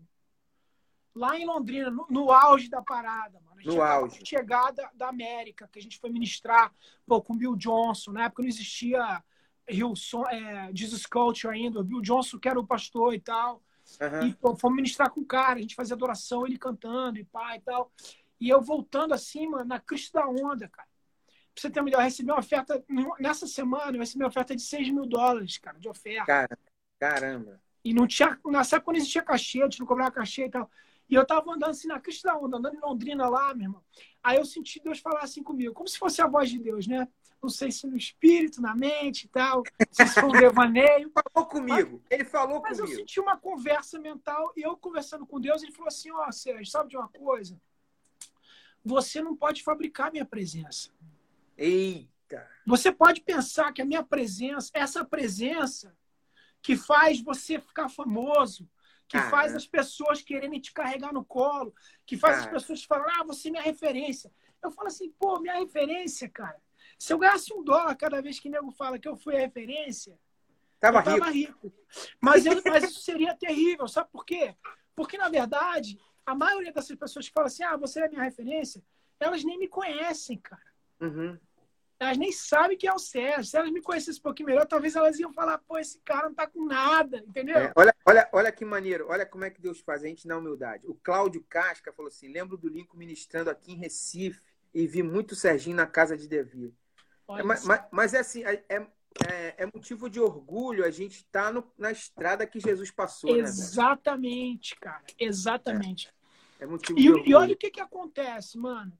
lá 1.18 1.38
em 1.38 1.44
Londrina, 1.44 1.90
no, 1.90 2.06
no 2.08 2.30
auge 2.30 2.70
da 2.70 2.80
parada, 2.80 3.40
mano. 3.40 3.60
No 3.64 3.82
auge. 3.82 4.24
Chegada 4.24 4.88
da 4.94 5.08
América, 5.08 5.68
que 5.70 5.78
a 5.78 5.82
gente 5.82 5.98
foi 5.98 6.10
ministrar 6.10 6.72
pô, 7.06 7.20
com 7.20 7.34
o 7.34 7.36
Bill 7.36 7.56
Johnson. 7.56 8.12
Na 8.12 8.24
época 8.24 8.42
não 8.42 8.48
existia 8.48 9.22
Hillson, 9.68 10.24
é, 10.28 10.70
Jesus 10.72 11.04
Culture 11.04 11.52
ainda. 11.52 11.80
O 11.80 11.84
Bill 11.84 12.00
Johnson, 12.00 12.38
que 12.38 12.48
era 12.48 12.58
o 12.58 12.66
pastor 12.66 13.14
e 13.14 13.20
tal. 13.20 13.62
Uhum. 14.00 14.26
E 14.28 14.34
pô, 14.34 14.56
fomos 14.56 14.76
ministrar 14.76 15.10
com 15.10 15.20
o 15.20 15.26
cara. 15.26 15.58
A 15.58 15.62
gente 15.62 15.74
fazia 15.74 15.94
adoração, 15.94 16.46
ele 16.46 16.56
cantando 16.56 17.18
e 17.18 17.24
pá 17.24 17.56
e 17.56 17.60
tal. 17.60 17.92
E 18.40 18.48
eu 18.48 18.60
voltando 18.60 19.12
assim, 19.12 19.48
mano, 19.48 19.64
na 19.64 19.80
crista 19.80 20.20
da 20.20 20.28
onda, 20.28 20.68
cara. 20.68 20.88
Pra 21.52 21.62
você 21.62 21.70
ter 21.70 21.80
uma 21.80 21.88
ideia, 21.88 22.02
eu 22.02 22.04
recebi 22.04 22.30
uma 22.30 22.38
oferta, 22.38 22.84
nessa 23.18 23.46
semana, 23.46 23.96
eu 23.96 24.00
recebi 24.00 24.22
uma 24.22 24.28
oferta 24.28 24.54
de 24.54 24.62
6 24.62 24.90
mil 24.90 25.06
dólares, 25.06 25.58
cara, 25.58 25.76
de 25.76 25.88
oferta. 25.88 26.24
Cara, 26.24 26.58
caramba. 27.00 27.60
E 27.84 27.92
não 27.92 28.06
tinha, 28.06 28.38
nessa 28.46 28.76
época 28.76 28.92
não 28.92 28.98
existia 28.98 29.22
cachê, 29.22 29.60
a 29.60 29.64
gente 29.64 29.80
não 29.80 29.86
cobrava 29.86 30.12
cachê 30.12 30.46
e 30.46 30.50
tal. 30.50 30.70
E 31.08 31.14
eu 31.14 31.26
tava 31.26 31.52
andando 31.52 31.70
assim 31.70 31.88
na 31.88 31.98
crista 31.98 32.28
da 32.28 32.38
onda, 32.38 32.58
andando 32.58 32.76
em 32.76 32.80
Londrina 32.80 33.28
lá, 33.28 33.54
meu 33.54 33.64
irmão. 33.64 33.82
Aí 34.22 34.36
eu 34.36 34.44
senti 34.44 34.80
Deus 34.80 34.98
falar 34.98 35.20
assim 35.20 35.42
comigo, 35.42 35.72
como 35.72 35.88
se 35.88 35.98
fosse 35.98 36.20
a 36.20 36.26
voz 36.26 36.50
de 36.50 36.58
Deus, 36.58 36.86
né? 36.86 37.08
Não 37.42 37.48
sei 37.48 37.70
se 37.70 37.86
no 37.86 37.96
espírito, 37.96 38.60
na 38.60 38.74
mente 38.74 39.24
e 39.24 39.28
tal, 39.28 39.62
se 39.90 40.06
foi 40.08 40.24
um 40.24 40.32
devaneio. 40.32 41.10
falou 41.10 41.48
comigo, 41.48 42.02
ele 42.10 42.24
falou 42.24 42.60
mas 42.60 42.76
comigo. 42.76 42.82
Mas 42.82 42.90
eu 42.90 42.96
senti 42.96 43.20
uma 43.20 43.36
conversa 43.36 43.98
mental 43.98 44.52
e 44.56 44.62
eu 44.62 44.76
conversando 44.76 45.24
com 45.24 45.40
Deus, 45.40 45.62
ele 45.62 45.72
falou 45.72 45.88
assim: 45.88 46.10
Ó, 46.10 46.26
oh, 46.26 46.32
Sérgio, 46.32 46.66
sabe 46.66 46.90
de 46.90 46.96
uma 46.96 47.08
coisa? 47.08 47.58
Você 48.84 49.22
não 49.22 49.36
pode 49.36 49.62
fabricar 49.62 50.10
minha 50.10 50.24
presença. 50.24 50.90
Eita! 51.56 52.48
Você 52.66 52.92
pode 52.92 53.20
pensar 53.20 53.72
que 53.72 53.80
a 53.80 53.84
minha 53.84 54.02
presença, 54.02 54.70
essa 54.74 55.04
presença 55.04 55.96
que 56.60 56.76
faz 56.76 57.20
você 57.20 57.60
ficar 57.60 57.88
famoso, 57.88 58.68
que 59.08 59.18
faz 59.22 59.56
as 59.56 59.66
pessoas 59.66 60.20
quererem 60.20 60.60
te 60.60 60.72
carregar 60.72 61.12
no 61.12 61.24
colo, 61.24 61.74
que 62.04 62.16
faz 62.16 62.40
as 62.40 62.46
pessoas 62.46 62.84
falarem, 62.84 63.16
ah, 63.18 63.24
você 63.24 63.48
é 63.48 63.50
minha 63.50 63.62
referência. 63.62 64.30
Eu 64.62 64.70
falo 64.70 64.88
assim, 64.88 65.10
pô, 65.12 65.40
minha 65.40 65.58
referência, 65.58 66.28
cara. 66.28 66.60
Se 66.98 67.12
eu 67.12 67.18
ganhasse 67.18 67.52
um 67.54 67.64
dólar 67.64 67.94
cada 67.96 68.20
vez 68.20 68.38
que 68.38 68.48
o 68.48 68.52
nego 68.52 68.70
fala 68.70 68.98
que 68.98 69.08
eu 69.08 69.16
fui 69.16 69.34
a 69.34 69.40
referência, 69.40 70.18
tava 70.78 70.98
eu 70.98 71.04
tava 71.04 71.30
rico. 71.30 71.68
rico. 71.68 71.72
Mas, 72.20 72.44
eu, 72.44 72.60
mas 72.66 72.84
isso 72.84 73.00
seria 73.00 73.34
terrível, 73.34 73.88
sabe 73.88 74.10
por 74.10 74.26
quê? 74.26 74.54
Porque, 74.94 75.16
na 75.16 75.28
verdade, 75.28 75.98
a 76.26 76.34
maioria 76.34 76.72
dessas 76.72 76.96
pessoas 76.96 77.28
que 77.28 77.32
falam 77.32 77.46
assim, 77.46 77.62
ah, 77.62 77.76
você 77.76 78.00
é 78.00 78.08
minha 78.08 78.22
referência, 78.22 78.82
elas 79.18 79.42
nem 79.42 79.58
me 79.58 79.68
conhecem, 79.68 80.36
cara. 80.38 80.62
Uhum. 81.00 81.38
Elas 82.00 82.16
nem 82.16 82.30
sabem 82.30 82.78
que 82.78 82.86
é 82.86 82.92
o 82.92 82.98
Sérgio. 82.98 83.44
Se 83.44 83.56
elas 83.56 83.72
me 83.72 83.82
conhecessem 83.82 84.20
um 84.20 84.22
pouquinho 84.22 84.48
melhor, 84.48 84.66
talvez 84.66 84.94
elas 84.94 85.18
iam 85.18 85.32
falar, 85.32 85.58
pô, 85.58 85.78
esse 85.78 85.98
cara 86.04 86.28
não 86.28 86.34
tá 86.34 86.46
com 86.46 86.64
nada, 86.64 87.18
entendeu? 87.26 87.56
É, 87.56 87.72
olha, 87.74 87.94
olha, 88.06 88.28
olha 88.32 88.52
que 88.52 88.64
maneiro, 88.64 89.06
olha 89.08 89.26
como 89.26 89.44
é 89.44 89.50
que 89.50 89.60
Deus 89.60 89.80
faz 89.80 90.04
a 90.04 90.06
gente 90.06 90.26
na 90.26 90.36
humildade. 90.36 90.86
O 90.86 90.94
Cláudio 90.94 91.44
Casca 91.48 91.92
falou 91.92 92.08
assim: 92.08 92.28
lembro 92.28 92.56
do 92.56 92.68
Lincoln 92.68 92.96
ministrando 92.96 93.50
aqui 93.50 93.72
em 93.72 93.78
Recife 93.78 94.40
e 94.72 94.86
vi 94.86 95.02
muito 95.02 95.34
Serginho 95.34 95.76
na 95.76 95.86
casa 95.86 96.16
de 96.16 96.28
Devi. 96.28 96.72
É, 97.30 97.42
mas, 97.42 97.64
mas, 97.64 97.84
mas, 97.90 98.14
é 98.14 98.20
assim, 98.20 98.44
é, 98.44 98.64
é, 98.68 98.86
é, 99.58 99.66
motivo 99.66 100.08
de 100.08 100.20
orgulho 100.20 100.84
a 100.84 100.90
gente 100.90 101.16
estar 101.16 101.52
tá 101.52 101.64
na 101.76 101.90
estrada 101.90 102.46
que 102.46 102.60
Jesus 102.60 102.90
passou. 102.90 103.34
Né, 103.34 103.40
Exatamente, 103.40 104.74
né, 104.74 104.78
cara. 104.80 105.04
Exatamente. 105.18 106.12
É, 106.60 106.66
motivo 106.66 106.98
e, 106.98 107.02
de 107.02 107.10
orgulho. 107.10 107.28
E 107.28 107.34
olha 107.34 107.54
o 107.54 107.56
que, 107.56 107.70
que 107.70 107.80
acontece, 107.80 108.56
mano. 108.56 108.96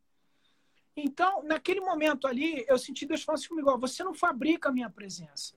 Então, 1.00 1.44
naquele 1.44 1.80
momento 1.80 2.26
ali, 2.26 2.64
eu 2.66 2.76
senti 2.76 3.06
Deus 3.06 3.22
falando 3.22 3.38
assim 3.38 3.48
comigo: 3.48 3.70
ó, 3.70 3.78
você 3.78 4.02
não 4.02 4.12
fabrica 4.12 4.68
a 4.68 4.72
minha 4.72 4.90
presença. 4.90 5.54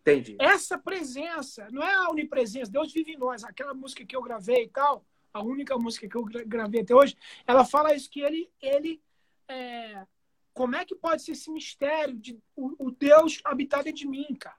Entendi. 0.00 0.34
Essa 0.40 0.78
presença 0.78 1.68
não 1.70 1.82
é 1.82 1.94
a 1.94 2.08
onipresença, 2.08 2.70
Deus 2.70 2.90
vive 2.90 3.12
em 3.12 3.18
nós. 3.18 3.44
Aquela 3.44 3.74
música 3.74 4.06
que 4.06 4.16
eu 4.16 4.22
gravei 4.22 4.64
e 4.64 4.68
tal, 4.68 5.04
a 5.32 5.42
única 5.42 5.76
música 5.76 6.08
que 6.08 6.16
eu 6.16 6.24
gravei 6.24 6.80
até 6.80 6.94
hoje, 6.94 7.14
ela 7.46 7.66
fala 7.66 7.94
isso 7.94 8.08
que 8.08 8.20
ele, 8.20 8.50
ele 8.62 9.02
é, 9.46 10.06
como 10.54 10.74
é 10.74 10.86
que 10.86 10.94
pode 10.94 11.22
ser 11.22 11.32
esse 11.32 11.50
mistério 11.50 12.16
de 12.16 12.38
o, 12.56 12.86
o 12.86 12.90
Deus 12.90 13.42
habitar 13.44 13.84
dentro 13.84 13.98
de 14.00 14.08
mim, 14.08 14.34
cara? 14.40 14.56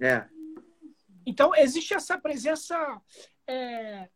É. 0.00 0.28
Então 1.24 1.54
existe 1.54 1.94
essa 1.94 2.18
presença 2.18 3.00
é, 3.46 4.08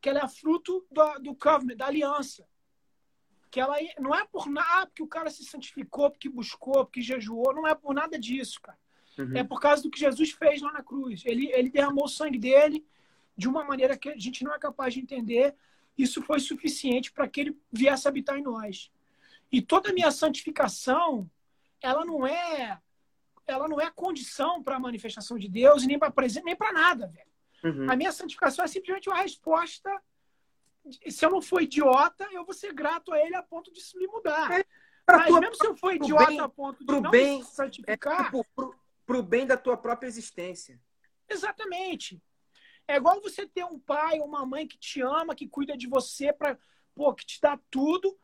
que 0.00 0.08
ela 0.08 0.20
é 0.20 0.28
fruto 0.28 0.86
do, 0.90 1.18
do 1.18 1.34
covenant, 1.34 1.76
da 1.76 1.88
aliança 1.88 2.46
que 3.54 3.60
ela 3.60 3.76
não 4.00 4.12
é 4.12 4.26
por 4.26 4.48
nada 4.50 4.90
que 4.92 5.00
o 5.00 5.06
cara 5.06 5.30
se 5.30 5.44
santificou, 5.44 6.10
porque 6.10 6.28
buscou, 6.28 6.84
porque 6.84 7.00
jejuou, 7.00 7.54
não 7.54 7.68
é 7.68 7.72
por 7.72 7.94
nada 7.94 8.18
disso, 8.18 8.60
cara. 8.60 8.76
Uhum. 9.16 9.30
É 9.32 9.44
por 9.44 9.60
causa 9.60 9.80
do 9.80 9.92
que 9.92 10.00
Jesus 10.00 10.32
fez 10.32 10.60
lá 10.60 10.72
na 10.72 10.82
cruz. 10.82 11.22
Ele, 11.24 11.52
ele 11.52 11.70
derramou 11.70 12.06
o 12.06 12.08
sangue 12.08 12.36
dele 12.36 12.84
de 13.36 13.46
uma 13.48 13.62
maneira 13.62 13.96
que 13.96 14.08
a 14.08 14.16
gente 14.18 14.42
não 14.42 14.52
é 14.52 14.58
capaz 14.58 14.92
de 14.92 14.98
entender. 14.98 15.54
Isso 15.96 16.20
foi 16.20 16.40
suficiente 16.40 17.12
para 17.12 17.28
que 17.28 17.42
ele 17.42 17.56
viesse 17.70 18.08
habitar 18.08 18.36
em 18.36 18.42
nós. 18.42 18.90
E 19.52 19.62
toda 19.62 19.90
a 19.90 19.92
minha 19.92 20.10
santificação, 20.10 21.30
ela 21.80 22.04
não 22.04 22.26
é 22.26 22.80
ela 23.46 23.68
não 23.68 23.80
é 23.80 23.88
condição 23.88 24.64
para 24.64 24.74
a 24.74 24.80
manifestação 24.80 25.38
de 25.38 25.48
Deus 25.48 25.86
nem 25.86 25.96
para 25.96 26.12
nem 26.44 26.56
para 26.56 26.72
nada, 26.72 27.06
velho. 27.06 27.28
Uhum. 27.62 27.88
A 27.88 27.94
minha 27.94 28.10
santificação 28.10 28.64
é 28.64 28.68
simplesmente 28.68 29.08
uma 29.08 29.22
resposta 29.22 30.02
se 31.08 31.24
eu 31.24 31.30
não 31.30 31.42
for 31.42 31.62
idiota, 31.62 32.28
eu 32.32 32.44
vou 32.44 32.54
ser 32.54 32.72
grato 32.72 33.12
a 33.12 33.20
ele 33.20 33.34
a 33.34 33.42
ponto 33.42 33.72
de 33.72 33.80
me 33.96 34.06
mudar. 34.06 34.50
É, 34.52 34.64
Mas 35.06 35.26
tua, 35.26 35.40
mesmo 35.40 35.54
se 35.56 35.66
eu 35.66 35.76
for 35.76 35.94
idiota 35.94 36.26
bem, 36.26 36.40
a 36.40 36.48
ponto 36.48 36.84
de 36.84 37.00
não 37.00 37.10
bem, 37.10 37.38
me 37.38 37.44
santificar... 37.44 38.26
É, 38.26 38.30
pro, 38.54 38.74
pro 39.06 39.22
bem 39.22 39.46
da 39.46 39.56
tua 39.56 39.76
própria 39.76 40.08
existência. 40.08 40.80
Exatamente. 41.28 42.22
É 42.86 42.96
igual 42.96 43.20
você 43.20 43.46
ter 43.46 43.64
um 43.64 43.78
pai 43.78 44.18
ou 44.20 44.26
uma 44.26 44.44
mãe 44.44 44.66
que 44.66 44.78
te 44.78 45.00
ama, 45.00 45.34
que 45.34 45.48
cuida 45.48 45.76
de 45.76 45.86
você, 45.86 46.32
pra, 46.32 46.58
pô, 46.94 47.14
que 47.14 47.24
te 47.24 47.40
dá 47.40 47.58
tudo. 47.70 48.16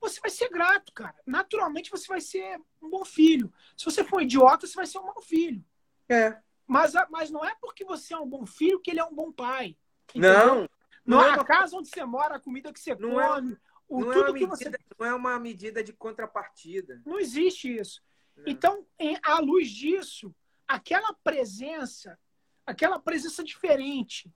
Você 0.00 0.20
vai 0.20 0.30
ser 0.30 0.48
grato, 0.48 0.92
cara. 0.92 1.14
Naturalmente 1.26 1.90
você 1.90 2.06
vai 2.06 2.20
ser 2.20 2.60
um 2.82 2.88
bom 2.88 3.04
filho. 3.04 3.52
Se 3.76 3.84
você 3.84 4.04
for 4.04 4.22
idiota, 4.22 4.66
você 4.66 4.74
vai 4.74 4.86
ser 4.86 4.98
um 4.98 5.06
mau 5.06 5.20
filho. 5.20 5.64
É. 6.08 6.38
Mas, 6.66 6.92
mas 7.10 7.30
não 7.30 7.44
é 7.44 7.54
porque 7.60 7.84
você 7.84 8.14
é 8.14 8.18
um 8.18 8.28
bom 8.28 8.46
filho 8.46 8.80
que 8.80 8.90
ele 8.90 9.00
é 9.00 9.04
um 9.04 9.14
bom 9.14 9.30
pai. 9.30 9.76
Entendeu? 10.08 10.32
Não. 10.32 10.68
Não, 11.06 11.22
é 11.22 11.30
a 11.30 11.44
casa 11.44 11.76
onde 11.76 11.88
você 11.88 12.04
mora, 12.04 12.36
a 12.36 12.40
comida 12.40 12.72
que 12.72 12.80
você 12.80 12.94
não 12.94 13.14
come, 13.14 13.52
é, 13.52 13.56
o, 13.88 14.00
não 14.00 14.12
tudo 14.12 14.36
é 14.36 14.38
que 14.38 14.46
você. 14.46 14.70
Não 14.98 15.06
é 15.06 15.14
uma 15.14 15.38
medida 15.38 15.82
de 15.82 15.92
contrapartida. 15.92 17.00
Não 17.04 17.18
existe 17.18 17.76
isso. 17.76 18.02
Não. 18.36 18.44
Então, 18.46 18.86
em, 18.98 19.16
à 19.22 19.38
luz 19.38 19.70
disso, 19.70 20.34
aquela 20.66 21.12
presença, 21.14 22.18
aquela 22.66 22.98
presença 22.98 23.44
diferente. 23.44 24.32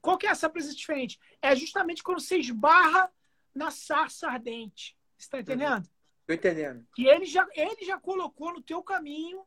Qual 0.00 0.16
que 0.16 0.26
é 0.26 0.30
essa 0.30 0.48
presença 0.48 0.76
diferente? 0.76 1.18
É 1.42 1.54
justamente 1.54 2.02
quando 2.02 2.20
você 2.20 2.38
esbarra 2.38 3.12
na 3.54 3.70
sarça 3.70 4.28
ardente. 4.28 4.96
Você 5.18 5.26
está 5.26 5.40
entendendo? 5.40 5.88
Estou 6.20 6.34
entendendo. 6.34 6.86
Que 6.94 7.06
ele 7.06 7.26
já, 7.26 7.46
ele 7.54 7.84
já 7.84 7.98
colocou 7.98 8.52
no 8.52 8.62
teu 8.62 8.82
caminho, 8.82 9.44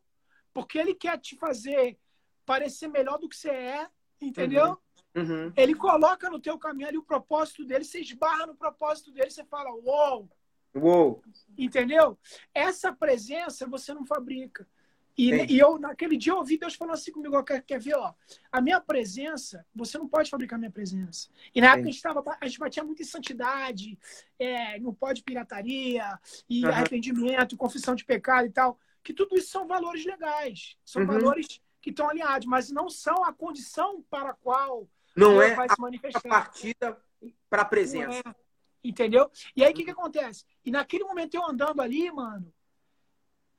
porque 0.54 0.78
ele 0.78 0.94
quer 0.94 1.18
te 1.18 1.36
fazer 1.38 1.98
parecer 2.46 2.88
melhor 2.88 3.18
do 3.18 3.30
que 3.30 3.36
você 3.36 3.50
é, 3.50 3.90
entendeu? 4.22 4.72
Uhum. 4.72 4.78
Uhum. 5.16 5.54
Ele 5.56 5.76
coloca 5.76 6.30
no 6.30 6.40
teu 6.40 6.58
caminho 6.58 6.88
ali 6.88 6.98
o 6.98 7.04
propósito 7.04 7.64
dele, 7.64 7.84
você 7.84 8.00
esbarra 8.00 8.48
no 8.48 8.56
propósito 8.56 9.12
dele, 9.12 9.30
você 9.30 9.44
fala, 9.44 9.72
uou! 9.72 10.30
Uou! 10.76 11.22
Entendeu? 11.58 12.18
Essa 12.54 12.92
presença 12.92 13.68
você 13.68 13.94
não 13.94 14.06
fabrica. 14.06 14.68
E, 15.16 15.30
e, 15.54 15.60
eu, 15.60 15.78
naquele 15.78 16.18
dia, 16.18 16.34
eu 16.34 16.38
ouvi 16.38 16.58
Deus 16.58 16.74
falando 16.74 16.96
assim 16.96 17.12
comigo, 17.12 17.38
ó, 17.38 17.44
quer, 17.44 17.62
quer 17.62 17.80
ver, 17.80 17.96
ó, 17.96 18.14
a 18.52 18.60
minha 18.60 18.82
presença, 18.82 19.64
você 19.74 19.98
não 19.98 20.08
pode 20.08 20.30
fabricar 20.30 20.58
a 20.58 20.60
minha 20.60 20.72
presença. 20.72 21.30
E 21.54 21.62
na 21.62 21.68
época 21.68 21.90
a 21.90 21.92
gente, 21.92 22.02
tava, 22.02 22.24
a 22.42 22.48
gente 22.48 22.60
batia 22.60 22.84
muito 22.84 23.04
em 23.04 23.06
santidade, 23.06 23.98
é, 24.40 24.80
não 24.80 24.92
pode 24.92 25.22
pirataria, 25.22 26.20
e 26.50 26.66
uhum. 26.66 26.72
arrependimento, 26.72 27.56
confissão 27.56 27.94
de 27.94 28.04
pecado 28.04 28.48
e 28.48 28.52
tal, 28.52 28.80
que 29.04 29.14
tudo 29.14 29.38
isso 29.38 29.50
são 29.50 29.68
valores 29.68 30.04
legais, 30.04 30.78
são 30.84 31.04
uhum. 31.04 31.08
valores 31.08 31.62
que 31.80 31.92
estão 31.92 32.10
alinhados, 32.10 32.48
mas 32.48 32.72
não 32.72 32.90
são 32.90 33.24
a 33.24 33.32
condição 33.32 34.02
para 34.10 34.32
a 34.32 34.34
qual 34.34 34.88
não 35.16 35.42
é 35.42 35.56
vai 35.56 35.70
se 35.70 35.80
manifestar. 35.80 36.20
a 36.20 36.30
partida 36.30 37.02
para 37.50 37.62
a 37.62 37.66
presença. 37.66 38.22
É. 38.26 38.36
Entendeu? 38.84 39.32
E 39.56 39.64
aí 39.64 39.72
o 39.72 39.76
que, 39.76 39.86
que 39.86 39.92
acontece? 39.92 40.46
E 40.66 40.72
naquele 40.72 41.06
momento 41.06 41.36
eu 41.36 41.46
andando 41.46 41.82
ali, 41.82 42.12
mano, 42.12 42.54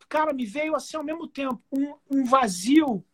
cara, 0.08 0.32
me 0.32 0.44
veio 0.44 0.74
assim 0.76 0.96
ao 0.96 1.04
mesmo 1.04 1.26
tempo 1.26 1.62
um, 1.72 1.96
um 2.10 2.24
vazio. 2.24 3.04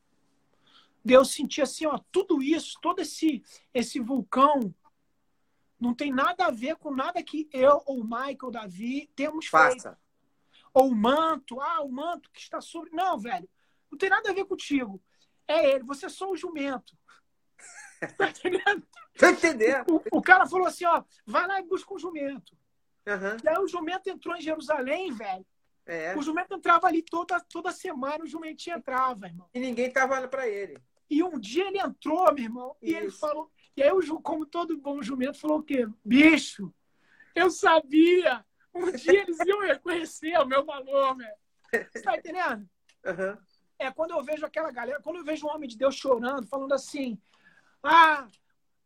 Deus 1.04 1.32
sentia 1.32 1.64
assim, 1.64 1.86
ó, 1.86 1.98
tudo 2.10 2.42
isso, 2.42 2.78
todo 2.82 3.00
esse 3.00 3.42
esse 3.72 4.00
vulcão 4.00 4.74
não 5.80 5.94
tem 5.94 6.12
nada 6.12 6.46
a 6.46 6.50
ver 6.50 6.76
com 6.76 6.94
nada 6.94 7.22
que 7.22 7.48
eu 7.52 7.82
ou 7.86 8.04
Michael, 8.04 8.50
Davi 8.50 9.10
temos 9.16 9.46
Faça. 9.46 9.90
feito. 9.90 9.96
Ou 10.74 10.90
o 10.90 10.94
manto, 10.94 11.60
ah, 11.60 11.80
o 11.80 11.90
manto 11.90 12.30
que 12.30 12.40
está 12.40 12.60
sobre. 12.60 12.90
Não, 12.92 13.18
velho, 13.18 13.48
não 13.90 13.96
tem 13.96 14.10
nada 14.10 14.30
a 14.30 14.34
ver 14.34 14.44
contigo. 14.44 15.02
É 15.48 15.70
ele, 15.70 15.84
você 15.84 16.06
é 16.06 16.08
só 16.08 16.30
um 16.30 16.36
jumento. 16.36 16.96
Tá 18.16 18.30
entendendo? 18.30 18.82
Tô 19.18 19.26
entendendo. 19.26 20.02
O, 20.10 20.18
o, 20.18 20.22
cara 20.22 20.46
falou 20.46 20.66
assim, 20.66 20.86
ó, 20.86 21.02
vai 21.26 21.46
lá 21.46 21.60
e 21.60 21.64
busca 21.66 21.92
um 21.92 21.98
jumento. 21.98 22.56
Uhum. 23.06 23.36
E 23.44 23.48
aí 23.48 23.58
o 23.58 23.68
jumento 23.68 24.08
entrou 24.08 24.34
em 24.36 24.40
Jerusalém, 24.40 25.12
velho. 25.12 25.44
É. 25.86 26.16
O 26.16 26.22
jumento 26.22 26.54
entrava 26.54 26.86
ali 26.86 27.02
toda, 27.02 27.38
toda 27.40 27.72
semana, 27.72 28.24
o 28.24 28.26
jumentinho 28.26 28.76
entrava, 28.76 29.26
irmão. 29.26 29.48
E 29.52 29.60
ninguém 29.60 29.90
tava 29.90 30.26
para 30.28 30.48
ele. 30.48 30.78
E 31.10 31.22
um 31.22 31.38
dia 31.38 31.66
ele 31.66 31.78
entrou, 31.78 32.32
meu 32.32 32.44
irmão, 32.44 32.76
e 32.80 32.90
Isso. 32.90 32.98
ele 32.98 33.10
falou. 33.10 33.50
E 33.76 33.82
aí, 33.82 33.90
o, 33.90 34.20
como 34.20 34.46
todo 34.46 34.78
bom 34.78 35.02
jumento, 35.02 35.38
falou 35.38 35.58
o 35.58 35.62
quê? 35.62 35.86
Bicho, 36.04 36.72
eu 37.34 37.50
sabia. 37.50 38.44
Um 38.72 38.92
dia 38.92 39.22
eles 39.22 39.38
iam 39.40 39.60
reconhecer 39.60 40.38
o 40.38 40.46
meu 40.46 40.64
valor, 40.64 41.16
velho. 41.16 41.88
Você 41.90 42.02
tá 42.02 42.16
entendendo? 42.16 42.68
Uhum. 43.04 43.36
É 43.78 43.90
quando 43.90 44.12
eu 44.12 44.22
vejo 44.22 44.44
aquela 44.44 44.70
galera, 44.70 45.00
quando 45.02 45.16
eu 45.16 45.24
vejo 45.24 45.46
um 45.46 45.50
homem 45.50 45.68
de 45.68 45.76
Deus 45.76 45.96
chorando, 45.96 46.46
falando 46.46 46.72
assim: 46.72 47.20
ah, 47.82 48.28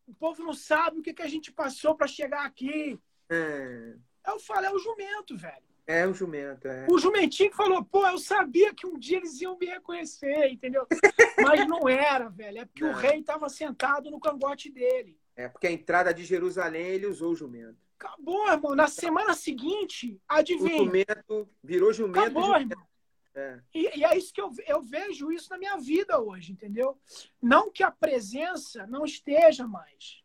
o 0.06 0.14
povo 0.14 0.42
não 0.42 0.52
sabe 0.52 0.98
o 0.98 1.02
que, 1.02 1.14
que 1.14 1.22
a 1.22 1.28
gente 1.28 1.52
passou 1.52 1.94
para 1.94 2.06
chegar 2.06 2.44
aqui. 2.44 2.98
É. 3.28 3.94
Eu 4.26 4.38
falo, 4.38 4.66
é 4.66 4.72
o 4.72 4.78
jumento, 4.78 5.36
velho. 5.36 5.62
É 5.86 6.06
o 6.06 6.14
jumento, 6.14 6.66
é. 6.66 6.86
O 6.90 6.98
jumentinho 6.98 7.50
que 7.50 7.56
falou, 7.56 7.84
pô, 7.84 8.06
eu 8.06 8.16
sabia 8.18 8.74
que 8.74 8.86
um 8.86 8.98
dia 8.98 9.18
eles 9.18 9.40
iam 9.42 9.58
me 9.58 9.66
reconhecer, 9.66 10.48
entendeu? 10.48 10.86
Mas 11.42 11.66
não 11.68 11.86
era, 11.86 12.30
velho. 12.30 12.58
É 12.58 12.64
porque 12.64 12.84
não. 12.84 12.90
o 12.90 12.94
rei 12.94 13.20
estava 13.20 13.48
sentado 13.50 14.10
no 14.10 14.18
cangote 14.18 14.70
dele. 14.70 15.18
É 15.36 15.46
porque 15.46 15.66
a 15.66 15.72
entrada 15.72 16.14
de 16.14 16.24
Jerusalém 16.24 16.86
ele 16.86 17.06
usou 17.06 17.32
o 17.32 17.36
jumento. 17.36 17.76
Acabou, 17.98 18.48
irmão. 18.48 18.74
Na 18.74 18.86
semana 18.86 19.34
seguinte, 19.34 20.20
adivinha. 20.26 20.82
O 20.82 20.84
jumento 20.86 21.48
virou 21.62 21.92
jumento. 21.92 22.20
Acabou, 22.20 22.44
jumento. 22.44 22.72
irmão. 22.72 22.86
É. 23.34 23.60
E, 23.74 23.98
e, 23.98 24.04
é 24.04 24.16
isso 24.16 24.32
que 24.32 24.40
eu, 24.40 24.52
eu 24.66 24.80
vejo 24.80 25.32
isso 25.32 25.50
na 25.50 25.58
minha 25.58 25.76
vida 25.76 26.20
hoje, 26.20 26.52
entendeu? 26.52 26.98
Não 27.42 27.70
que 27.70 27.82
a 27.82 27.90
presença 27.90 28.86
não 28.86 29.04
esteja 29.04 29.66
mais. 29.66 30.22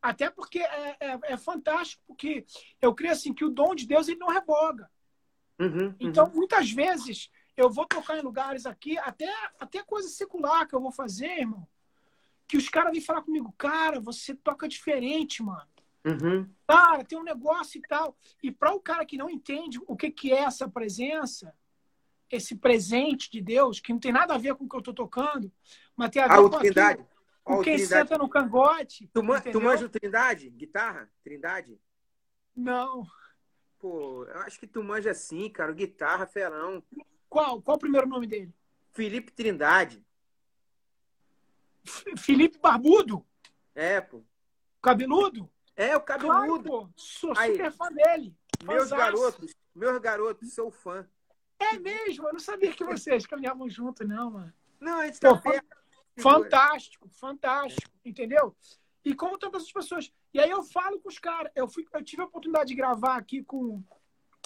Até 0.00 0.30
porque 0.30 0.60
é, 0.60 0.96
é, 1.00 1.18
é 1.24 1.36
fantástico, 1.36 2.02
porque 2.06 2.46
eu 2.80 2.94
creio 2.94 3.12
assim 3.12 3.34
que 3.34 3.44
o 3.44 3.50
dom 3.50 3.74
de 3.74 3.86
Deus 3.86 4.06
ele 4.06 4.20
não 4.20 4.28
revoga. 4.28 4.88
Uhum, 5.58 5.86
uhum. 5.86 5.94
Então, 5.98 6.30
muitas 6.32 6.70
vezes, 6.70 7.30
eu 7.56 7.68
vou 7.68 7.86
tocar 7.86 8.16
em 8.16 8.22
lugares 8.22 8.66
aqui, 8.66 8.96
até, 8.98 9.32
até 9.58 9.82
coisa 9.82 10.08
secular 10.08 10.68
que 10.68 10.74
eu 10.74 10.80
vou 10.80 10.92
fazer, 10.92 11.40
irmão, 11.40 11.66
que 12.46 12.56
os 12.56 12.68
caras 12.68 12.92
vêm 12.92 13.00
falar 13.00 13.22
comigo, 13.22 13.52
cara, 13.58 13.98
você 13.98 14.34
toca 14.34 14.68
diferente, 14.68 15.42
mano. 15.42 15.66
Uhum. 16.04 16.48
Cara, 16.68 17.04
tem 17.04 17.18
um 17.18 17.24
negócio 17.24 17.78
e 17.78 17.82
tal. 17.82 18.16
E 18.40 18.52
para 18.52 18.72
o 18.72 18.80
cara 18.80 19.04
que 19.04 19.16
não 19.16 19.28
entende 19.28 19.80
o 19.88 19.96
que, 19.96 20.10
que 20.10 20.32
é 20.32 20.44
essa 20.44 20.68
presença, 20.68 21.52
esse 22.30 22.56
presente 22.56 23.30
de 23.30 23.40
Deus, 23.40 23.80
que 23.80 23.92
não 23.92 24.00
tem 24.00 24.12
nada 24.12 24.34
a 24.34 24.38
ver 24.38 24.54
com 24.54 24.64
o 24.64 24.68
que 24.68 24.74
eu 24.76 24.80
estou 24.80 24.94
tocando, 24.94 25.50
mas 25.96 26.10
tem 26.10 26.22
a 26.22 26.28
ver 26.28 26.38
o 26.40 26.50
com 26.50 26.58
Trindade. 26.58 26.92
aquilo, 27.00 27.08
com 27.44 27.54
o 27.54 27.62
quem 27.62 27.76
Trindade. 27.76 28.08
senta 28.08 28.18
no 28.18 28.28
cangote. 28.28 29.08
Tu, 29.12 29.22
man, 29.22 29.40
tu 29.40 29.60
manja 29.60 29.86
o 29.86 29.88
Trindade? 29.88 30.50
Guitarra? 30.50 31.10
Trindade? 31.22 31.78
Não. 32.54 33.06
Pô, 33.78 34.24
eu 34.24 34.38
acho 34.40 34.58
que 34.58 34.66
tu 34.66 34.82
manja 34.82 35.12
sim, 35.14 35.48
cara. 35.50 35.72
Guitarra, 35.72 36.26
ferão. 36.26 36.82
Qual? 37.28 37.60
Qual 37.62 37.76
o 37.76 37.80
primeiro 37.80 38.08
nome 38.08 38.26
dele? 38.26 38.52
Felipe 38.92 39.30
Trindade. 39.30 40.04
F- 41.86 42.16
Felipe 42.16 42.58
Barbudo? 42.58 43.24
É, 43.74 44.00
pô. 44.00 44.24
Cabeludo? 44.82 45.50
É, 45.76 45.96
o 45.96 46.00
Claro, 46.00 46.22
cabeludo. 46.26 46.68
pô. 46.70 46.88
Sou 46.96 47.32
Aí. 47.36 47.52
super 47.52 47.72
fã 47.72 47.92
dele. 47.92 48.34
meus 48.64 48.88
garotos, 48.90 49.54
meus 49.74 49.98
garotos, 50.00 50.54
sou 50.54 50.70
fã. 50.70 51.06
É 51.58 51.78
mesmo? 51.78 52.26
Eu 52.26 52.32
não 52.32 52.40
sabia 52.40 52.72
que 52.72 52.84
vocês 52.84 53.26
caminhavam 53.26 53.68
junto, 53.68 54.06
não, 54.06 54.30
mano. 54.30 54.52
Não, 54.80 55.00
a 55.00 55.06
gente 55.06 55.20
Pô, 55.20 55.34
tá 55.34 55.40
perto. 55.40 55.76
Fantástico, 56.18 57.08
fantástico, 57.08 57.90
entendeu? 58.04 58.56
E 59.04 59.14
como 59.14 59.38
tantas 59.38 59.62
outras 59.62 59.72
pessoas. 59.72 60.12
E 60.32 60.40
aí 60.40 60.50
eu 60.50 60.62
falo 60.62 60.98
com 61.00 61.08
os 61.08 61.18
caras. 61.18 61.52
Eu, 61.54 61.68
fui, 61.68 61.86
eu 61.92 62.02
tive 62.02 62.22
a 62.22 62.26
oportunidade 62.26 62.68
de 62.68 62.74
gravar 62.74 63.16
aqui 63.16 63.42
com. 63.42 63.82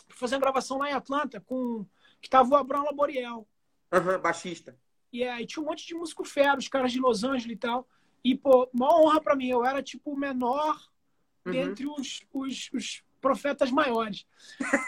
Fazer 0.08 0.34
uma 0.34 0.40
gravação 0.40 0.78
lá 0.78 0.90
em 0.90 0.94
Atlanta 0.94 1.40
com. 1.40 1.86
Que 2.20 2.28
tava 2.28 2.50
o 2.50 2.56
Abraão 2.56 2.84
Laboriel. 2.84 3.46
Aham, 3.92 4.18
baixista. 4.18 4.76
E 5.12 5.24
aí 5.24 5.46
tinha 5.46 5.62
um 5.62 5.66
monte 5.66 5.86
de 5.86 5.94
músico 5.94 6.24
fera, 6.24 6.58
os 6.58 6.68
caras 6.68 6.92
de 6.92 7.00
Los 7.00 7.24
Angeles 7.24 7.56
e 7.56 7.56
tal. 7.56 7.88
E, 8.22 8.36
pô, 8.36 8.68
uma 8.72 8.94
honra 9.00 9.20
pra 9.20 9.34
mim. 9.34 9.48
Eu 9.48 9.64
era, 9.64 9.82
tipo, 9.82 10.12
o 10.12 10.18
menor 10.18 10.90
Uhum. 11.44 11.52
dentre 11.52 11.86
os, 11.86 12.22
os, 12.32 12.70
os 12.72 13.02
profetas 13.20 13.70
maiores. 13.70 14.26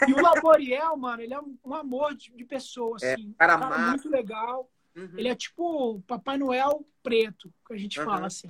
E 0.07 0.13
o 0.13 0.21
Laboriel, 0.21 0.95
mano, 0.97 1.21
ele 1.21 1.33
é 1.33 1.39
um 1.39 1.73
amor 1.73 2.15
de, 2.15 2.31
de 2.31 2.45
pessoa, 2.45 2.97
É, 3.01 3.13
assim. 3.13 3.33
cara 3.37 3.55
um 3.55 3.59
cara 3.59 3.77
muito 3.89 4.09
legal. 4.09 4.69
Uhum. 4.95 5.13
Ele 5.17 5.27
é 5.27 5.35
tipo 5.35 5.95
o 5.95 6.01
Papai 6.01 6.37
Noel 6.37 6.85
preto, 7.01 7.53
que 7.65 7.73
a 7.73 7.77
gente 7.77 7.99
Aham. 7.99 8.11
fala 8.11 8.27
assim. 8.27 8.47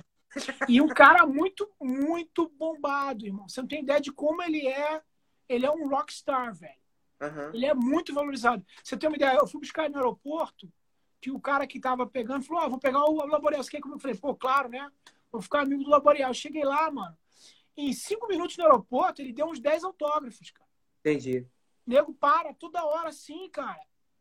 E 0.68 0.80
um 0.80 0.88
cara 0.88 1.26
muito, 1.26 1.70
muito 1.80 2.48
bombado, 2.58 3.24
irmão. 3.24 3.48
Você 3.48 3.60
não 3.60 3.68
tem 3.68 3.82
ideia 3.82 4.00
de 4.00 4.12
como 4.12 4.42
ele 4.42 4.66
é. 4.66 5.00
Ele 5.48 5.66
é 5.66 5.70
um 5.70 5.88
rockstar, 5.88 6.54
velho. 6.54 6.74
Aham. 7.20 7.50
Ele 7.54 7.66
é 7.66 7.74
muito 7.74 8.12
valorizado. 8.12 8.64
Você 8.82 8.96
tem 8.96 9.08
uma 9.08 9.16
ideia? 9.16 9.36
Eu 9.36 9.46
fui 9.46 9.60
buscar 9.60 9.84
ele 9.84 9.92
no 9.92 9.98
aeroporto, 9.98 10.70
que 11.20 11.30
o 11.30 11.40
cara 11.40 11.66
que 11.66 11.78
tava 11.78 12.06
pegando 12.06 12.44
falou: 12.44 12.64
Ó, 12.64 12.68
vou 12.68 12.78
pegar 12.78 13.04
o 13.04 13.26
Laboriel. 13.26 13.62
Você 13.62 13.70
quer 13.70 13.80
comigo? 13.80 13.96
Eu 13.96 14.00
falei: 14.00 14.16
pô, 14.16 14.34
claro, 14.34 14.68
né? 14.68 14.90
Vou 15.30 15.40
ficar 15.40 15.60
amigo 15.60 15.84
do 15.84 15.90
Laboriel. 15.90 16.28
Eu 16.28 16.34
cheguei 16.34 16.64
lá, 16.64 16.90
mano. 16.90 17.16
Em 17.76 17.92
cinco 17.92 18.26
minutos 18.28 18.56
no 18.56 18.64
aeroporto, 18.64 19.20
ele 19.20 19.32
deu 19.32 19.46
uns 19.46 19.60
10 19.60 19.82
autógrafos, 19.84 20.50
cara. 20.50 20.68
Entendi. 21.00 21.46
Nego 21.86 22.14
para 22.14 22.54
toda 22.54 22.84
hora 22.84 23.08
assim, 23.10 23.48
cara 23.50 23.80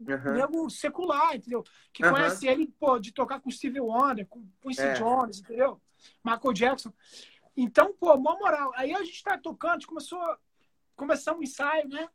Aham. 0.09 0.33
nego 0.33 0.69
secular, 0.69 1.35
entendeu? 1.35 1.63
Que 1.93 2.03
Aham. 2.03 2.13
conhece 2.13 2.47
ele, 2.47 2.67
pô, 2.67 2.99
de 2.99 3.13
tocar 3.13 3.39
com 3.39 3.49
Stevie 3.51 3.79
Wonder, 3.79 4.27
com 4.27 4.45
Quincy 4.61 4.81
É. 4.87 4.93
Jones, 4.93 5.39
entendeu? 5.39 5.79
Michael 6.23 6.53
Jackson. 6.53 6.91
Então, 7.55 7.93
pô, 7.93 8.17
mó 8.17 8.37
moral. 8.37 8.71
Aí 8.75 8.93
a 8.93 9.03
gente 9.03 9.23
tá 9.23 9.37
tocando, 9.37 9.71
a 9.71 9.73
gente 9.75 9.87
começou, 9.87 10.19
começamos 10.95 11.39
o 11.39 11.43
ensaio, 11.43 11.87
né? 11.87 12.09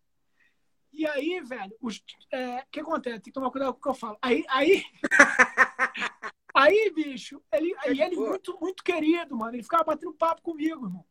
E 0.93 1.07
aí, 1.07 1.41
velho, 1.41 1.75
os- 1.81 2.03
é, 2.33 2.59
o 2.63 2.67
que 2.71 2.81
acontece? 2.81 3.21
Tem 3.21 3.33
que 3.33 3.33
tomar 3.33 3.51
cuidado 3.51 3.73
com 3.73 3.79
o 3.79 3.83
que 3.83 3.89
eu 3.89 3.95
falo. 3.95 4.19
Aí, 4.21 4.45
aí, 4.49 4.83
aí 6.55 6.91
bicho, 6.95 7.43
ele, 7.53 7.75
aí 7.81 8.01
ele 8.01 8.17
Boa. 8.17 8.31
muito, 8.31 8.59
muito 8.61 8.83
querido, 8.83 9.37
mano. 9.37 9.55
Ele 9.55 9.63
ficava 9.63 9.85
batendo 9.85 10.13
papo 10.13 10.43
comigo, 10.43 10.87
irmão. 10.87 11.05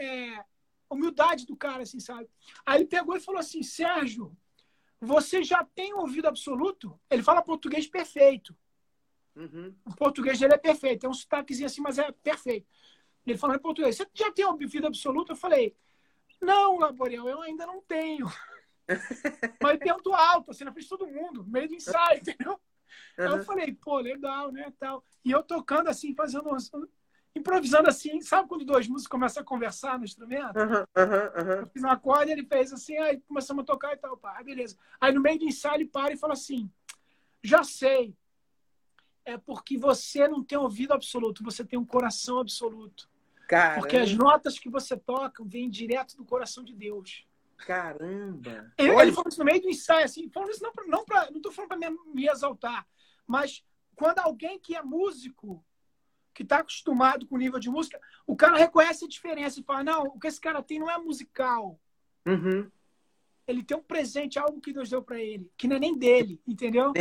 É, 0.00 0.44
humildade 0.88 1.46
do 1.46 1.56
cara, 1.56 1.82
assim, 1.82 2.00
sabe? 2.00 2.28
Aí 2.64 2.80
ele 2.80 2.86
pegou 2.86 3.16
e 3.16 3.20
falou 3.20 3.40
assim, 3.40 3.62
Sérgio, 3.62 4.36
você 5.00 5.42
já 5.42 5.64
tem 5.64 5.92
ouvido 5.94 6.26
absoluto? 6.28 6.98
Ele 7.10 7.22
fala 7.22 7.42
português 7.42 7.86
perfeito. 7.86 8.56
Uhum. 9.36 9.74
O 9.84 9.94
português 9.94 10.38
dele 10.38 10.54
é 10.54 10.58
perfeito. 10.58 11.00
Tem 11.00 11.10
um 11.10 11.14
sotaquezinho 11.14 11.66
assim, 11.66 11.80
mas 11.80 11.98
é 11.98 12.10
perfeito. 12.12 12.66
Ele 13.26 13.38
falando 13.38 13.56
em 13.56 13.62
português. 13.62 13.96
Você 13.96 14.06
já 14.14 14.30
tem 14.30 14.44
ouvido 14.44 14.86
absoluto? 14.86 15.32
Eu 15.32 15.36
falei, 15.36 15.76
não, 16.40 16.78
Laboriel, 16.78 17.28
eu 17.28 17.42
ainda 17.42 17.66
não 17.66 17.80
tenho. 17.82 18.26
mas 19.60 19.78
tento 19.78 20.12
alto, 20.12 20.50
assim, 20.50 20.64
na 20.64 20.72
frente 20.72 20.84
de 20.84 20.90
todo 20.90 21.06
mundo, 21.06 21.42
no 21.42 21.50
meio 21.50 21.68
do 21.68 21.74
ensaio, 21.74 22.20
entendeu? 22.22 22.60
Aí 23.18 23.26
eu 23.26 23.34
Aham. 23.34 23.44
falei, 23.44 23.72
pô, 23.72 23.98
legal, 23.98 24.52
né, 24.52 24.72
tal. 24.78 25.04
E 25.24 25.30
eu 25.30 25.42
tocando 25.42 25.88
assim, 25.88 26.14
fazendo, 26.14 26.50
improvisando 27.34 27.88
assim. 27.88 28.20
Sabe 28.20 28.48
quando 28.48 28.64
dois 28.64 28.86
músicos 28.86 29.08
começam 29.08 29.42
a 29.42 29.46
conversar 29.46 29.98
no 29.98 30.04
instrumento? 30.04 30.56
Aham, 30.56 30.84
aham, 30.96 31.32
aham. 31.36 31.60
Eu 31.60 31.66
fiz 31.68 31.82
um 31.82 31.88
acorde, 31.88 32.32
ele 32.32 32.46
fez 32.46 32.72
assim, 32.72 32.96
aí 32.98 33.20
começamos 33.20 33.62
a 33.62 33.66
tocar 33.66 33.92
e 33.92 33.96
tal, 33.96 34.16
pá, 34.16 34.42
beleza. 34.42 34.76
Aí 35.00 35.12
no 35.12 35.20
meio 35.20 35.38
do 35.38 35.44
ensaio 35.44 35.76
ele 35.76 35.86
para 35.86 36.12
e 36.12 36.16
fala 36.16 36.34
assim: 36.34 36.70
já 37.42 37.64
sei, 37.64 38.16
é 39.24 39.36
porque 39.38 39.76
você 39.76 40.28
não 40.28 40.44
tem 40.44 40.58
ouvido 40.58 40.92
absoluto, 40.92 41.42
você 41.42 41.64
tem 41.64 41.78
um 41.78 41.84
coração 41.84 42.38
absoluto. 42.38 43.08
Porque 43.74 43.96
as 43.96 44.10
Caramba. 44.10 44.24
notas 44.24 44.58
que 44.58 44.68
você 44.68 44.96
toca 44.96 45.44
vêm 45.44 45.68
direto 45.68 46.16
do 46.16 46.24
coração 46.24 46.64
de 46.64 46.74
Deus. 46.74 47.26
Caramba. 47.56 48.72
Ele, 48.76 48.90
Olha, 48.90 49.02
ele 49.04 49.12
falou 49.12 49.28
isso 49.28 49.38
no 49.38 49.44
meio 49.44 49.60
do 49.60 49.68
ensaio, 49.68 50.04
assim, 50.04 50.28
falando 50.30 50.50
isso 50.50 50.62
não, 50.62 50.72
pra, 50.72 50.86
não, 50.86 51.04
pra, 51.04 51.30
não 51.30 51.40
tô 51.40 51.52
falando 51.52 51.68
para 51.68 51.90
me, 51.90 51.98
me 52.12 52.28
exaltar, 52.28 52.86
mas 53.26 53.64
quando 53.94 54.18
alguém 54.18 54.58
que 54.58 54.74
é 54.74 54.82
músico, 54.82 55.64
que 56.34 56.42
está 56.42 56.58
acostumado 56.58 57.26
com 57.26 57.36
o 57.36 57.38
nível 57.38 57.60
de 57.60 57.70
música, 57.70 58.00
o 58.26 58.36
cara 58.36 58.58
reconhece 58.58 59.04
a 59.04 59.08
diferença 59.08 59.60
e 59.60 59.62
fala: 59.62 59.84
não, 59.84 60.02
o 60.04 60.18
que 60.18 60.26
esse 60.26 60.40
cara 60.40 60.62
tem 60.62 60.78
não 60.78 60.90
é 60.90 60.98
musical. 60.98 61.80
Uhum. 62.26 62.70
ele 63.46 63.62
tem 63.62 63.76
um 63.76 63.82
presente, 63.82 64.38
algo 64.38 64.58
que 64.58 64.72
Deus 64.72 64.88
deu 64.88 65.02
para 65.02 65.20
ele, 65.20 65.50
que 65.58 65.68
não 65.68 65.76
é 65.76 65.78
nem 65.78 65.96
dele, 65.96 66.40
entendeu? 66.46 66.94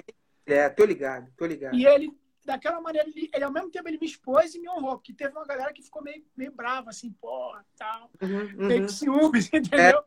É, 0.45 0.67
tô 0.67 0.83
ligado, 0.83 1.31
tô 1.37 1.45
ligado. 1.45 1.73
E 1.73 1.85
ele, 1.85 2.13
daquela 2.43 2.81
maneira, 2.81 3.07
ele, 3.07 3.29
ele, 3.33 3.43
ao 3.45 3.51
mesmo 3.51 3.71
tempo 3.71 3.87
ele 3.87 3.97
me 3.97 4.05
expôs 4.05 4.53
e 4.53 4.59
me 4.59 4.69
honrou, 4.69 4.97
porque 4.97 5.13
teve 5.13 5.31
uma 5.31 5.45
galera 5.45 5.71
que 5.71 5.81
ficou 5.81 6.03
meio, 6.03 6.25
meio 6.35 6.51
brava, 6.51 6.89
assim, 6.89 7.09
pô, 7.21 7.55
tal, 7.77 8.11
Uhum, 8.21 8.67
meio 8.67 8.81
uhum. 8.81 8.87
com 8.87 8.93
ciúmes, 8.93 9.47
entendeu? 9.53 10.03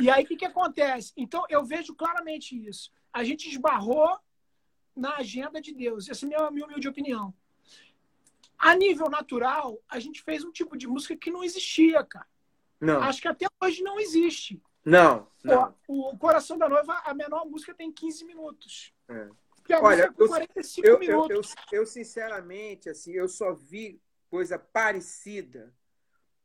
E 0.00 0.10
aí, 0.10 0.24
o 0.24 0.26
que, 0.26 0.36
que 0.36 0.44
acontece? 0.44 1.12
Então, 1.16 1.44
eu 1.48 1.64
vejo 1.64 1.94
claramente 1.94 2.54
isso. 2.66 2.90
A 3.12 3.22
gente 3.22 3.48
esbarrou 3.48 4.18
na 4.94 5.16
agenda 5.16 5.60
de 5.60 5.72
Deus. 5.72 6.08
Essa 6.08 6.26
é 6.26 6.42
a 6.42 6.50
minha 6.50 6.66
humilde 6.66 6.88
opinião. 6.88 7.32
A 8.64 8.74
nível 8.74 9.10
natural, 9.10 9.78
a 9.86 9.98
gente 10.00 10.22
fez 10.22 10.42
um 10.42 10.50
tipo 10.50 10.74
de 10.74 10.86
música 10.88 11.14
que 11.14 11.30
não 11.30 11.44
existia, 11.44 12.02
cara. 12.02 12.26
Não, 12.80 13.02
Acho 13.02 13.20
que 13.20 13.28
até 13.28 13.46
hoje 13.62 13.82
não 13.82 14.00
existe. 14.00 14.62
não, 14.82 15.28
não. 15.44 15.72
Pô, 15.86 16.10
o 16.12 16.16
Coração 16.18 16.56
da 16.56 16.66
Noiva, 16.66 16.94
a 17.04 17.12
menor 17.12 17.44
música 17.44 17.74
tem 17.74 17.92
15 17.92 18.24
minutos. 18.24 18.90
É. 19.08 19.28
A 19.74 19.80
Olha, 19.82 20.06
música 20.06 20.12
com 20.14 20.22
eu- 20.22 20.28
45 20.28 20.86
Eu, 20.86 20.94
eu, 20.94 20.98
minutos. 20.98 21.54
eu, 21.70 21.80
eu, 21.80 21.86
sinceramente, 21.86 22.88
assim, 22.88 23.12
eu 23.12 23.28
só 23.28 23.52
vi 23.52 24.00
coisa 24.30 24.58
parecida 24.58 25.70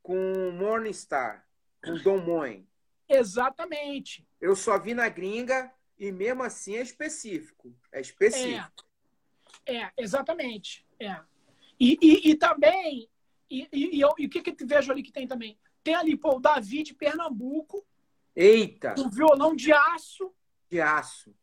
com 0.02 0.50
Morningstar, 0.52 1.46
com 1.82 1.94
Dom 2.02 2.18
Moen. 2.18 2.68
Exatamente. 3.08 4.26
Eu 4.40 4.54
só 4.54 4.78
vi 4.78 4.92
na 4.92 5.08
gringa 5.08 5.72
e 5.98 6.12
mesmo 6.12 6.42
assim 6.42 6.76
é 6.76 6.82
específico. 6.82 7.74
É 7.90 8.00
específico. 8.02 8.84
É, 9.64 9.76
é 9.84 9.92
exatamente. 9.98 10.86
É. 10.98 11.18
E, 11.80 11.96
e, 12.02 12.30
e 12.30 12.34
também, 12.36 13.08
e, 13.50 13.66
e, 13.72 14.00
eu- 14.00 14.14
e 14.18 14.26
o 14.26 14.30
que, 14.30 14.42
que 14.42 14.62
eu 14.62 14.66
vejo 14.66 14.92
ali 14.92 15.02
que 15.02 15.10
tem 15.12 15.26
também? 15.26 15.58
Tem 15.82 15.94
ali, 15.94 16.14
pô, 16.16 16.36
o 16.36 16.40
Davi 16.40 16.82
de 16.82 16.94
Pernambuco, 16.94 17.84
Eita, 18.36 18.94
um 18.98 19.08
violão 19.08 19.56
de 19.56 19.72
aço, 19.72 20.32
de 20.70 20.80
aço. 20.80 21.34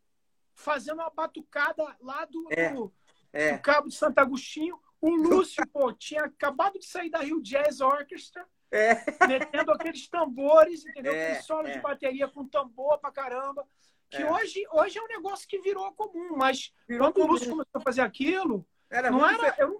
fazendo 0.53 0.99
uma 1.01 1.09
batucada 1.09 1.83
lá 2.01 2.23
do, 2.25 2.47
É. 2.51 2.69
do, 2.71 2.93
É, 3.33 3.53
do 3.57 3.61
Cabo 3.61 3.87
de 3.89 3.95
Santo 3.95 4.19
Agostinho. 4.19 4.79
O 5.01 5.09
Lúcio, 5.15 5.63
pô, 5.67 5.91
tinha 5.93 6.23
acabado 6.23 6.79
de 6.79 6.85
sair 6.85 7.09
da 7.09 7.19
Rio 7.19 7.41
Jazz 7.41 7.81
Orchestra, 7.81 8.47
é. 8.71 8.95
metendo 9.27 9.71
aqueles 9.71 10.07
tambores, 10.07 10.85
entendeu? 10.85 11.13
É, 11.13 11.27
Aquele 11.31 11.43
solo 11.43 11.67
é. 11.67 11.71
de 11.73 11.79
bateria 11.79 12.27
com 12.27 12.47
tambor 12.47 12.97
pra 12.99 13.11
caramba. 13.11 13.67
Que 14.09 14.23
É. 14.23 14.31
hoje, 14.31 14.65
hoje 14.71 14.97
é 14.97 15.01
um 15.03 15.07
negócio 15.07 15.47
que 15.47 15.59
virou 15.59 15.91
comum, 15.93 16.35
mas 16.37 16.73
Virou 16.87 17.11
quando 17.11 17.17
o 17.17 17.19
comum. 17.27 17.33
Lúcio 17.33 17.49
começou 17.49 17.69
a 17.75 17.81
fazer 17.81 18.01
aquilo, 18.01 18.65
Era 18.89 19.11
não 19.11 19.27
era, 19.29 19.53
eu, 19.59 19.76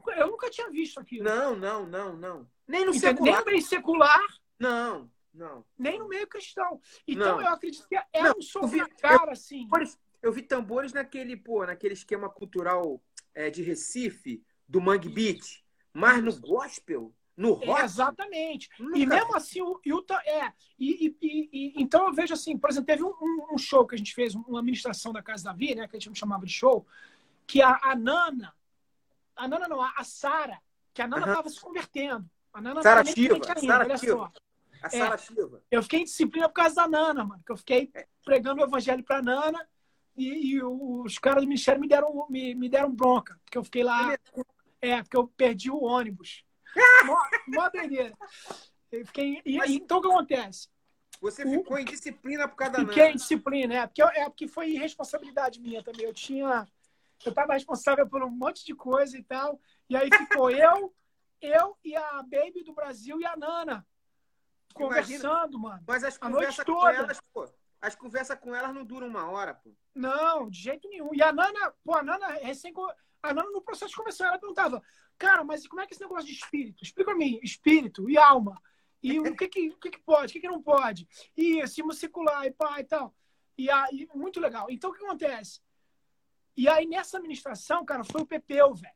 nunca, 0.48 0.52
tinha 0.52 0.70
visto 0.70 1.00
aquilo. 1.00 1.24
Não, 1.24 1.56
não, 1.56 1.86
não, 1.86 2.16
não. 2.16 2.50
Nem 2.68 2.86
no 2.86 2.94
Entendeu? 2.94 3.24
Nem 3.24 3.34
secular. 3.34 3.40
no 3.40 3.46
meio 3.52 3.62
secular, 3.62 4.28
Não, 4.60 5.12
não. 5.34 5.66
nem 5.78 6.00
no 6.00 6.08
meio 6.08 6.28
cristão. 6.28 6.82
Então 7.08 7.38
Não. 7.38 7.42
eu 7.42 7.48
acredito 7.50 7.88
que 7.88 7.96
é 7.96 8.04
Não, 8.24 8.32
um 8.32 8.88
cara, 9.00 9.32
assim. 9.32 9.68
Eu 10.22 10.32
vi 10.32 10.42
tambores 10.42 10.92
naquele, 10.94 11.38
pô, 11.38 11.66
naquele 11.66 11.94
esquema 11.94 12.30
cultural 12.30 13.02
é, 13.34 13.50
de 13.50 13.62
Recife, 13.62 14.44
do 14.68 14.82
Mangue 14.82 15.10
Beat. 15.10 15.64
Mas 15.94 16.24
no 16.24 16.38
gospel, 16.40 17.14
no 17.36 17.62
É, 17.62 17.66
rock. 17.68 17.84
exatamente. 17.84 18.70
nunca 18.80 18.98
E 18.98 19.06
mesmo 19.06 19.36
assim, 19.36 19.62
o 19.62 19.80
Utah 19.86 20.22
é. 20.26 20.52
E, 20.78 21.16
e- 21.22 21.50
e- 21.52 21.74
então 21.82 22.08
eu 22.08 22.14
vejo 22.14 22.34
assim, 22.34 22.58
por 22.58 22.70
exemplo, 22.70 22.88
teve 22.88 23.04
um, 23.04 23.14
um- 23.52 23.58
show 23.58 23.86
que 23.86 23.94
a 23.96 23.98
gente 23.98 24.14
fez, 24.14 24.34
uma 24.36 24.60
administração 24.60 25.14
da 25.14 25.22
Casa 25.22 25.46
Davi, 25.46 25.76
né? 25.76 25.88
Que 25.88 25.96
a 25.98 26.00
gente 26.00 26.18
chamava 26.18 26.46
de 26.46 26.52
show, 26.52 26.86
que 27.46 27.62
a, 27.62 27.80
a 27.84 27.96
Nana, 27.96 28.54
a 29.38 29.48
Nana 29.48 29.68
não, 29.68 29.82
a, 29.82 30.04
Sara, 30.04 30.60
que 30.94 31.02
a 31.02 31.08
Nana 31.08 31.28
estava 31.28 31.50
se 31.50 31.60
convertendo. 31.60 32.30
A 32.54 32.62
Nana 32.62 32.82
Sara 32.82 33.06
Shiva, 33.06 33.40
Sara 33.60 33.98
Shiva. 33.98 34.16
só. 34.18 34.32
A 34.82 34.90
Sara 34.90 35.18
Shiva. 35.18 35.64
Eu 35.70 35.84
fiquei 35.84 36.02
em 36.02 36.04
disciplina 36.06 36.48
por 36.50 36.56
causa 36.56 36.76
da 36.76 36.88
Nana, 36.88 37.24
mano. 37.24 37.42
Que 37.46 37.52
eu 37.52 37.58
fiquei 37.58 37.90
É. 37.94 38.08
pregando 38.26 38.62
o 38.62 38.66
evangelho 38.66 39.04
pra 39.04 39.22
Nana 39.22 39.68
e, 40.16 40.54
e 40.56 40.64
os 40.64 41.18
caras 41.20 41.44
do 41.44 41.48
ministério 41.48 41.80
me 41.80 41.88
deram, 41.88 42.26
me, 42.30 42.56
me 42.56 42.68
deram 42.70 42.92
bronca, 42.92 43.40
porque 43.46 43.58
eu 43.58 43.64
fiquei 43.64 43.84
lá. 43.84 44.18
É, 44.82 45.02
porque 45.04 45.18
eu 45.18 45.28
perdi 45.28 45.70
o 45.72 45.84
ônibus. 45.84 46.44
mó, 47.06 47.18
mó 47.48 47.70
doideira. 47.70 48.14
Eu 48.92 49.06
fiquei, 49.06 49.42
e, 49.46 49.58
Mas- 49.58 49.70
então 49.72 49.98
o 49.98 50.02
que 50.02 50.08
acontece? 50.08 50.68
Você 51.20 51.44
O- 51.44 51.50
ficou 51.52 51.78
em 51.80 51.86
disciplina 51.86 52.48
por 52.48 52.56
causa 52.56 52.74
da 52.74 52.80
Fiquei 52.80 53.04
em 53.04 53.06
Nana. 53.08 53.18
disciplina, 53.18 53.74
é 53.74 53.88
porque, 53.88 54.02
eu- 54.04 54.08
é 54.10 54.26
porque 54.26 54.48
foi 54.48 54.70
irresponsabilidade 54.70 55.60
minha 55.60 55.84
também. 55.84 56.06
Eu 56.06 56.14
tinha. 56.14 56.68
Eu 57.26 57.30
estava 57.30 57.54
responsável 57.54 58.08
por 58.08 58.24
um 58.24 58.30
monte 58.30 58.66
de 58.66 58.74
coisa 58.76 59.18
e 59.18 59.24
tal. 59.24 59.60
E 59.90 59.96
aí 59.96 60.10
ficou 60.12 60.50
eu, 60.52 60.94
eu 61.42 61.78
e 61.84 61.96
a 61.96 62.24
Baby 62.24 62.64
do 62.64 62.74
Brasil 62.74 63.20
e 63.20 63.26
a 63.26 63.36
Nana 63.36 63.86
conversando, 64.78 65.60
mano. 65.60 65.84
Mas 65.88 66.04
as 66.04 66.18
A 66.22 66.30
noite 66.30 66.46
conversas 66.46 66.66
com 66.66 66.74
toda. 66.74 66.94
elas, 66.94 67.22
pô, 67.34 67.50
as 67.82 67.96
conversas 67.96 68.40
com 68.40 68.56
elas 68.56 68.74
não 68.74 68.86
duram 68.86 69.08
uma 69.08 69.30
hora, 69.30 69.54
pô. 69.56 69.76
Não, 69.94 70.50
de 70.50 70.60
jeito 70.60 70.88
nenhum. 70.88 71.14
E 71.14 71.22
a 71.22 71.34
Nana, 71.34 71.74
pô, 71.84 71.96
a 71.96 72.04
Nana 72.04 72.28
recém. 72.28 72.74
A 73.22 73.34
Nana, 73.34 73.50
no 73.50 73.62
processo 73.62 73.90
de 73.90 73.98
conversar, 73.98 74.28
ela 74.28 74.40
perguntava, 74.40 74.82
cara, 75.18 75.44
mas 75.44 75.68
como 75.68 75.82
é 75.82 75.88
que 75.88 75.94
é 75.94 75.96
esse 75.96 76.04
negócio 76.04 76.28
de 76.28 76.34
espírito? 76.34 76.84
Explica 76.84 77.12
pra 77.12 77.18
mim, 77.18 77.40
espírito 77.42 78.10
e 78.10 78.18
alma. 78.18 78.62
E 79.02 79.20
o 79.20 79.36
que 79.36 79.48
que, 79.48 79.70
o 79.70 79.78
que, 79.78 79.92
que 79.92 80.00
pode, 80.00 80.32
o 80.32 80.34
que, 80.34 80.40
que 80.42 80.48
não 80.48 80.62
pode? 80.62 81.08
E 81.36 81.66
cima 81.68 81.94
circular 81.94 82.46
e 82.46 82.52
pá 82.52 82.80
e 82.80 82.84
tal. 82.84 83.16
E 83.58 83.70
aí, 83.70 84.08
muito 84.14 84.40
legal. 84.40 84.68
Então, 84.70 84.92
o 84.92 84.94
que 84.94 85.04
acontece? 85.04 85.62
E 86.58 86.68
aí, 86.68 86.88
nessa 86.88 87.18
administração, 87.18 87.86
cara, 87.86 88.04
foi 88.04 88.22
o 88.22 88.26
Pepeu, 88.26 88.74
velho. 88.74 88.94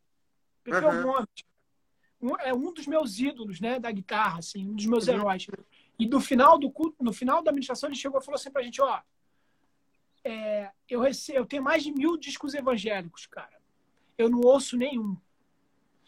Pepeu 0.64 0.90
Aham. 0.90 1.04
Gomes. 1.04 1.28
Um, 2.20 2.36
é 2.40 2.54
um 2.54 2.74
dos 2.74 2.88
meus 2.88 3.20
ídolos, 3.20 3.60
né, 3.60 3.80
da 3.80 3.92
guitarra, 3.92 4.40
assim, 4.40 4.68
um 4.68 4.74
dos 4.76 4.86
meus 4.88 5.08
Uhum. 5.08 5.14
heróis. 5.14 5.48
E 5.98 6.08
no 6.08 6.20
final 6.20 6.58
do 6.58 6.72
culto, 6.72 7.04
no 7.04 7.14
final 7.14 7.42
da 7.44 7.52
administração, 7.52 7.88
ele 7.90 7.96
chegou 7.96 8.20
e 8.20 8.24
falou 8.26 8.36
assim 8.36 8.52
pra 8.52 8.64
gente, 8.64 8.82
ó, 8.82 9.00
é, 10.24 10.72
eu, 10.90 11.00
rece... 11.02 11.34
eu 11.34 11.46
tenho 11.46 11.64
mais 11.64 11.84
de 11.84 11.92
mil 11.92 12.18
discos 12.18 12.54
evangélicos, 12.54 13.26
cara. 13.26 13.60
Eu 14.18 14.30
não 14.30 14.42
ouço 14.42 14.78
nenhum. 14.78 15.18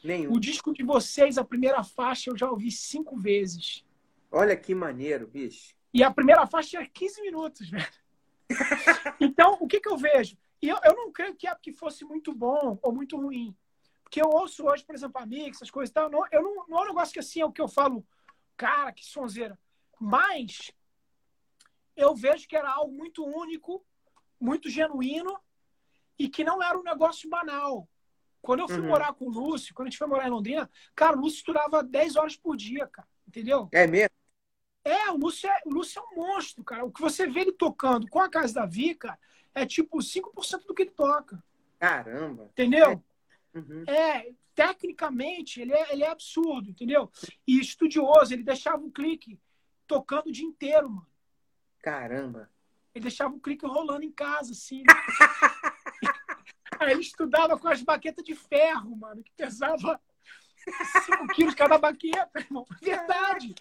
Nenhum. 0.04 0.34
O 0.34 0.39
disco 0.39 0.74
de 0.74 0.84
vocês, 0.84 1.38
a 1.38 1.43
primeira 1.43 1.84
faixa, 1.84 2.30
eu 2.30 2.38
já 2.38 2.49
ouvi 2.49 2.70
cinco 2.70 3.18
vezes. 3.18 3.86
Olha 4.32 4.56
que 4.56 4.76
maneiro, 4.76 5.28
bicho. 5.28 5.74
E 5.93 6.04
a 6.04 6.12
primeira 6.12 6.45
faixa 6.45 6.70
tinha 6.70 6.88
15 6.88 7.22
minutos, 7.22 7.70
velho. 7.70 7.88
Então, 9.20 9.58
o 9.60 9.68
que, 9.68 9.80
que 9.80 9.89
eu 9.89 9.97
vejo? 9.97 10.38
E 10.64 10.70
eu, 10.70 10.78
eu 10.86 10.95
não 10.95 11.11
creio 11.11 11.36
que 11.36 11.45
é 11.45 11.53
porque 11.53 11.74
fosse 11.74 12.05
muito 12.05 12.34
bom 12.34 12.80
ou 12.82 12.93
muito 12.93 13.18
ruim. 13.18 13.53
Porque 14.01 14.22
eu 14.22 14.30
ouço 14.30 14.66
hoje, 14.66 14.86
por 14.86 14.95
exemplo, 14.95 15.22
a 15.22 15.26
Mix, 15.26 15.57
essas 15.57 15.70
coisas 15.70 15.89
e 15.89 15.93
tal. 15.93 16.09
Não, 16.09 16.24
eu 16.32 16.41
não, 16.41 16.68
não 16.70 16.78
é 16.80 16.82
um 16.84 16.88
negócio 16.88 17.11
que 17.14 17.20
assim 17.20 17.41
é 17.41 17.45
o 17.45 17.51
que 17.51 17.59
eu 17.59 17.68
falo, 17.68 18.07
cara, 18.55 18.93
que 18.93 19.05
sonzeira. 19.05 19.59
Mas 19.99 20.72
eu 21.97 22.16
vejo 22.16 22.47
que 22.47 22.55
era 22.55 22.72
algo 22.72 22.93
muito 22.93 23.26
único, 23.26 23.86
muito 24.39 24.70
genuíno 24.70 25.38
e 26.18 26.30
que 26.30 26.45
não 26.45 26.64
era 26.64 26.80
um 26.80 26.84
negócio 26.84 27.30
banal. 27.30 27.86
Quando 28.41 28.61
eu 28.61 28.70
fui 28.70 28.80
Uhum. 28.80 28.88
morar 28.88 29.14
com 29.14 29.26
o 29.26 29.30
Lúcio, 29.32 29.76
quando 29.76 29.88
a 29.88 29.89
gente 29.89 29.99
foi 29.99 30.07
morar 30.07 30.28
em 30.28 30.32
Londrina, 30.32 30.72
cara, 30.95 31.18
o 31.18 31.20
Lúcio 31.20 31.39
estudava 31.39 31.84
10 31.84 32.16
horas 32.16 32.38
por 32.38 32.55
dia, 32.55 32.88
cara. 32.88 33.07
Entendeu? 33.28 33.68
É 33.74 33.86
mesmo? 33.86 34.16
É, 34.86 35.11
o 35.11 35.18
Lúcio 35.18 35.49
é, 35.49 35.61
o 35.66 35.72
Lúcio 35.72 35.99
é 35.99 36.03
um 36.03 36.26
monstro, 36.26 36.64
cara. 36.64 36.86
O 36.86 36.91
que 36.91 37.01
você 37.01 37.28
vê 37.28 37.41
ele 37.41 37.51
tocando 37.51 38.07
com 38.07 38.22
a 38.22 38.30
Casa 38.30 38.53
da 38.53 38.66
Vi, 38.66 38.95
cara, 38.95 39.20
é 39.56 39.66
tipo 39.66 39.97
5% 39.97 40.66
do 40.66 40.74
que 40.74 40.84
ele 40.84 40.91
toca. 40.91 41.43
Caramba. 41.80 42.45
Entendeu? 42.45 43.04
Uhum. 43.54 43.84
É, 43.88 44.32
tecnicamente, 44.56 45.62
ele 45.62 45.74
é, 45.74 45.93
ele 45.93 46.04
é 46.04 46.10
absurdo, 46.10 46.70
entendeu? 46.70 47.12
E 47.47 47.60
estudioso, 47.60 48.34
ele 48.34 48.43
deixava 48.43 48.84
o 48.84 48.91
clique 48.91 49.39
tocando 49.88 50.28
o 50.28 50.32
dia 50.32 50.45
inteiro, 50.45 50.89
mano. 50.89 51.08
Caramba. 51.82 52.49
Ele 52.95 53.04
deixava 53.04 53.36
o 53.36 53.39
clique 53.39 53.66
rolando 53.66 54.04
em 54.04 54.12
casa, 54.12 54.54
assim. 54.54 54.84
Aí 56.80 56.91
ele 56.91 57.01
estudava 57.01 57.58
com 57.58 57.68
as 57.68 57.82
baquetas 57.82 58.24
de 58.24 58.36
ferro, 58.36 58.95
mano, 58.95 59.24
que 59.24 59.32
pesava 59.32 59.99
5 61.06 61.28
quilos 61.34 61.56
cada 61.56 61.78
baqueta, 61.78 62.39
irmão. 62.39 62.66
Verdade. 62.82 63.56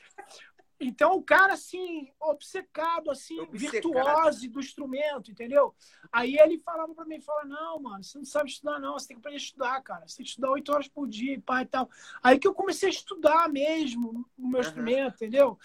Então, 0.84 1.16
o 1.16 1.22
cara, 1.22 1.52
assim, 1.52 2.10
obcecado, 2.20 3.10
assim, 3.10 3.38
Obcecado. 3.40 3.70
virtuose 3.70 4.48
do 4.48 4.58
instrumento, 4.58 5.30
entendeu? 5.30 5.74
Aí 6.10 6.36
ele 6.36 6.58
falava 6.58 6.92
pra 6.94 7.04
mim, 7.04 7.20
fala, 7.20 7.44
não, 7.44 7.80
mano, 7.80 8.02
você 8.02 8.18
não 8.18 8.24
sabe 8.24 8.50
estudar, 8.50 8.80
não, 8.80 8.94
você 8.94 9.08
tem 9.08 9.16
que 9.16 9.20
aprender 9.20 9.36
a 9.36 9.44
estudar, 9.44 9.80
cara. 9.82 10.08
Você 10.08 10.16
tem 10.16 10.24
que 10.24 10.30
estudar 10.30 10.50
oito 10.50 10.72
horas 10.72 10.88
por 10.88 11.08
dia, 11.08 11.34
e 11.34 11.40
pá 11.40 11.62
e 11.62 11.66
tal. 11.66 11.88
Aí 12.22 12.38
que 12.38 12.48
eu 12.48 12.54
comecei 12.54 12.88
a 12.88 12.92
estudar 12.92 13.48
mesmo 13.48 14.28
o 14.36 14.48
meu 14.48 14.60
Aham. 14.60 14.68
instrumento, 14.68 15.14
entendeu? 15.14 15.58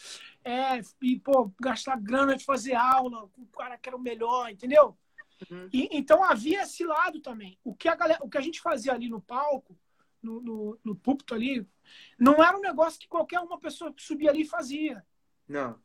É, 0.43 0.79
e, 1.01 1.19
pô, 1.19 1.51
gastar 1.59 1.99
grana 1.99 2.35
de 2.35 2.45
fazer 2.45 2.75
aula 2.75 3.27
com 3.29 3.41
o 3.41 3.47
cara 3.47 3.77
que 3.77 3.89
era 3.89 3.97
o 3.97 4.01
melhor, 4.01 4.49
entendeu? 4.51 4.95
Uhum. 5.49 5.69
E, 5.73 5.89
então 5.91 6.23
havia 6.23 6.61
esse 6.61 6.83
lado 6.83 7.19
também. 7.19 7.57
O 7.63 7.75
que 7.75 7.87
a, 7.87 7.95
galera, 7.95 8.19
o 8.23 8.29
que 8.29 8.37
a 8.37 8.41
gente 8.41 8.61
fazia 8.61 8.93
ali 8.93 9.09
no 9.09 9.21
palco, 9.21 9.77
no, 10.27 10.41
no, 10.41 10.79
no 10.83 10.95
púlpito 10.95 11.33
ali, 11.33 11.65
não 12.19 12.43
era 12.43 12.57
um 12.57 12.61
negócio 12.61 12.99
que 12.99 13.07
qualquer 13.07 13.39
uma 13.39 13.59
pessoa 13.59 13.93
que 13.93 14.03
subia 14.03 14.29
ali 14.29 14.43
fazia. 14.45 15.05
Não. 15.47 15.79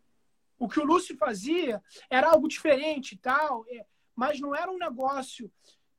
O 0.58 0.68
que 0.68 0.80
o 0.80 0.84
Lúcio 0.84 1.16
fazia 1.16 1.82
era 2.10 2.30
algo 2.30 2.48
diferente 2.48 3.12
e 3.12 3.18
tal, 3.18 3.64
é, 3.68 3.86
mas 4.14 4.40
não 4.40 4.54
era 4.54 4.70
um 4.70 4.78
negócio. 4.78 5.50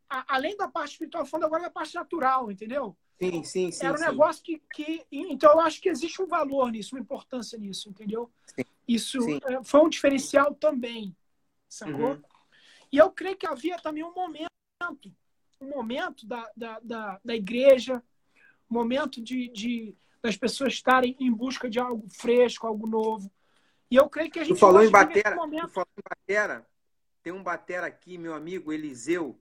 a- 0.09 0.35
além 0.35 0.55
da 0.55 0.67
parte 0.67 0.91
espiritual, 0.91 1.25
falando 1.25 1.45
agora 1.45 1.63
da 1.63 1.71
parte 1.71 1.95
natural, 1.95 2.51
entendeu? 2.51 2.95
Sim, 3.19 3.43
sim, 3.43 3.71
sim. 3.71 3.85
era 3.85 3.95
um 3.95 3.97
sim. 3.97 4.05
negócio 4.05 4.43
que, 4.43 4.61
que. 4.75 5.05
Então 5.11 5.51
eu 5.53 5.59
acho 5.61 5.81
que 5.81 5.89
existe 5.89 6.21
um 6.21 6.27
valor 6.27 6.71
nisso, 6.71 6.95
uma 6.95 7.01
importância 7.01 7.57
nisso, 7.57 7.89
entendeu? 7.89 8.29
Sim. 8.45 8.65
Isso 8.87 9.21
Sim. 9.21 9.39
é, 9.45 9.63
foi 9.63 9.81
um 9.81 9.89
diferencial 9.89 10.53
também, 10.53 11.15
sacou? 11.67 12.11
Uhum. 12.11 12.21
E 12.91 12.97
eu 12.97 13.09
creio 13.09 13.37
que 13.37 13.47
havia 13.47 13.77
também 13.77 14.03
um 14.03 14.13
momento, 14.13 14.49
um 15.59 15.69
momento 15.69 16.27
da, 16.27 16.51
da, 16.55 16.79
da, 16.81 17.19
da 17.23 17.35
igreja, 17.35 18.03
momento 18.73 19.21
de, 19.21 19.47
de 19.49 19.95
das 20.21 20.37
pessoas 20.37 20.73
estarem 20.73 21.15
em 21.19 21.31
busca 21.31 21.69
de 21.69 21.79
algo 21.79 22.07
fresco, 22.09 22.65
algo 22.67 22.87
novo. 22.87 23.31
E 23.91 23.95
eu 23.95 24.09
creio 24.09 24.31
que 24.31 24.39
a 24.39 24.43
gente 24.43 24.55
Tu 24.55 24.59
falou 24.59 24.83
em 24.83 24.89
batera, 24.89 25.35
momento. 25.35 25.67
tu 25.67 25.73
falou 25.73 25.89
em 25.97 26.03
batera. 26.09 26.67
Tem 27.21 27.31
um 27.33 27.43
batera 27.43 27.87
aqui, 27.87 28.17
meu 28.17 28.33
amigo 28.33 28.71
Eliseu. 28.73 29.39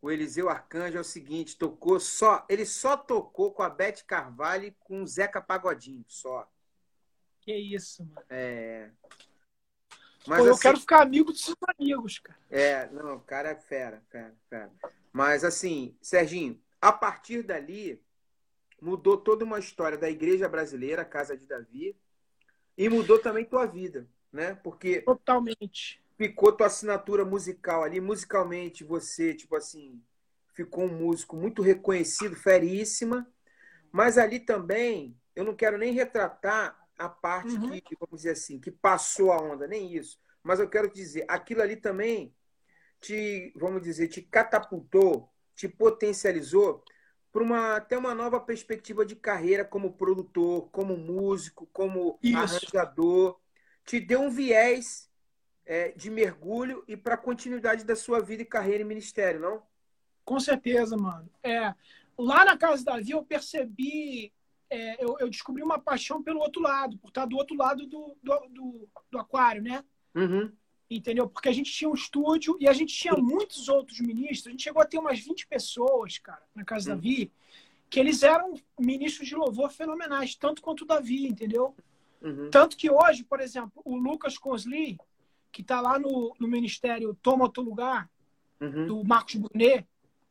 O 0.00 0.10
Eliseu 0.10 0.48
Arcanjo 0.48 0.96
é 0.96 1.00
o 1.00 1.04
seguinte, 1.04 1.56
tocou 1.56 1.98
só, 1.98 2.46
ele 2.48 2.64
só 2.64 2.96
tocou 2.96 3.52
com 3.52 3.62
a 3.64 3.68
Beth 3.70 4.04
Carvalho 4.06 4.66
e 4.66 4.70
com 4.78 5.02
o 5.02 5.06
Zeca 5.06 5.40
Pagodinho, 5.40 6.04
só. 6.06 6.48
Que 7.40 7.52
isso, 7.56 8.04
mano. 8.04 8.26
É. 8.30 8.90
Pô, 9.90 9.96
Mas 10.26 10.44
eu 10.46 10.52
assim, 10.52 10.62
quero 10.62 10.78
ficar 10.80 11.02
amigo 11.02 11.32
dos 11.32 11.42
seus 11.44 11.56
amigos, 11.76 12.18
cara. 12.20 12.38
é, 12.50 12.86
não, 12.90 13.16
o 13.16 13.20
cara 13.20 13.50
é 13.50 13.56
fera, 13.56 14.02
fera, 14.10 14.36
fera. 14.48 14.70
Mas 15.12 15.42
assim, 15.42 15.96
Serginho, 16.02 16.62
a 16.80 16.92
partir 16.92 17.42
dali 17.42 18.00
mudou 18.80 19.16
toda 19.16 19.44
uma 19.44 19.58
história 19.58 19.98
da 19.98 20.10
igreja 20.10 20.48
brasileira, 20.48 21.04
Casa 21.04 21.36
de 21.36 21.46
Davi, 21.46 21.96
e 22.76 22.88
mudou 22.88 23.18
também 23.18 23.44
tua 23.44 23.66
vida, 23.66 24.08
né? 24.32 24.54
Porque 24.56 25.04
Totalmente. 25.04 26.00
ficou 26.16 26.52
tua 26.52 26.66
assinatura 26.66 27.24
musical 27.24 27.82
ali. 27.82 28.00
Musicalmente, 28.00 28.84
você, 28.84 29.34
tipo 29.34 29.56
assim, 29.56 30.02
ficou 30.54 30.84
um 30.84 30.94
músico 30.98 31.36
muito 31.36 31.62
reconhecido, 31.62 32.36
feríssima. 32.36 33.26
Mas 33.92 34.18
ali 34.18 34.40
também, 34.40 35.16
eu 35.34 35.44
não 35.44 35.54
quero 35.54 35.78
nem 35.78 35.92
retratar 35.92 36.78
a 36.98 37.08
parte 37.08 37.48
Uhum. 37.48 37.80
que, 37.80 37.96
vamos 37.98 38.18
dizer 38.22 38.30
assim, 38.32 38.60
que 38.60 38.70
passou 38.70 39.32
a 39.32 39.40
onda, 39.40 39.66
nem 39.66 39.94
isso. 39.96 40.18
Mas 40.42 40.60
eu 40.60 40.68
quero 40.68 40.92
dizer, 40.92 41.24
aquilo 41.28 41.62
ali 41.62 41.76
também 41.76 42.34
te, 43.00 43.52
vamos 43.56 43.82
dizer, 43.82 44.08
te 44.08 44.22
catapultou, 44.22 45.32
te 45.54 45.68
potencializou 45.68 46.84
para 47.38 47.44
uma, 47.44 47.76
até 47.76 47.96
uma 47.96 48.14
nova 48.16 48.40
perspectiva 48.40 49.06
de 49.06 49.14
carreira 49.14 49.64
como 49.64 49.92
produtor, 49.92 50.68
como 50.72 50.96
músico, 50.96 51.68
como 51.72 52.18
Isso. 52.20 52.36
arranjador. 52.36 53.38
Te 53.84 54.00
deu 54.00 54.22
um 54.22 54.30
viés 54.30 55.08
é, 55.64 55.92
de 55.92 56.10
mergulho 56.10 56.82
e 56.88 56.96
para 56.96 57.14
a 57.14 57.18
continuidade 57.18 57.84
da 57.84 57.94
sua 57.94 58.20
vida 58.20 58.42
e 58.42 58.46
carreira 58.46 58.82
e 58.82 58.84
ministério, 58.84 59.38
não? 59.38 59.62
Com 60.24 60.40
certeza, 60.40 60.96
mano. 60.96 61.30
É, 61.40 61.72
lá 62.18 62.44
na 62.44 62.58
Casa 62.58 62.84
da 62.84 62.96
Davi 62.96 63.12
eu 63.12 63.22
percebi, 63.22 64.32
é, 64.68 65.02
eu, 65.02 65.16
eu 65.20 65.30
descobri 65.30 65.62
uma 65.62 65.78
paixão 65.78 66.20
pelo 66.20 66.40
outro 66.40 66.60
lado, 66.60 66.98
por 66.98 67.08
estar 67.08 67.24
do 67.24 67.36
outro 67.36 67.56
lado 67.56 67.86
do, 67.86 68.16
do, 68.20 68.48
do, 68.48 68.88
do 69.12 69.18
aquário, 69.18 69.62
né? 69.62 69.84
Uhum. 70.12 70.52
Entendeu? 70.90 71.28
Porque 71.28 71.48
a 71.48 71.52
gente 71.52 71.70
tinha 71.70 71.90
um 71.90 71.94
estúdio 71.94 72.56
e 72.58 72.66
a 72.66 72.72
gente 72.72 72.94
tinha 72.94 73.14
muitos 73.14 73.68
outros 73.68 74.00
ministros. 74.00 74.46
A 74.46 74.50
gente 74.50 74.62
chegou 74.62 74.80
a 74.80 74.86
ter 74.86 74.98
umas 74.98 75.18
20 75.20 75.46
pessoas, 75.46 76.18
cara, 76.18 76.42
na 76.54 76.64
Casa 76.64 76.86
Hum. 76.92 76.94
da 76.94 76.94
Davi, 76.96 77.30
que 77.90 78.00
eles 78.00 78.22
eram 78.22 78.54
ministros 78.78 79.28
de 79.28 79.34
louvor 79.34 79.70
fenomenais, 79.70 80.34
tanto 80.34 80.62
quanto 80.62 80.82
o 80.82 80.86
Davi, 80.86 81.26
entendeu? 81.26 81.74
Uhum. 82.22 82.50
Tanto 82.50 82.76
que 82.76 82.90
hoje, 82.90 83.22
por 83.24 83.40
exemplo, 83.40 83.80
o 83.84 83.96
Lucas 83.96 84.36
Consley, 84.38 84.98
que 85.52 85.60
está 85.62 85.80
lá 85.80 85.98
no, 85.98 86.34
no 86.38 86.48
ministério 86.48 87.14
Toma 87.22 87.44
o 87.44 87.48
Teu 87.48 87.62
Lugar, 87.62 88.10
Uhum. 88.60 88.86
do 88.86 89.04
Marcos 89.04 89.36
Brunet, 89.36 89.86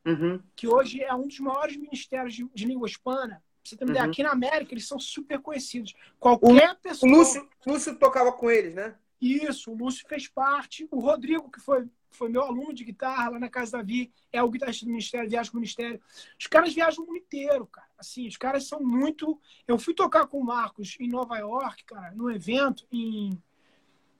Uhum. 0.05 0.41
que 0.55 0.67
hoje 0.67 1.01
é 1.01 1.13
um 1.13 1.27
dos 1.27 1.39
maiores 1.39 1.77
ministérios 1.77 2.33
de, 2.33 2.45
de 2.53 2.65
língua 2.65 2.87
hispana. 2.87 3.41
Você 3.63 3.75
tem 3.77 3.87
ideia, 3.87 4.03
Uhum. 4.05 4.09
aqui 4.11 4.21
na 4.23 4.31
América 4.31 4.73
eles 4.73 4.87
são 4.87 4.99
super 4.99 5.39
conhecidos. 5.39 5.93
Qualquer 6.19 6.71
O 6.71 6.75
pessoa. 6.77 7.11
Lúcio, 7.11 7.49
Lúcio 7.65 7.97
tocava 7.97 8.31
com 8.33 8.49
eles, 8.51 8.73
né? 8.75 8.95
Isso, 9.19 9.71
o 9.71 9.75
Lúcio 9.75 10.07
fez 10.07 10.27
parte. 10.27 10.87
O 10.91 10.99
Rodrigo, 10.99 11.49
que 11.49 11.59
foi 11.59 11.87
foi 12.17 12.29
meu 12.29 12.41
aluno 12.41 12.73
de 12.73 12.83
guitarra 12.83 13.31
lá 13.31 13.39
na 13.39 13.49
Casa 13.49 13.77
da 13.77 13.83
Vi, 13.83 14.11
é 14.31 14.41
o 14.41 14.49
guitarrista 14.49 14.85
do 14.85 14.91
Ministério, 14.91 15.29
viaja 15.29 15.51
com 15.51 15.57
o 15.57 15.59
Ministério. 15.59 16.01
Os 16.39 16.47
caras 16.47 16.73
viajam 16.73 17.03
o 17.03 17.07
mundo 17.07 17.17
inteiro, 17.17 17.65
cara. 17.67 17.87
Assim, 17.97 18.27
os 18.27 18.37
caras 18.37 18.67
são 18.67 18.81
muito. 18.81 19.39
Eu 19.67 19.77
fui 19.77 19.93
tocar 19.93 20.25
com 20.27 20.39
o 20.39 20.43
Marcos 20.43 20.97
em 20.99 21.07
Nova 21.07 21.37
York, 21.37 21.83
cara, 21.85 22.11
num 22.11 22.29
evento 22.29 22.85
em. 22.91 23.41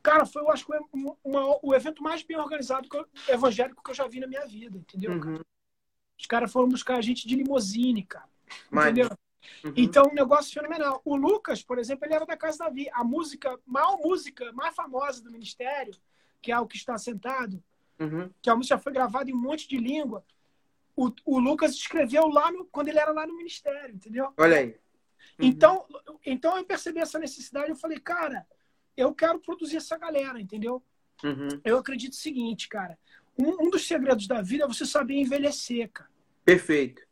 Cara, 0.03 0.25
foi, 0.25 0.41
eu 0.41 0.51
acho 0.51 0.65
que 0.65 0.71
uma, 0.93 1.17
uma, 1.23 1.59
o 1.61 1.73
evento 1.73 2.01
mais 2.01 2.23
bem 2.23 2.37
organizado 2.37 2.87
que 2.87 2.95
eu, 2.95 3.05
evangélico 3.27 3.83
que 3.83 3.89
eu 3.89 3.95
já 3.95 4.07
vi 4.07 4.19
na 4.19 4.27
minha 4.27 4.45
vida, 4.45 4.77
entendeu? 4.77 5.11
Uhum. 5.11 5.39
Os 6.17 6.25
caras 6.25 6.51
foram 6.51 6.69
buscar 6.69 6.97
a 6.97 7.01
gente 7.01 7.27
de 7.27 7.35
limousine, 7.35 8.03
cara. 8.03 8.29
Entendeu? 8.71 9.09
Uhum. 9.63 9.73
Então, 9.75 10.05
um 10.11 10.13
negócio 10.13 10.53
fenomenal. 10.53 11.01
O 11.05 11.15
Lucas, 11.15 11.63
por 11.63 11.77
exemplo, 11.79 12.05
ele 12.05 12.13
era 12.13 12.25
da 12.25 12.37
Casa 12.37 12.59
da 12.59 12.69
Vi. 12.69 12.89
A 12.91 13.03
música, 13.03 13.59
maior 13.65 13.97
música, 13.97 14.51
mais 14.53 14.75
famosa 14.75 15.21
do 15.21 15.31
Ministério, 15.31 15.93
que 16.41 16.51
é 16.51 16.59
o 16.59 16.67
que 16.67 16.77
está 16.77 16.97
sentado, 16.97 17.63
uhum. 17.99 18.29
que 18.41 18.49
a 18.49 18.55
música 18.55 18.77
foi 18.77 18.91
gravada 18.91 19.29
em 19.29 19.33
um 19.33 19.41
monte 19.41 19.67
de 19.67 19.77
língua. 19.77 20.23
O, 20.95 21.11
o 21.25 21.39
Lucas 21.39 21.73
escreveu 21.73 22.27
lá 22.27 22.51
no, 22.51 22.65
quando 22.65 22.87
ele 22.87 22.99
era 22.99 23.11
lá 23.11 23.25
no 23.25 23.37
Ministério, 23.37 23.95
entendeu? 23.95 24.33
Olha 24.37 24.57
aí. 24.57 24.67
Uhum. 24.67 24.75
Então, 25.39 25.85
então 26.25 26.57
eu 26.57 26.65
percebi 26.65 26.99
essa 26.99 27.19
necessidade. 27.19 27.69
Eu 27.69 27.75
falei, 27.75 27.99
cara, 27.99 28.45
eu 28.95 29.13
quero 29.13 29.39
produzir 29.39 29.77
essa 29.77 29.97
galera, 29.97 30.41
entendeu? 30.41 30.83
Uhum. 31.23 31.61
Eu 31.63 31.77
acredito 31.77 32.13
o 32.13 32.17
seguinte, 32.17 32.67
cara. 32.67 32.97
Um, 33.37 33.67
um 33.67 33.69
dos 33.69 33.87
segredos 33.87 34.27
da 34.27 34.41
vida 34.41 34.63
é 34.63 34.67
você 34.67 34.85
saber 34.85 35.15
envelhecer, 35.15 35.89
cara. 35.91 36.09
Perfeito. 36.43 37.05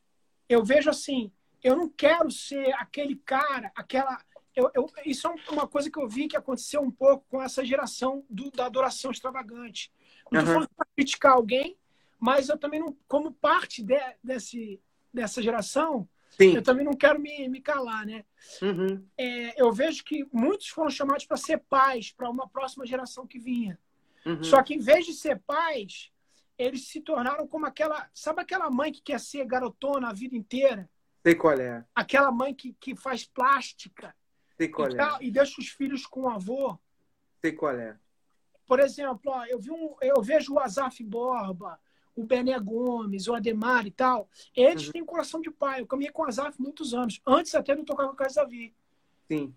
Eu 0.50 0.64
vejo 0.64 0.90
assim, 0.90 1.32
eu 1.66 1.76
não 1.76 1.90
quero 1.90 2.30
ser 2.30 2.72
aquele 2.76 3.16
cara, 3.16 3.72
aquela. 3.76 4.24
Eu, 4.56 4.70
eu, 4.76 4.88
isso 5.04 5.28
é 5.28 5.52
uma 5.52 5.68
coisa 5.68 5.90
que 5.90 6.00
eu 6.00 6.08
vi 6.08 6.28
que 6.28 6.38
aconteceu 6.38 6.80
um 6.80 6.92
pouco 6.92 7.26
com 7.28 7.42
essa 7.42 7.66
geração 7.66 8.24
do, 8.30 8.52
da 8.52 8.68
adoração 8.68 9.10
extravagante. 9.10 9.92
Não 10.32 10.42
estou 10.42 10.54
uhum. 10.54 10.62
falando 10.62 10.76
para 10.78 10.88
criticar 10.96 11.34
alguém, 11.34 11.76
mas 12.20 12.50
eu 12.50 12.58
também 12.58 12.80
não, 12.80 12.96
como 13.08 13.32
parte 13.32 13.82
de, 13.82 14.00
desse, 14.24 14.80
dessa 15.12 15.42
geração, 15.42 16.08
Sim. 16.30 16.56
eu 16.56 16.62
também 16.62 16.86
não 16.86 16.94
quero 16.94 17.20
me, 17.20 17.50
me 17.50 17.60
calar, 17.60 18.06
né? 18.06 18.24
Uhum. 18.62 19.04
É, 19.18 19.60
eu 19.60 19.74
vejo 19.74 20.04
que 20.04 20.24
muitos 20.32 20.68
foram 20.68 20.92
chamados 20.92 21.26
para 21.26 21.36
ser 21.36 21.58
pais 21.68 22.12
para 22.12 22.30
uma 22.30 22.48
próxima 22.48 22.86
geração 22.86 23.26
que 23.26 23.40
vinha. 23.40 23.80
Uhum. 24.24 24.44
Só 24.44 24.62
que 24.62 24.76
em 24.76 24.80
vez 24.80 25.04
de 25.04 25.14
ser 25.14 25.42
pais, 25.48 26.12
eles 26.60 26.88
se 26.88 27.02
tornaram 27.02 27.48
como 27.48 27.66
aquela, 27.66 28.08
sabe 28.14 28.42
aquela 28.42 28.70
mãe 28.70 28.92
que 28.92 29.02
quer 29.02 29.20
ser 29.20 29.44
garotona 29.46 30.10
a 30.10 30.14
vida 30.14 30.36
inteira? 30.36 30.88
Sei 31.26 31.34
qual 31.34 31.60
é. 31.60 31.84
Aquela 31.96 32.32
mãe 32.32 32.54
que, 32.54 32.74
que 32.80 32.96
faz 32.96 33.26
plástica. 33.26 34.16
Sei 34.56 34.70
qual 34.70 34.92
e, 34.92 34.96
é. 34.96 35.18
E 35.22 35.32
deixa 35.32 35.60
os 35.60 35.70
filhos 35.70 36.06
com 36.06 36.22
o 36.22 36.30
avô. 36.30 36.78
Sei 37.42 37.52
qual 37.52 37.76
é. 37.76 37.98
Por 38.68 38.80
exemplo, 38.80 39.32
ó, 39.32 39.44
eu, 39.46 39.60
vi 39.60 39.72
um, 39.72 39.96
eu 40.02 40.22
vejo 40.22 40.54
o 40.54 40.60
Azaf 40.60 41.04
Borba, 41.04 41.80
o 42.16 42.24
Bené 42.24 42.60
Gomes, 42.60 43.28
o 43.28 43.34
Ademar 43.34 43.88
e 43.88 43.92
tal. 43.92 44.30
Eles 44.56 44.86
uhum. 44.86 44.92
têm 44.92 45.06
coração 45.06 45.42
de 45.42 45.50
pai. 45.50 45.82
Eu 45.82 45.88
caminhei 45.88 46.12
com 46.12 46.22
o 46.22 46.28
Azaf 46.28 46.62
muitos 46.62 46.94
anos, 46.94 47.20
antes 47.26 47.56
até 47.56 47.74
de 47.74 47.82
eu 47.82 47.86
tocar 47.86 48.06
com 48.06 48.14
a 48.14 48.16
Casa 48.16 48.42
Davi. 48.42 48.76
Sim. 49.28 49.52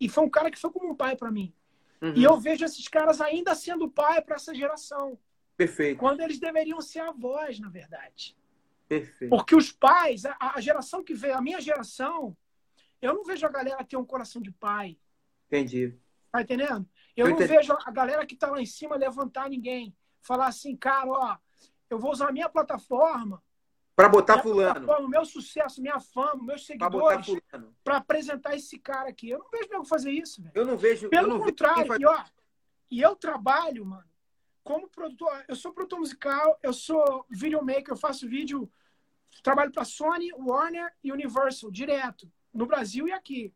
E 0.00 0.08
foi 0.08 0.24
um 0.24 0.30
cara 0.30 0.50
que 0.50 0.58
foi 0.58 0.70
como 0.70 0.90
um 0.90 0.96
pai 0.96 1.16
para 1.16 1.30
mim. 1.30 1.52
Uhum. 2.00 2.14
E 2.16 2.24
eu 2.24 2.40
vejo 2.40 2.64
esses 2.64 2.88
caras 2.88 3.20
ainda 3.20 3.54
sendo 3.54 3.90
pai 3.90 4.22
para 4.22 4.36
essa 4.36 4.54
geração. 4.54 5.18
Perfeito. 5.54 5.98
Quando 5.98 6.22
eles 6.22 6.38
deveriam 6.38 6.80
ser 6.80 7.00
avós, 7.00 7.60
na 7.60 7.68
verdade. 7.68 8.34
Perfeito. 8.90 9.30
Porque 9.30 9.54
os 9.54 9.70
pais, 9.70 10.24
a, 10.24 10.56
a 10.56 10.60
geração 10.60 11.04
que 11.04 11.14
veio, 11.14 11.36
a 11.36 11.40
minha 11.40 11.60
geração, 11.60 12.36
eu 13.00 13.14
não 13.14 13.22
vejo 13.22 13.46
a 13.46 13.48
galera 13.48 13.84
ter 13.84 13.96
um 13.96 14.04
coração 14.04 14.42
de 14.42 14.50
pai. 14.50 14.98
Entendi. 15.46 15.96
Tá 16.32 16.42
entendendo? 16.42 16.84
Eu 17.16 17.28
não 17.28 17.36
vejo 17.36 17.72
a 17.72 17.90
galera 17.92 18.26
que 18.26 18.34
tá 18.34 18.50
lá 18.50 18.60
em 18.60 18.66
cima 18.66 18.96
levantar 18.96 19.48
ninguém. 19.48 19.96
Falar 20.20 20.48
assim, 20.48 20.76
cara, 20.76 21.08
ó, 21.08 21.38
eu 21.88 22.00
vou 22.00 22.10
usar 22.10 22.30
a 22.30 22.32
minha 22.32 22.48
plataforma. 22.48 23.40
Para 23.94 24.08
botar 24.08 24.42
fulano. 24.42 24.90
O 24.92 25.08
meu 25.08 25.24
sucesso, 25.24 25.80
minha 25.80 26.00
fama, 26.00 26.42
meus 26.42 26.66
seguidores. 26.66 27.28
Para 27.84 27.98
apresentar 27.98 28.56
esse 28.56 28.76
cara 28.76 29.08
aqui. 29.08 29.30
Eu 29.30 29.38
não 29.38 29.50
vejo 29.50 29.68
nego 29.70 29.84
fazer 29.84 30.10
isso, 30.10 30.42
velho. 30.42 30.52
Eu 30.52 30.66
não 30.66 30.76
vejo. 30.76 31.08
Pelo 31.08 31.28
não 31.28 31.38
contrário, 31.38 31.86
vejo... 31.86 32.02
e, 32.02 32.06
ó, 32.06 32.24
e 32.90 33.00
eu 33.00 33.14
trabalho, 33.14 33.86
mano, 33.86 34.08
como 34.64 34.88
produtor. 34.88 35.44
Eu 35.46 35.54
sou 35.54 35.72
produtor 35.72 36.00
musical, 36.00 36.58
eu 36.60 36.72
sou 36.72 37.24
videomaker, 37.30 37.90
eu 37.90 37.96
faço 37.96 38.28
vídeo 38.28 38.68
Trabalho 39.42 39.72
para 39.72 39.84
Sony, 39.84 40.32
Warner 40.34 40.92
e 41.02 41.12
Universal, 41.12 41.70
direto, 41.70 42.30
no 42.52 42.66
Brasil 42.66 43.08
e 43.08 43.12
aqui. 43.12 43.54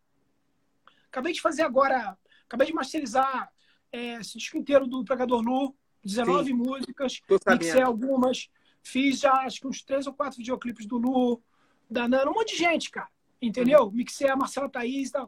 Acabei 1.09 1.33
de 1.33 1.41
fazer 1.41 1.63
agora, 1.63 2.17
acabei 2.47 2.67
de 2.67 2.73
masterizar 2.73 3.53
é, 3.93 4.15
esse 4.15 4.39
disco 4.39 4.57
inteiro 4.57 4.87
do 4.87 5.05
Pregador 5.05 5.41
Lu, 5.41 5.77
19 6.05 6.51
Sim. 6.51 6.55
músicas, 6.55 7.21
mixei 7.49 7.83
algumas, 7.83 8.51
fiz 8.83 9.21
já 9.21 9.33
acho 9.33 9.61
que 9.61 9.67
uns 9.67 9.83
três 9.83 10.07
ou 10.07 10.13
quatro 10.13 10.39
videoclipes 10.39 10.87
do 10.87 10.99
Lu, 10.99 11.43
da 11.91 12.09
Nana, 12.09 12.31
um 12.31 12.35
monte 12.35 12.53
de 12.53 12.59
gente, 12.59 12.91
cara, 12.91 13.09
entendeu? 13.41 13.85
Uhum. 13.85 13.93
Mixei 13.93 14.29
a 14.29 14.37
Marcela 14.37 14.69
Thaís 14.69 15.09
e 15.09 15.13
tal. 15.13 15.27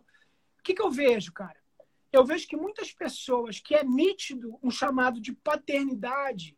O 0.58 0.62
que, 0.62 0.74
que 0.74 0.82
eu 0.82 0.90
vejo, 0.90 1.32
cara? 1.32 1.56
Eu 2.12 2.24
vejo 2.24 2.46
que 2.46 2.56
muitas 2.56 2.92
pessoas 2.92 3.60
que 3.60 3.74
é 3.74 3.84
nítido 3.84 4.58
um 4.62 4.70
chamado 4.70 5.20
de 5.20 5.32
paternidade 5.32 6.55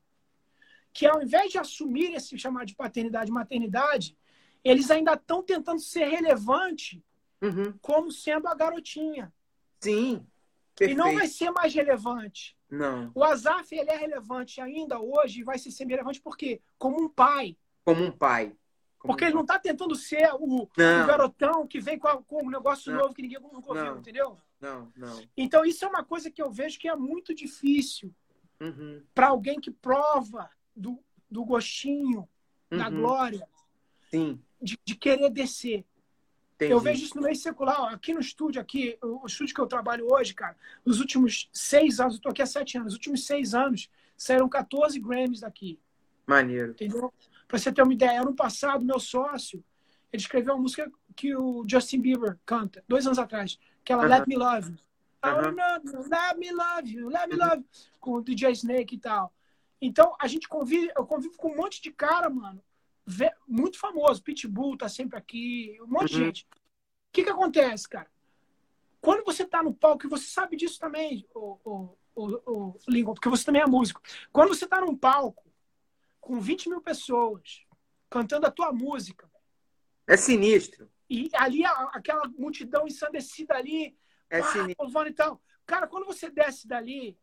que 0.98 1.06
ao 1.06 1.22
invés 1.22 1.52
de 1.52 1.58
assumir 1.58 2.12
esse 2.12 2.36
chamado 2.36 2.66
de 2.66 2.74
paternidade 2.74 3.30
e 3.30 3.32
maternidade, 3.32 4.18
eles 4.64 4.90
ainda 4.90 5.12
estão 5.12 5.44
tentando 5.44 5.78
ser 5.78 6.06
relevante 6.06 7.00
uhum. 7.40 7.72
como 7.80 8.10
sendo 8.10 8.48
a 8.48 8.54
garotinha. 8.56 9.32
Sim. 9.78 10.26
Perfeito. 10.74 10.98
E 10.98 11.00
não 11.00 11.14
vai 11.14 11.28
ser 11.28 11.52
mais 11.52 11.72
relevante. 11.72 12.56
Não. 12.68 13.12
O 13.14 13.22
Azaf 13.22 13.72
ele 13.72 13.88
é 13.88 13.96
relevante 13.96 14.60
ainda 14.60 14.98
hoje 14.98 15.38
e 15.38 15.44
vai 15.44 15.56
ser 15.56 15.70
sempre 15.70 15.94
relevante 15.94 16.20
porque 16.20 16.60
como 16.76 17.00
um 17.00 17.08
pai. 17.08 17.56
Como 17.84 18.02
um 18.02 18.10
pai. 18.10 18.56
Como 18.98 19.12
porque 19.12 19.22
um 19.22 19.28
ele 19.28 19.34
não 19.36 19.42
está 19.42 19.56
tentando 19.56 19.94
ser 19.94 20.28
o, 20.34 20.62
o, 20.62 20.68
garotão 20.76 21.64
que 21.64 21.78
vem 21.78 21.96
com, 21.96 22.08
a, 22.08 22.20
com 22.20 22.44
um 22.44 22.50
negócio 22.50 22.90
não. 22.90 23.02
novo 23.02 23.14
que 23.14 23.22
ninguém 23.22 23.38
nunca 23.38 23.72
ouviu, 23.72 23.98
entendeu? 23.98 24.36
Não, 24.60 24.92
não. 24.96 25.22
Então 25.36 25.64
isso 25.64 25.84
é 25.84 25.88
uma 25.88 26.02
coisa 26.02 26.28
que 26.28 26.42
eu 26.42 26.50
vejo 26.50 26.76
que 26.76 26.88
é 26.88 26.96
muito 26.96 27.32
difícil 27.32 28.12
uhum. 28.60 29.00
para 29.14 29.28
alguém 29.28 29.60
que 29.60 29.70
prova 29.70 30.50
do, 30.78 30.98
do 31.30 31.44
gostinho, 31.44 32.28
uhum. 32.70 32.78
da 32.78 32.88
glória, 32.88 33.48
Sim. 34.10 34.40
De, 34.60 34.78
de 34.84 34.94
querer 34.94 35.30
descer. 35.30 35.84
Entendi. 36.54 36.72
Eu 36.72 36.80
vejo 36.80 37.04
isso 37.04 37.16
no 37.16 37.22
meio 37.22 37.36
secular. 37.36 37.94
Aqui 37.94 38.12
no 38.12 38.20
estúdio, 38.20 38.60
aqui, 38.60 38.98
o 39.02 39.26
estúdio 39.26 39.54
que 39.54 39.60
eu 39.60 39.66
trabalho 39.66 40.08
hoje, 40.10 40.34
cara, 40.34 40.56
nos 40.84 40.98
últimos 40.98 41.48
seis 41.52 42.00
anos, 42.00 42.16
eu 42.16 42.20
tô 42.20 42.30
aqui 42.30 42.42
há 42.42 42.46
sete 42.46 42.76
anos, 42.76 42.86
nos 42.86 42.94
últimos 42.94 43.24
seis 43.24 43.54
anos, 43.54 43.88
saíram 44.16 44.48
14 44.48 44.98
Grammys 44.98 45.40
daqui. 45.40 45.78
Maneiro. 46.26 46.72
Entendeu? 46.72 47.12
Pra 47.46 47.58
você 47.58 47.72
ter 47.72 47.82
uma 47.82 47.92
ideia, 47.92 48.20
ano 48.20 48.34
passado, 48.34 48.84
meu 48.84 48.98
sócio, 48.98 49.64
ele 50.12 50.20
escreveu 50.20 50.54
uma 50.54 50.62
música 50.62 50.90
que 51.14 51.34
o 51.34 51.64
Justin 51.66 52.00
Bieber 52.00 52.38
canta, 52.44 52.82
dois 52.88 53.06
anos 53.06 53.18
atrás, 53.18 53.58
que 53.84 53.92
ela 53.92 54.02
uh 54.02 54.06
-huh. 54.06 54.18
Let 54.18 54.26
Me 54.26 54.36
Love 54.36 54.70
You. 54.70 54.74
Uh 55.24 55.28
-huh. 55.28 56.10
let 56.10 56.38
me 56.38 56.50
love 56.52 56.88
you, 56.88 57.08
let 57.08 57.28
me 57.28 57.36
love 57.36 57.56
you, 57.58 57.64
com 58.00 58.12
o 58.14 58.22
DJ 58.22 58.52
Snake 58.52 58.96
e 58.96 58.98
tal. 58.98 59.32
Então, 59.80 60.16
a 60.20 60.26
gente 60.26 60.48
convive, 60.48 60.90
eu 60.96 61.06
convivo 61.06 61.36
com 61.36 61.52
um 61.52 61.56
monte 61.56 61.80
de 61.80 61.92
cara, 61.92 62.28
mano, 62.28 62.62
muito 63.46 63.78
famoso. 63.78 64.22
Pitbull 64.22 64.76
tá 64.76 64.88
sempre 64.88 65.18
aqui, 65.18 65.78
um 65.82 65.86
monte 65.86 66.14
uhum. 66.14 66.18
de 66.18 66.24
gente. 66.24 66.42
O 66.44 67.12
que 67.12 67.24
que 67.24 67.30
acontece, 67.30 67.88
cara? 67.88 68.10
Quando 69.00 69.24
você 69.24 69.44
tá 69.44 69.62
no 69.62 69.72
palco, 69.72 70.06
e 70.06 70.10
você 70.10 70.26
sabe 70.26 70.56
disso 70.56 70.78
também, 70.78 71.26
o, 71.34 71.58
o, 71.64 71.96
o, 72.14 72.24
o 72.46 72.78
Lincoln, 72.88 73.14
porque 73.14 73.28
você 73.28 73.44
também 73.44 73.62
é 73.62 73.66
músico. 73.66 74.02
Quando 74.32 74.48
você 74.48 74.66
tá 74.66 74.80
num 74.80 74.96
palco 74.96 75.48
com 76.20 76.40
20 76.40 76.68
mil 76.68 76.80
pessoas 76.80 77.64
cantando 78.10 78.46
a 78.46 78.50
tua 78.50 78.72
música. 78.72 79.30
É 80.06 80.16
sinistro. 80.16 80.90
E 81.08 81.30
ali, 81.34 81.64
aquela 81.64 82.28
multidão 82.36 82.86
ensandecida 82.86 83.54
ali, 83.54 83.96
é 84.28 84.42
sinistro. 84.42 85.06
e 85.06 85.12
tal. 85.12 85.40
Cara, 85.64 85.86
quando 85.86 86.06
você 86.06 86.30
desce 86.30 86.66
dali, 86.66 87.18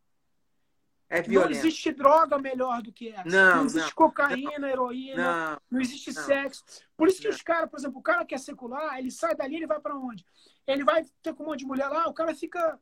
é 1.08 1.22
violento. 1.22 1.50
Não 1.50 1.58
existe 1.58 1.92
droga 1.92 2.38
melhor 2.38 2.82
do 2.82 2.92
que 2.92 3.10
essa. 3.10 3.28
Não, 3.28 3.56
não 3.58 3.64
existe 3.66 3.88
não, 3.88 3.94
cocaína, 3.94 4.58
não, 4.58 4.68
heroína, 4.68 5.50
não, 5.50 5.60
não 5.70 5.80
existe 5.80 6.12
sexo. 6.12 6.64
Por 6.96 7.08
isso 7.08 7.20
que 7.20 7.28
os 7.28 7.42
caras, 7.42 7.70
por 7.70 7.78
exemplo, 7.78 7.98
o 7.98 8.02
cara 8.02 8.24
que 8.24 8.34
é 8.34 8.38
secular, 8.38 8.98
ele 8.98 9.10
sai 9.10 9.34
dali, 9.36 9.56
ele 9.56 9.66
vai 9.66 9.80
para 9.80 9.96
onde? 9.96 10.24
Ele 10.66 10.82
vai 10.82 11.04
ter 11.22 11.32
com 11.34 11.44
um 11.44 11.46
monte 11.46 11.60
de 11.60 11.66
mulher 11.66 11.88
lá, 11.88 12.08
o 12.08 12.14
cara 12.14 12.34
fica 12.34 12.78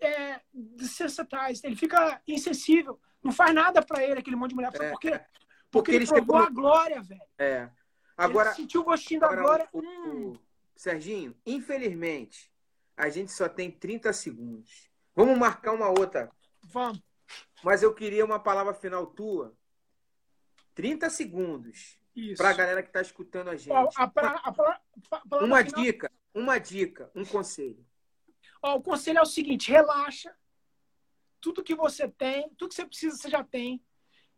é, 0.00 0.40
desensitized, 0.52 1.64
ele 1.64 1.76
fica 1.76 2.20
insensível. 2.28 3.00
Não 3.22 3.32
faz 3.32 3.54
nada 3.54 3.80
para 3.80 4.02
ele, 4.02 4.18
aquele 4.18 4.36
monte 4.36 4.50
de 4.50 4.56
mulher. 4.56 4.72
É, 4.74 4.90
por 4.90 5.00
quê? 5.00 5.10
Porque, 5.10 5.26
porque 5.70 5.90
ele, 5.92 6.04
ele 6.04 6.06
provou 6.06 6.36
a 6.36 6.50
glória, 6.50 7.00
velho. 7.00 7.22
É. 7.38 7.70
Agora, 8.16 8.50
ele 8.50 8.56
sentiu 8.56 8.82
o 8.82 8.84
gostinho 8.84 9.20
da 9.20 9.34
glória. 9.34 9.66
O, 9.72 9.80
hum. 9.80 10.32
o, 10.32 10.38
Serginho, 10.76 11.34
infelizmente, 11.46 12.52
a 12.96 13.08
gente 13.08 13.32
só 13.32 13.48
tem 13.48 13.70
30 13.70 14.12
segundos. 14.12 14.90
Vamos 15.14 15.38
marcar 15.38 15.72
uma 15.72 15.88
outra. 15.88 16.30
Vamos. 16.64 17.00
Mas 17.62 17.82
eu 17.82 17.94
queria 17.94 18.24
uma 18.24 18.38
palavra 18.38 18.74
final 18.74 19.06
tua. 19.06 19.56
30 20.74 21.10
segundos. 21.10 21.98
Para 22.36 22.50
a 22.50 22.52
galera 22.52 22.82
que 22.82 22.90
está 22.90 23.00
escutando 23.00 23.48
a 23.48 23.56
gente. 23.56 23.72
a, 23.72 23.80
a, 23.80 24.04
a, 24.04 25.44
uma 25.44 25.64
final... 25.64 25.82
dica, 25.82 26.12
uma 26.34 26.58
dica, 26.58 27.10
um 27.14 27.24
conselho. 27.24 27.86
Ó, 28.62 28.76
o 28.76 28.82
conselho 28.82 29.18
é 29.18 29.22
o 29.22 29.26
seguinte: 29.26 29.70
relaxa. 29.70 30.34
Tudo 31.40 31.64
que 31.64 31.74
você 31.74 32.06
tem, 32.08 32.50
tudo 32.50 32.68
que 32.68 32.74
você 32.76 32.86
precisa, 32.86 33.16
você 33.16 33.30
já 33.30 33.42
tem. 33.42 33.82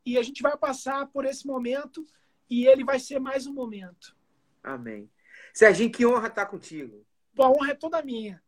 e 0.07 0.17
a 0.17 0.23
gente 0.23 0.41
vai 0.41 0.57
passar 0.57 1.07
por 1.09 1.25
esse 1.25 1.47
momento 1.47 2.07
e 2.49 2.67
ele 2.67 2.85
vai 2.85 2.99
ser 2.99 3.19
mais 3.19 3.47
um 3.47 3.53
momento. 3.53 4.17
Amém. 4.63 5.11
Serginho, 5.53 5.91
que 5.91 6.07
honra 6.07 6.29
estar 6.29 6.47
contigo. 6.47 7.05
Pô, 7.35 7.43
a 7.43 7.51
honra 7.51 7.73
é 7.73 7.75
toda 7.75 8.03
minha. 8.03 8.43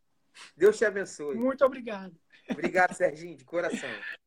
Deus 0.55 0.77
te 0.77 0.85
abençoe. 0.85 1.35
Muito 1.35 1.63
obrigado. 1.65 2.15
Obrigado, 2.49 2.93
Serginho, 2.93 3.35
de 3.35 3.43
coração. 3.43 3.89